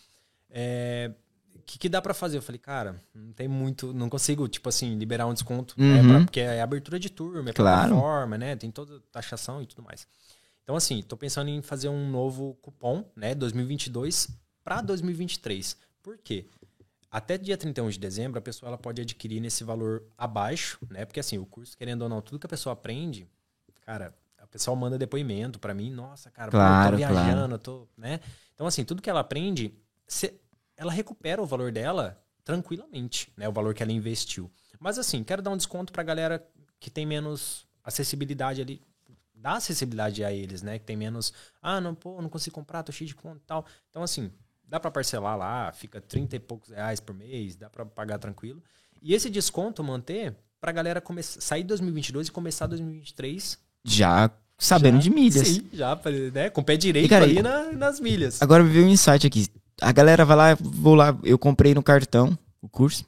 É, 0.48 1.10
que, 1.70 1.78
que 1.78 1.88
dá 1.88 2.00
pra 2.00 2.14
fazer? 2.14 2.38
Eu 2.38 2.42
falei, 2.42 2.58
cara, 2.58 2.98
não 3.14 3.32
tem 3.32 3.46
muito, 3.46 3.92
não 3.92 4.08
consigo, 4.08 4.48
tipo 4.48 4.68
assim, 4.70 4.96
liberar 4.96 5.26
um 5.26 5.34
desconto, 5.34 5.74
né, 5.78 6.00
Uhum. 6.00 6.08
pra- 6.08 6.20
porque 6.24 6.40
é 6.40 6.62
abertura 6.62 6.98
de 6.98 7.10
turma, 7.10 7.50
é 7.50 7.52
Claro. 7.52 7.88
plataforma, 7.90 8.38
né? 8.38 8.56
Tem 8.56 8.70
toda 8.70 9.00
taxação 9.12 9.60
e 9.62 9.66
tudo 9.66 9.82
mais. 9.82 10.06
Então, 10.64 10.74
assim, 10.76 11.02
tô 11.02 11.16
pensando 11.16 11.48
em 11.50 11.60
fazer 11.60 11.88
um 11.90 12.10
novo 12.10 12.54
cupom, 12.62 13.04
né? 13.14 13.34
2022 13.34 14.28
para 14.64 14.80
2023. 14.80 15.76
Por 16.02 16.16
quê? 16.18 16.46
Até 17.10 17.36
dia 17.38 17.56
31 17.56 17.88
de 17.90 17.98
dezembro, 17.98 18.38
a 18.38 18.42
pessoa 18.42 18.68
ela 18.68 18.78
pode 18.78 19.00
adquirir 19.02 19.40
nesse 19.40 19.64
valor 19.64 20.02
abaixo, 20.16 20.78
né? 20.90 21.04
Porque 21.04 21.20
assim, 21.20 21.38
o 21.38 21.46
curso, 21.46 21.76
querendo 21.76 22.02
ou 22.02 22.08
não, 22.08 22.20
tudo 22.20 22.38
que 22.38 22.46
a 22.46 22.48
pessoa 22.48 22.72
aprende, 22.74 23.26
cara, 23.86 24.14
a 24.38 24.46
pessoa 24.46 24.74
manda 24.76 24.98
depoimento 24.98 25.58
pra 25.58 25.72
mim, 25.74 25.90
nossa, 25.90 26.30
cara, 26.30 26.50
pô, 26.50 26.56
eu 26.56 26.60
Claro, 26.62 26.90
tô 26.90 26.96
viajando, 26.96 27.32
claro. 27.32 27.52
eu 27.52 27.58
tô, 27.58 27.88
né? 27.96 28.20
Então, 28.54 28.66
assim, 28.66 28.84
tudo 28.84 29.00
que 29.00 29.08
ela 29.08 29.20
aprende, 29.20 29.72
cê- 30.06 30.34
ela 30.78 30.90
recupera 30.92 31.42
o 31.42 31.46
valor 31.46 31.70
dela 31.72 32.18
tranquilamente, 32.44 33.30
né? 33.36 33.46
O 33.48 33.52
valor 33.52 33.74
que 33.74 33.82
ela 33.82 33.92
investiu. 33.92 34.50
Mas, 34.80 34.98
assim, 34.98 35.22
quero 35.22 35.42
dar 35.42 35.50
um 35.50 35.56
desconto 35.56 35.92
pra 35.92 36.02
galera 36.02 36.42
que 36.80 36.88
tem 36.88 37.04
menos 37.04 37.66
acessibilidade 37.84 38.62
ali. 38.62 38.80
Dá 39.34 39.54
acessibilidade 39.54 40.24
a 40.24 40.32
eles, 40.32 40.62
né? 40.62 40.78
Que 40.78 40.84
tem 40.86 40.96
menos. 40.96 41.32
Ah, 41.60 41.80
não, 41.80 41.94
pô, 41.94 42.22
não 42.22 42.28
consigo 42.28 42.54
comprar, 42.54 42.82
tô 42.82 42.90
cheio 42.92 43.06
de 43.08 43.14
conta 43.14 43.36
e 43.36 43.46
tal. 43.46 43.66
Então, 43.90 44.02
assim, 44.02 44.30
dá 44.66 44.80
pra 44.80 44.90
parcelar 44.90 45.36
lá, 45.36 45.72
fica 45.72 46.00
30 46.00 46.36
e 46.36 46.38
poucos 46.38 46.70
reais 46.70 47.00
por 47.00 47.14
mês, 47.14 47.54
dá 47.56 47.68
pra 47.68 47.84
pagar 47.84 48.18
tranquilo. 48.18 48.62
E 49.02 49.14
esse 49.14 49.28
desconto 49.30 49.82
manter 49.84 50.34
pra 50.60 50.72
galera 50.72 51.00
começar, 51.00 51.40
sair 51.40 51.62
de 51.62 51.68
2022 51.68 52.28
e 52.28 52.32
começar 52.32 52.66
2023 52.66 53.58
Já 53.84 54.30
sabendo 54.60 54.96
já- 54.96 55.02
de 55.02 55.10
milhas. 55.10 55.46
Sim, 55.46 55.68
já, 55.72 55.96
né? 56.32 56.50
Com 56.50 56.60
o 56.60 56.64
pé 56.64 56.76
direito 56.76 57.06
E, 57.06 57.08
cara, 57.08 57.24
aí 57.26 57.40
na- 57.40 57.70
nas 57.72 58.00
milhas. 58.00 58.42
Agora 58.42 58.64
veio 58.64 58.86
um 58.86 58.88
insight 58.88 59.24
aqui. 59.24 59.46
A 59.80 59.92
galera 59.92 60.24
vai 60.24 60.36
lá, 60.36 60.58
vou 60.60 60.94
lá, 60.94 61.16
eu 61.22 61.38
comprei 61.38 61.74
no 61.74 61.82
cartão 61.82 62.36
o 62.60 62.68
curso. 62.68 63.04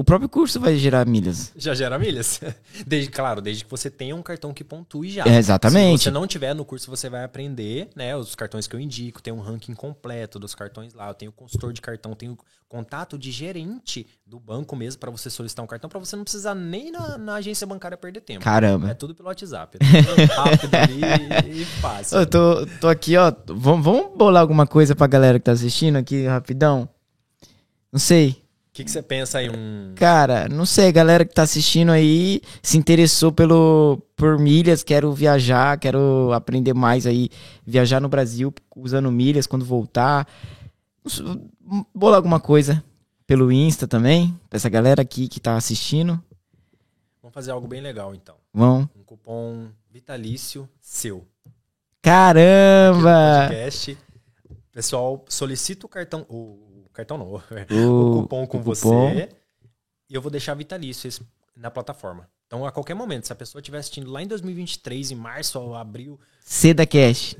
O 0.00 0.04
próprio 0.04 0.30
curso 0.30 0.58
vai 0.58 0.76
gerar 0.76 1.06
milhas. 1.06 1.52
Já 1.54 1.74
gera 1.74 1.98
milhas. 1.98 2.40
Desde, 2.86 3.10
claro, 3.10 3.42
desde 3.42 3.66
que 3.66 3.70
você 3.70 3.90
tenha 3.90 4.16
um 4.16 4.22
cartão 4.22 4.54
que 4.54 4.64
pontue 4.64 5.10
já. 5.10 5.26
É, 5.26 5.36
exatamente. 5.36 5.98
Se 5.98 6.04
você 6.04 6.10
não 6.10 6.26
tiver 6.26 6.54
no 6.54 6.64
curso, 6.64 6.90
você 6.90 7.10
vai 7.10 7.22
aprender, 7.22 7.90
né? 7.94 8.16
Os 8.16 8.34
cartões 8.34 8.66
que 8.66 8.74
eu 8.74 8.80
indico, 8.80 9.20
tem 9.20 9.30
um 9.30 9.40
ranking 9.40 9.74
completo 9.74 10.38
dos 10.38 10.54
cartões 10.54 10.94
lá. 10.94 11.08
Eu 11.08 11.12
tenho 11.12 11.30
consultor 11.30 11.74
de 11.74 11.82
cartão, 11.82 12.14
tenho 12.14 12.38
contato 12.66 13.18
de 13.18 13.30
gerente 13.30 14.06
do 14.26 14.40
banco 14.40 14.74
mesmo 14.74 14.98
para 14.98 15.10
você 15.10 15.28
solicitar 15.28 15.62
um 15.62 15.68
cartão, 15.68 15.90
para 15.90 15.98
você 15.98 16.16
não 16.16 16.24
precisar 16.24 16.54
nem 16.54 16.90
na, 16.90 17.18
na 17.18 17.34
agência 17.34 17.66
bancária 17.66 17.98
perder 17.98 18.22
tempo. 18.22 18.40
É 18.40 18.44
Caramba. 18.44 18.94
tudo 18.94 19.14
pelo 19.14 19.28
WhatsApp. 19.28 19.76
É 19.82 20.02
tudo 20.02 20.32
rápido 20.32 20.74
ali 21.44 21.60
e 21.60 21.64
fácil. 21.66 22.20
Eu 22.20 22.26
tô, 22.26 22.66
tô 22.80 22.88
aqui, 22.88 23.18
ó. 23.18 23.30
Vamos, 23.48 23.84
vamos 23.84 24.16
bolar 24.16 24.40
alguma 24.40 24.66
coisa 24.66 24.96
pra 24.96 25.06
galera 25.06 25.38
que 25.38 25.44
tá 25.44 25.52
assistindo 25.52 25.96
aqui, 25.96 26.24
rapidão? 26.24 26.88
Não 27.92 28.00
sei. 28.00 28.42
O 28.70 28.72
que, 28.72 28.84
que 28.84 28.90
você 28.90 29.02
pensa 29.02 29.38
aí? 29.38 29.50
Um. 29.50 29.92
Cara, 29.96 30.48
não 30.48 30.64
sei, 30.64 30.92
galera 30.92 31.24
que 31.24 31.34
tá 31.34 31.42
assistindo 31.42 31.90
aí 31.90 32.40
se 32.62 32.78
interessou 32.78 33.32
pelo 33.32 34.00
por 34.14 34.38
milhas, 34.38 34.84
quero 34.84 35.12
viajar, 35.12 35.76
quero 35.76 36.30
aprender 36.32 36.72
mais 36.72 37.04
aí, 37.04 37.28
viajar 37.66 38.00
no 38.00 38.08
Brasil 38.08 38.54
usando 38.76 39.10
milhas 39.10 39.44
quando 39.44 39.64
voltar. 39.64 40.24
Bolar 41.92 42.18
alguma 42.18 42.38
coisa 42.38 42.82
pelo 43.26 43.50
Insta 43.50 43.88
também, 43.88 44.38
pra 44.48 44.56
essa 44.56 44.68
galera 44.68 45.02
aqui 45.02 45.26
que 45.26 45.40
tá 45.40 45.56
assistindo. 45.56 46.22
Vamos 47.20 47.34
fazer 47.34 47.50
algo 47.50 47.66
bem 47.66 47.80
legal, 47.80 48.14
então. 48.14 48.36
Vão. 48.54 48.88
Um 48.96 49.02
cupom 49.02 49.66
vitalício 49.90 50.68
seu. 50.80 51.26
Caramba! 52.00 53.48
podcast. 53.48 53.98
Pessoal, 54.72 55.24
solicita 55.28 55.86
o 55.86 55.88
cartão. 55.88 56.24
O 56.28 56.69
cartão 57.00 57.18
não. 57.18 57.26
O, 57.76 58.18
o 58.18 58.22
cupom 58.22 58.46
com 58.46 58.58
o 58.58 58.62
você. 58.62 58.82
cupom. 58.82 59.28
E 60.08 60.14
eu 60.14 60.20
vou 60.22 60.30
deixar 60.30 60.54
vitalício 60.54 61.06
esse- 61.08 61.22
na 61.56 61.70
plataforma. 61.70 62.28
Então, 62.46 62.64
a 62.66 62.72
qualquer 62.72 62.94
momento, 62.94 63.26
se 63.26 63.32
a 63.32 63.36
pessoa 63.36 63.60
estiver 63.60 63.78
assistindo 63.78 64.10
lá 64.10 64.22
em 64.22 64.26
2023, 64.26 65.12
em 65.12 65.14
março 65.14 65.58
ou 65.60 65.74
abril, 65.74 66.18
Seda 66.44 66.84
Cash. 66.86 67.36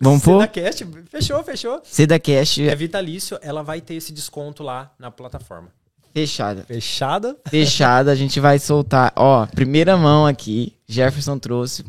Vamos 0.00 0.22
pôr? 0.24 0.46
Cast, 0.48 0.84
fechou, 1.08 1.42
fechou. 1.44 1.80
Seda 1.84 2.18
Cash 2.18 2.58
É 2.58 2.74
vitalício, 2.74 3.38
ela 3.40 3.62
vai 3.62 3.80
ter 3.80 3.94
esse 3.94 4.12
desconto 4.12 4.62
lá 4.62 4.92
na 4.98 5.10
plataforma. 5.10 5.68
fechada. 6.12 6.64
Fechada? 6.64 7.36
Fechada, 7.48 8.10
a 8.10 8.14
gente 8.14 8.38
vai 8.40 8.58
soltar. 8.58 9.12
Ó, 9.16 9.46
primeira 9.46 9.96
mão 9.96 10.26
aqui, 10.26 10.76
Jefferson 10.86 11.38
trouxe. 11.38 11.84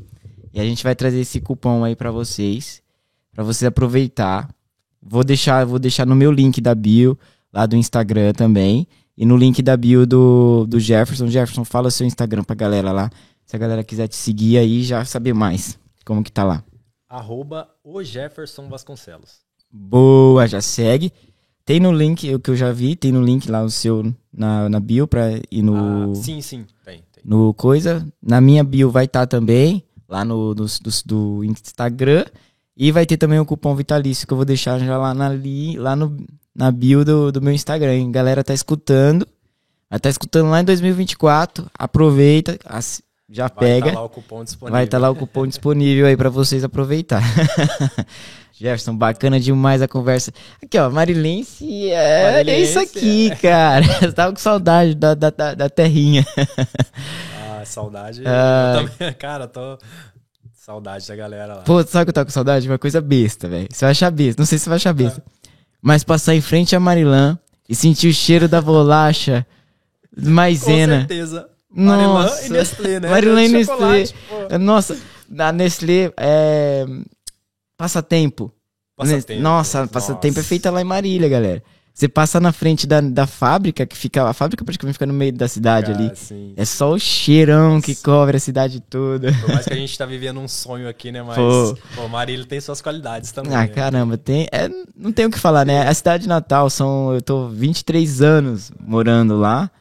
E 0.53 0.59
a 0.61 0.63
gente 0.63 0.83
vai 0.83 0.95
trazer 0.95 1.19
esse 1.19 1.41
cupom 1.41 1.83
aí 1.83 1.95
pra 1.95 2.11
vocês, 2.11 2.81
Pra 3.33 3.43
vocês 3.43 3.67
aproveitar. 3.67 4.49
Vou 5.07 5.23
deixar, 5.23 5.65
vou 5.65 5.77
deixar 5.77 6.05
no 6.05 6.15
meu 6.15 6.31
link 6.31 6.59
da 6.59 6.73
bio, 6.73 7.17
lá 7.53 7.67
do 7.67 7.75
Instagram 7.75 8.33
também, 8.33 8.87
e 9.15 9.25
no 9.25 9.37
link 9.37 9.61
da 9.61 9.77
bio 9.77 10.05
do, 10.05 10.65
do 10.67 10.79
Jefferson. 10.79 11.27
Jefferson, 11.27 11.63
fala 11.63 11.91
seu 11.91 12.07
Instagram 12.07 12.43
pra 12.43 12.55
galera 12.55 12.91
lá. 12.91 13.11
Se 13.45 13.55
a 13.55 13.59
galera 13.59 13.83
quiser 13.83 14.07
te 14.07 14.15
seguir 14.15 14.57
aí, 14.57 14.83
já 14.83 15.05
saber 15.05 15.33
mais 15.33 15.77
como 16.03 16.23
que 16.23 16.31
tá 16.31 16.43
lá. 16.43 16.63
Arroba 17.07 17.69
o 17.83 18.03
Jefferson 18.03 18.67
Vasconcelos. 18.67 19.45
Boa, 19.71 20.47
já 20.47 20.59
segue. 20.59 21.13
Tem 21.63 21.79
no 21.79 21.91
link, 21.91 22.33
o 22.33 22.39
que 22.39 22.51
eu 22.51 22.55
já 22.55 22.71
vi, 22.71 22.95
tem 22.95 23.11
no 23.11 23.23
link 23.23 23.49
lá 23.49 23.63
o 23.63 23.69
seu 23.69 24.13
na, 24.31 24.69
na 24.69 24.79
bio 24.79 25.07
pra 25.07 25.31
ir 25.51 25.61
no. 25.61 26.11
Ah, 26.11 26.15
sim, 26.15 26.41
sim, 26.41 26.65
tem, 26.83 27.03
tem. 27.11 27.23
no 27.23 27.53
coisa. 27.53 28.07
Na 28.21 28.39
minha 28.39 28.63
bio 28.63 28.91
vai 28.91 29.05
estar 29.05 29.25
também, 29.25 29.83
lá 30.07 30.23
no 30.23 30.53
do, 30.53 30.65
do, 30.65 30.91
do 31.05 31.43
Instagram. 31.43 32.25
E 32.77 32.91
vai 32.91 33.05
ter 33.05 33.17
também 33.17 33.39
o 33.39 33.45
cupom 33.45 33.73
vitalício 33.75 34.27
que 34.27 34.33
eu 34.33 34.37
vou 34.37 34.45
deixar 34.45 34.77
já 34.79 34.97
lá 34.97 35.13
na, 35.13 35.29
li, 35.29 35.77
lá 35.77 35.95
no, 35.95 36.17
na 36.53 36.69
bio 36.71 37.05
do, 37.05 37.31
do 37.31 37.41
meu 37.41 37.53
Instagram. 37.53 37.93
Hein? 37.93 38.11
Galera 38.11 38.43
tá 38.43 38.53
escutando. 38.53 39.25
Vai 39.89 39.99
tá 39.99 40.09
escutando 40.09 40.49
lá 40.49 40.59
em 40.61 40.65
2024. 40.65 41.67
Aproveita. 41.77 42.57
ass- 42.65 43.01
já 43.29 43.47
Vai 43.47 43.57
pega. 43.57 43.91
tá 43.91 43.99
lá 43.99 44.05
o 44.05 44.09
cupom 44.09 44.43
disponível. 44.43 44.71
Vai 44.73 44.83
estar 44.83 44.97
lá 44.97 45.09
o 45.09 45.15
cupom 45.15 45.47
disponível 45.47 46.05
aí 46.05 46.17
pra 46.17 46.29
vocês 46.29 46.63
aproveitar. 46.63 47.21
Jefferson, 48.57 48.95
bacana 48.95 49.39
demais 49.39 49.81
a 49.81 49.87
conversa. 49.87 50.31
Aqui, 50.63 50.77
ó, 50.77 50.89
Marilense, 50.89 51.89
é, 51.91 52.37
olha 52.37 52.57
isso 52.57 52.75
Marilense, 52.75 52.97
aqui, 52.97 53.35
cara. 53.41 53.83
Eu 54.01 54.11
tava 54.13 54.31
com 54.31 54.39
saudade 54.39 54.95
da, 54.95 55.13
da, 55.13 55.29
da, 55.29 55.53
da 55.55 55.69
terrinha. 55.69 56.25
Ah, 57.41 57.63
saudade. 57.65 58.21
Ah. 58.27 58.75
Eu 58.81 58.89
também, 58.89 59.13
cara, 59.13 59.47
tô. 59.47 59.77
Saudade 60.65 61.07
da 61.07 61.15
galera 61.15 61.57
lá. 61.57 61.61
Pô, 61.61 61.83
sabe 61.83 62.01
o 62.01 62.05
que 62.05 62.09
eu 62.09 62.13
tava 62.13 62.25
com 62.25 62.31
saudade? 62.31 62.67
Uma 62.67 62.79
coisa 62.79 62.99
besta, 62.99 63.47
velho. 63.47 63.67
Você 63.71 63.85
vai 63.85 63.91
achar 63.91 64.09
besta. 64.09 64.41
Não 64.41 64.47
sei 64.47 64.57
se 64.57 64.63
você 64.63 64.69
vai 64.71 64.77
achar 64.77 64.93
besta. 64.93 65.23
Mas 65.79 66.03
passar 66.03 66.33
em 66.33 66.41
frente 66.41 66.75
a 66.75 66.79
Marilã 66.79 67.37
e 67.69 67.75
sentir 67.75 68.07
o 68.07 68.13
cheiro 68.13 68.47
da 68.47 68.59
bolacha 68.63 69.45
Com 70.19 70.27
maisena. 70.27 71.01
certeza. 71.01 71.47
Marilã 71.69 72.23
Nossa. 72.23 72.47
e 72.47 72.49
Nestlé, 72.49 72.99
né? 72.99 73.09
Marilã 73.11 73.43
e 73.43 73.47
Nestlé. 73.49 74.05
pô. 74.27 74.57
Nossa, 74.57 74.97
na 75.29 75.51
Nestlé 75.51 76.11
é. 76.17 76.83
Passatempo. 77.77 78.51
Passatempo. 78.95 79.43
Nossa, 79.43 79.85
passatempo 79.85 80.39
é 80.39 80.41
Nossa. 80.41 80.49
feita 80.49 80.71
lá 80.71 80.81
em 80.81 80.85
Marília, 80.85 81.29
galera. 81.29 81.61
Você 81.95 82.09
passa 82.09 82.41
na 82.41 82.51
frente 82.51 82.85
da, 82.85 82.99
da 82.99 83.25
fábrica, 83.25 83.85
que 83.85 83.95
fica. 83.95 84.27
A 84.27 84.33
fábrica 84.33 84.65
praticamente 84.65 84.95
fica 84.95 85.05
no 85.05 85.13
meio 85.13 85.31
da 85.31 85.47
cidade 85.47 85.93
Cara, 85.93 86.03
ali. 86.07 86.11
sim. 86.13 86.53
É 86.57 86.65
só 86.65 86.91
o 86.91 86.99
cheirão 86.99 87.79
que 87.79 87.95
cobre 87.95 88.35
a 88.35 88.39
cidade 88.39 88.81
toda. 88.81 89.31
Por 89.31 89.47
mais 89.53 89.65
que 89.65 89.71
a 89.73 89.77
gente 89.77 89.97
tá 89.97 90.05
vivendo 90.05 90.41
um 90.41 90.47
sonho 90.47 90.89
aqui, 90.89 91.09
né? 91.09 91.23
Mas, 91.23 91.37
Pô. 91.37 91.77
pô, 91.95 92.07
Marília 92.09 92.45
tem 92.45 92.59
suas 92.59 92.81
qualidades 92.81 93.31
também. 93.31 93.55
Ah, 93.55 93.61
né? 93.61 93.67
caramba, 93.69 94.17
tem. 94.17 94.45
é, 94.51 94.69
não 94.93 95.13
tem 95.13 95.25
o 95.25 95.31
que 95.31 95.39
falar, 95.39 95.65
né? 95.65 95.87
A 95.87 95.93
cidade 95.93 96.27
natal 96.27 96.69
são. 96.69 97.13
Eu 97.13 97.21
tô 97.21 97.47
23 97.47 98.21
anos 98.21 98.73
morando 98.77 99.37
lá. 99.37 99.71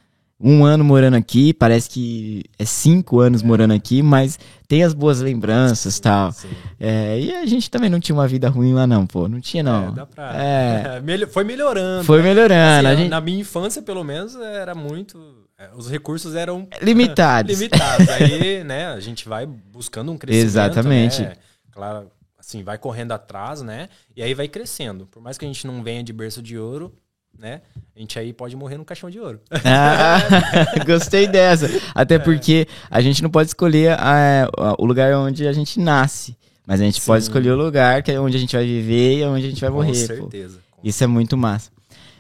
Um 0.47 0.63
ano 0.65 0.85
morando 0.85 1.15
aqui, 1.17 1.55
parece 1.55 1.89
que 1.89 2.45
é 2.59 2.67
cinco 2.67 3.19
anos 3.19 3.43
morando 3.43 3.73
aqui, 3.73 4.03
mas 4.03 4.39
tem 4.69 4.83
as 4.85 4.93
boas 4.93 5.21
lembranças 5.21 5.97
e 5.97 6.03
tal. 6.03 6.33
Sim. 6.33 6.49
É, 6.79 7.19
e 7.19 7.35
a 7.35 7.47
gente 7.47 7.71
também 7.71 7.89
não 7.89 7.99
tinha 7.99 8.15
uma 8.15 8.29
vida 8.29 8.49
ruim 8.51 8.75
lá, 8.75 8.87
não, 8.87 9.07
pô. 9.07 9.27
Não 9.27 9.41
tinha, 9.41 9.63
não. 9.63 9.89
É, 9.89 9.93
dá 9.93 10.05
pra... 10.07 10.33
É. 10.37 11.01
Melho- 11.03 11.29
Foi 11.29 11.45
melhorando. 11.45 12.05
Foi 12.05 12.21
melhorando. 12.23 12.89
Assim, 12.89 12.97
gente... 12.99 13.09
Na 13.11 13.21
minha 13.23 13.41
infância, 13.41 13.81
pelo 13.81 14.05
menos, 14.05 14.37
era 14.37 14.75
muito. 14.75 15.19
é, 15.59 15.71
Os 15.75 15.89
recursos 15.91 16.35
eram 16.35 16.69
Limitados. 16.83 17.51
limitados. 17.59 18.09
Aí, 18.11 18.63
né, 18.65 18.89
a 18.89 19.01
gente 19.01 19.27
vai 19.27 19.47
buscando 19.47 20.13
um 20.13 20.19
crescimento. 20.19 20.47
Exatamente. 20.47 21.23
né? 21.23 21.37
Claro, 21.73 22.11
assim, 22.39 22.63
vai 22.63 22.77
correndo 22.77 23.13
atrás, 23.13 23.63
né? 23.63 23.89
E 24.15 24.23
aí 24.23 24.35
vai 24.35 24.47
crescendo. 24.47 25.07
Por 25.07 25.23
mais 25.23 25.39
que 25.39 25.45
a 25.47 25.49
gente 25.49 25.67
não 25.67 25.83
venha 25.83 26.03
de 26.05 26.13
berço 26.13 26.43
de 26.43 26.59
ouro, 26.59 26.93
né? 27.39 27.61
A 27.95 28.01
gente 28.01 28.19
aí 28.19 28.33
pode 28.33 28.57
morrer 28.57 28.77
no 28.77 28.85
caixão 28.85 29.09
de 29.11 29.21
ouro. 29.21 29.41
Ah, 29.65 30.19
gostei 30.85 31.27
dessa. 31.27 31.69
Até 31.95 32.19
porque 32.19 32.67
a 32.91 33.01
gente 33.01 33.23
não 33.23 33.31
pode 33.31 33.49
escolher 33.49 33.97
ah, 33.99 34.49
o 34.79 34.85
lugar 34.85 35.15
onde 35.15 35.47
a 35.47 35.53
gente 35.53 35.79
nasce. 35.79 36.37
Mas 36.67 36.81
a 36.81 36.85
gente 36.85 37.01
Sim. 37.01 37.07
pode 37.07 37.25
escolher 37.25 37.51
o 37.51 37.57
lugar 37.57 38.03
que 38.03 38.11
é 38.11 38.19
onde 38.19 38.37
a 38.37 38.41
gente 38.41 38.57
vai 38.57 38.65
viver 38.65 39.19
e 39.19 39.25
onde 39.25 39.47
a 39.47 39.49
gente 39.51 39.61
vai 39.61 39.71
Com 39.71 39.77
morrer. 39.77 39.93
pô. 39.93 40.07
certeza. 40.07 40.59
Isso 40.83 41.05
é 41.05 41.07
muito 41.07 41.37
massa. 41.37 41.71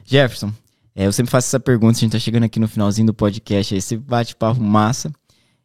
Jefferson, 0.04 0.52
é, 0.94 1.06
eu 1.06 1.12
sempre 1.12 1.30
faço 1.30 1.48
essa 1.48 1.58
pergunta, 1.58 1.96
a 1.96 2.00
gente 2.00 2.12
tá 2.12 2.18
chegando 2.18 2.44
aqui 2.44 2.60
no 2.60 2.68
finalzinho 2.68 3.06
do 3.06 3.14
podcast, 3.14 3.74
aí 3.74 3.78
esse 3.78 3.96
bate-papo 3.96 4.60
massa. 4.60 5.12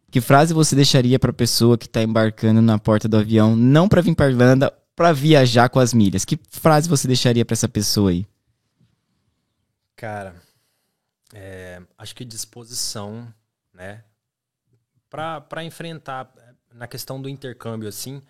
Que 0.10 0.22
frase 0.22 0.54
você 0.54 0.76
deixaria 0.76 1.20
pra 1.20 1.32
pessoa 1.32 1.78
que 1.78 1.88
tá 1.88 2.02
embarcando 2.02 2.62
na 2.62 2.80
porta 2.80 3.08
do 3.08 3.18
avião, 3.18 3.56
não 3.56 3.88
pra 3.88 4.02
vir 4.02 4.16
pra 4.16 4.30
Irlanda, 4.30 4.74
pra 4.96 5.12
viajar 5.14 5.70
com 5.70 5.80
as 5.80 5.94
milhas? 5.94 6.26
Que 6.26 6.40
frase 6.50 6.90
você 6.90 7.08
deixaria 7.08 7.46
pra 7.46 7.54
essa 7.54 7.70
pessoa 7.70 8.10
aí? 8.10 8.26
Cara, 10.00 10.34
é, 11.34 11.82
acho 11.98 12.16
que 12.16 12.24
disposição, 12.24 13.34
né? 13.74 14.06
Pra 15.10 15.62
enfrentar 15.62 16.34
na 16.74 16.88
questão 16.88 17.22
do 17.22 17.28
intercâmbio, 17.28 17.90
assim, 17.90 18.24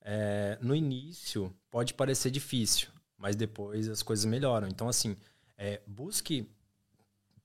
é, 0.00 0.58
no 0.60 0.74
início 0.74 1.54
pode 1.70 1.94
parecer 1.94 2.32
difícil, 2.32 2.88
mas 3.16 3.36
depois 3.36 3.88
as 3.88 4.02
coisas 4.02 4.24
melhoram. 4.24 4.66
Então, 4.66 4.88
assim, 4.88 5.16
é, 5.56 5.80
busque 5.86 6.50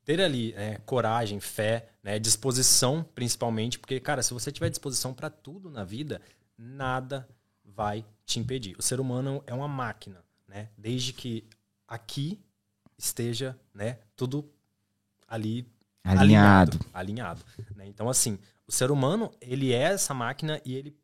ter 0.03 0.21
ali 0.21 0.53
né, 0.53 0.80
coragem, 0.80 1.39
fé, 1.39 1.88
né, 2.01 2.17
disposição, 2.17 3.03
principalmente, 3.13 3.78
porque, 3.78 3.99
cara, 3.99 4.23
se 4.23 4.34
você 4.34 4.51
tiver 4.51 4.71
disposição 4.71 5.13
para 5.13 5.30
tudo 5.30 5.69
na 5.69 5.84
vida, 5.84 6.19
nada 6.57 7.30
vai 7.63 8.03
te 8.25 8.39
impedir. 8.39 8.75
O 8.80 8.82
ser 8.82 8.99
humano 8.99 9.43
é 9.45 9.53
uma 9.53 9.67
máquina, 9.67 10.25
né? 10.47 10.67
Desde 10.75 11.13
que 11.13 11.47
aqui 11.88 12.43
esteja, 12.98 13.58
né, 13.74 14.00
tudo 14.16 14.50
ali 15.28 15.68
Alinhado. 16.04 16.80
alinhado, 16.93 17.43
né? 17.76 17.86
Então 17.86 18.08
assim, 18.10 18.39
o 18.66 18.72
ser 18.72 18.91
humano, 18.91 19.32
ele 19.41 19.74
é 19.74 19.84
essa 19.84 20.14
máquina 20.14 20.62
e 20.64 20.74
ele 20.74 20.95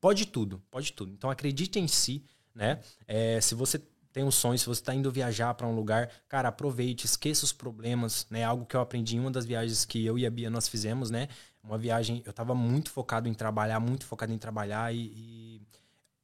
pode 0.00 0.26
tudo, 0.26 0.62
pode 0.70 0.92
tudo. 0.92 1.12
Então 1.12 1.30
acredite 1.30 1.78
em 1.78 1.88
si, 1.88 2.22
né? 2.54 2.80
É, 3.06 3.40
se 3.40 3.54
você 3.54 3.80
tem 4.12 4.24
um 4.24 4.30
sonho, 4.30 4.58
se 4.58 4.64
você 4.64 4.80
está 4.80 4.94
indo 4.94 5.12
viajar 5.12 5.52
para 5.54 5.66
um 5.66 5.74
lugar, 5.74 6.10
cara, 6.26 6.48
aproveite, 6.48 7.04
esqueça 7.04 7.44
os 7.44 7.52
problemas, 7.52 8.26
né? 8.30 8.44
Algo 8.44 8.64
que 8.64 8.74
eu 8.74 8.80
aprendi 8.80 9.16
em 9.16 9.20
uma 9.20 9.30
das 9.30 9.44
viagens 9.44 9.84
que 9.84 10.04
eu 10.04 10.18
e 10.18 10.24
a 10.24 10.30
Bia 10.30 10.48
nós 10.48 10.68
fizemos, 10.68 11.10
né? 11.10 11.28
Uma 11.62 11.76
viagem, 11.76 12.22
eu 12.24 12.30
estava 12.30 12.54
muito 12.54 12.90
focado 12.90 13.28
em 13.28 13.34
trabalhar, 13.34 13.78
muito 13.78 14.06
focado 14.06 14.32
em 14.32 14.38
trabalhar 14.38 14.94
e, 14.94 15.12
e, 15.14 15.60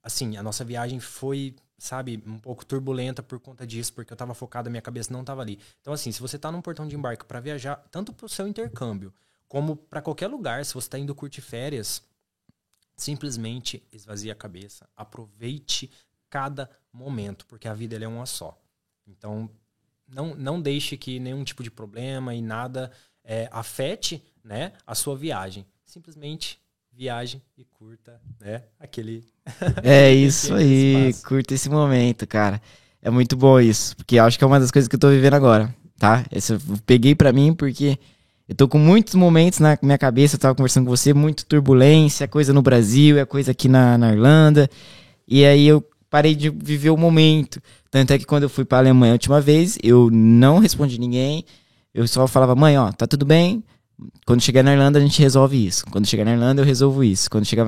assim, 0.03 0.37
a 0.39 0.43
nossa 0.43 0.65
viagem 0.65 1.01
foi, 1.01 1.55
sabe, 1.83 2.22
um 2.24 2.39
pouco 2.39 2.64
turbulenta 2.64 3.22
por 3.24 3.41
conta 3.41 3.66
disso, 3.66 3.93
porque 3.93 4.12
eu 4.12 4.14
estava 4.14 4.33
focado, 4.35 4.68
a 4.68 4.70
minha 4.70 4.80
cabeça 4.80 5.12
não 5.12 5.22
estava 5.22 5.43
ali. 5.43 5.59
Então 5.80 5.93
assim, 5.93 6.12
se 6.12 6.20
você 6.20 6.37
está 6.37 6.53
num 6.53 6.62
portão 6.62 6.87
de 6.87 6.95
embarque 6.95 7.24
para 7.24 7.41
viajar, 7.41 7.76
tanto 7.91 8.12
para 8.12 8.24
o 8.24 8.28
seu 8.28 8.47
intercâmbio, 8.47 9.12
como 9.49 9.74
para 9.76 10.01
qualquer 10.01 10.28
lugar, 10.28 10.64
se 10.64 10.74
você 10.74 10.87
está 10.87 10.97
indo 10.97 11.12
curtir 11.12 11.41
férias, 11.41 12.01
simplesmente 12.97 13.83
esvazie 13.91 14.30
a 14.30 14.35
cabeça, 14.35 14.89
aproveite 14.97 15.91
cada 16.30 16.70
momento, 16.93 17.45
porque 17.47 17.66
a 17.66 17.74
vida 17.74 17.97
é 17.97 18.07
uma 18.07 18.26
só. 18.26 18.57
Então, 19.05 19.51
não, 20.07 20.37
não 20.37 20.62
deixe 20.62 20.97
que 20.97 21.18
nenhum 21.18 21.43
tipo 21.43 21.64
de 21.64 21.70
problema 21.70 22.33
e 22.33 22.41
nada 22.41 22.93
é, 23.24 23.49
afete 23.51 24.24
né, 24.45 24.72
a 24.87 24.95
sua 24.95 25.16
viagem. 25.16 25.66
Simplesmente 25.85 26.62
viagem 26.97 27.43
e 27.57 27.64
curta 27.64 28.20
né, 28.40 28.62
aquele. 28.78 29.24
É 29.82 30.12
isso 30.12 30.55
aí, 30.55 31.09
espaço. 31.09 31.26
curta 31.26 31.55
esse 31.55 31.68
momento, 31.68 32.26
cara. 32.26 32.61
É 33.01 33.11
muito 33.11 33.36
bom 33.36 33.59
isso, 33.59 33.97
porque 33.97 34.16
eu 34.16 34.24
acho 34.24 34.38
que 34.38 34.45
é 34.45 34.47
uma 34.47 34.61
das 34.61 34.70
coisas 34.70 34.88
que 34.88 34.95
eu 34.95 35.01
tô 35.01 35.11
vivendo 35.11 35.34
agora, 35.34 35.74
tá? 35.99 36.24
Esse 36.30 36.53
eu 36.53 36.61
peguei 36.86 37.14
pra 37.14 37.32
mim 37.32 37.53
porque 37.53 37.99
eu 38.49 38.55
tô 38.55 38.68
com 38.68 38.78
muitos 38.78 39.14
momentos 39.14 39.59
na 39.59 39.78
minha 39.82 39.99
cabeça, 39.99 40.36
eu 40.36 40.38
tava 40.38 40.55
conversando 40.55 40.84
com 40.84 40.97
você, 40.97 41.12
muito 41.12 41.47
turbulência, 41.47 42.28
coisa 42.28 42.53
no 42.53 42.62
Brasil, 42.62 43.18
é 43.18 43.24
coisa 43.24 43.51
aqui 43.51 43.68
na, 43.68 43.97
na 43.97 44.12
Irlanda. 44.12 44.68
E 45.26 45.45
aí 45.45 45.66
eu 45.66 45.84
parei 46.11 46.34
de 46.34 46.51
viver 46.51 46.90
o 46.90 46.97
momento. 46.97 47.61
Tanto 47.90 48.12
é 48.12 48.18
que 48.18 48.26
quando 48.26 48.43
eu 48.43 48.51
fui 48.51 48.64
pra 48.64 48.78
Alemanha 48.78 49.12
a 49.12 49.14
última 49.14 49.40
vez, 49.40 49.78
eu 49.82 50.11
não 50.12 50.59
respondi 50.59 51.01
ninguém. 51.01 51.45
Eu 51.95 52.07
só 52.07 52.26
falava, 52.28 52.55
mãe, 52.55 52.76
ó, 52.78 52.93
tá 52.93 53.07
tudo 53.07 53.24
bem. 53.24 53.64
Quando 54.27 54.41
chegar 54.41 54.63
na 54.63 54.73
Irlanda, 54.73 54.99
a 54.99 55.03
gente 55.03 55.21
resolve 55.21 55.67
isso. 55.67 55.85
Quando 55.91 56.07
chegar 56.07 56.25
na 56.25 56.33
Irlanda, 56.33 56.63
eu 56.63 56.67
resolvo 56.67 57.03
isso. 57.03 57.31
Quando 57.31 57.45
chegar. 57.45 57.67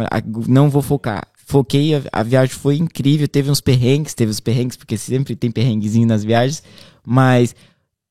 Não 0.49 0.71
vou 0.71 0.83
focar. 0.83 1.27
Foquei, 1.47 1.95
a, 1.95 2.03
a 2.13 2.23
viagem 2.23 2.55
foi 2.55 2.77
incrível. 2.77 3.29
Teve 3.29 3.51
uns 3.51 3.61
perrengues, 3.61 4.15
teve 4.15 4.31
uns 4.31 4.41
perrengues, 4.41 4.77
porque 4.77 4.97
sempre 4.97 5.37
tem 5.37 5.51
perrenguezinho 5.51 6.07
nas 6.07 6.25
viagens. 6.25 6.63
Mas 7.07 7.55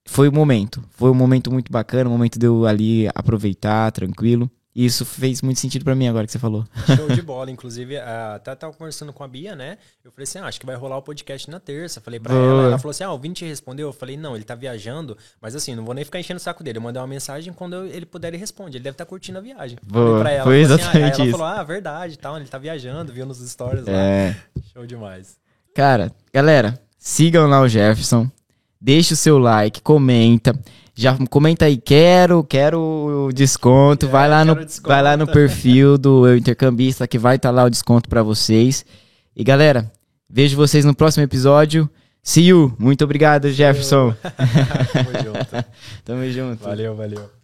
foi 0.06 0.28
o 0.28 0.34
momento. 0.34 0.84
Foi 0.92 1.10
um 1.10 1.16
momento 1.16 1.52
muito 1.52 1.72
bacana, 1.72 2.10
um 2.10 2.14
momento 2.14 2.38
de 2.38 2.46
eu 2.46 2.66
ali 2.66 3.08
aproveitar, 3.16 3.92
tranquilo. 3.92 4.50
E 4.76 4.86
isso 4.86 5.06
fez 5.06 5.42
muito 5.44 5.60
sentido 5.60 5.84
pra 5.86 5.94
mim 5.94 6.08
agora 6.08 6.26
que 6.26 6.32
você 6.32 6.40
falou. 6.40 6.66
Show 6.96 7.08
de 7.10 7.22
bola. 7.22 7.52
Inclusive, 7.52 7.98
ah, 7.98 8.34
até 8.36 8.56
tava 8.56 8.74
conversando 8.74 9.14
com 9.14 9.24
a 9.24 9.28
Bia, 9.28 9.56
né? 9.56 9.78
Eu 10.04 10.12
falei 10.12 10.24
assim: 10.24 10.40
ah, 10.40 10.46
acho 10.48 10.60
que 10.60 10.66
vai 10.66 10.76
rolar 10.76 10.98
o 10.98 11.02
podcast 11.04 11.48
na 11.50 11.60
terça. 11.60 12.02
Falei 12.02 12.20
pra 12.20 12.34
Boa. 12.34 12.44
ela. 12.44 12.64
Ela 12.64 12.78
falou 12.80 12.90
assim: 12.90 13.04
ah, 13.04 13.12
o 13.14 13.20
Vini 13.20 13.36
te 13.36 13.46
respondeu. 13.46 13.88
Eu 13.90 13.94
falei: 13.94 14.18
não, 14.18 14.36
ele 14.36 14.44
tá 14.44 14.56
viajando. 14.56 15.16
Mas 15.40 15.56
assim, 15.56 15.76
não 15.76 15.86
vou 15.86 15.94
nem 15.94 16.04
ficar 16.04 16.20
enchendo 16.20 16.38
o 16.40 16.42
saco 16.42 16.64
dele. 16.64 16.80
Eu 16.80 16.82
mandei 16.82 17.00
uma 17.00 17.08
mensagem 17.08 17.54
quando 17.54 17.74
eu- 17.76 17.86
ele 17.86 18.06
puder, 18.06 18.30
ele 18.30 18.38
responde. 18.38 18.78
Ele 18.78 18.84
deve 18.84 18.96
estar 18.96 19.06
curtindo 19.06 19.38
a 19.38 19.42
viagem. 19.42 19.78
Boa. 19.86 20.06
Falei 20.08 20.22
pra 20.24 20.32
ela. 20.32 20.44
Foi 20.44 20.64
falou 20.64 20.76
assim, 20.76 20.84
ah, 20.84 20.88
aí 20.88 20.98
exatamente 21.04 21.22
ela 21.22 21.30
isso. 21.30 21.38
falou: 21.38 21.54
ah, 21.54 21.64
verdade 21.64 22.18
tal. 22.18 22.38
Ele 22.38 22.48
tá 22.48 22.58
viajando, 22.58 23.14
viu 23.14 23.26
nos 23.28 23.38
stories 23.48 23.86
lá. 23.86 23.94
É. 23.94 24.36
Show 24.74 24.88
demais. 24.88 25.38
Cara, 25.76 26.12
galera, 26.34 26.80
sigam 26.98 27.48
lá 27.48 27.62
o 27.62 27.68
Jefferson. 27.68 28.28
Deixa 28.82 29.14
o 29.14 29.18
seu 29.18 29.38
like, 29.38 29.82
comenta. 29.82 30.54
Já 30.96 31.18
comenta 31.28 31.66
aí, 31.66 31.78
quero, 31.78 32.44
quero 32.44 32.80
o 33.28 33.34
desconto. 33.34 34.06
É, 34.06 34.10
vai, 34.10 34.30
lá 34.30 34.46
no, 34.46 34.56
desconto. 34.56 34.88
vai 34.88 35.02
lá 35.02 35.18
no 35.18 35.26
perfil 35.26 35.98
do 35.98 36.28
Eu 36.28 36.38
Intercambista 36.38 37.08
que 37.08 37.18
vai 37.18 37.38
estar 37.38 37.50
lá 37.50 37.64
o 37.64 37.70
desconto 37.70 38.08
pra 38.08 38.22
vocês. 38.22 38.86
E 39.36 39.44
galera, 39.44 39.92
vejo 40.30 40.56
vocês 40.56 40.86
no 40.86 40.94
próximo 40.94 41.24
episódio. 41.24 41.90
See 42.22 42.46
you. 42.46 42.74
Muito 42.78 43.04
obrigado, 43.04 43.50
Jefferson. 43.52 44.14
Tamo 44.94 45.24
junto. 45.24 45.66
Tamo 46.06 46.32
junto. 46.32 46.64
Valeu, 46.64 46.96
valeu. 46.96 47.43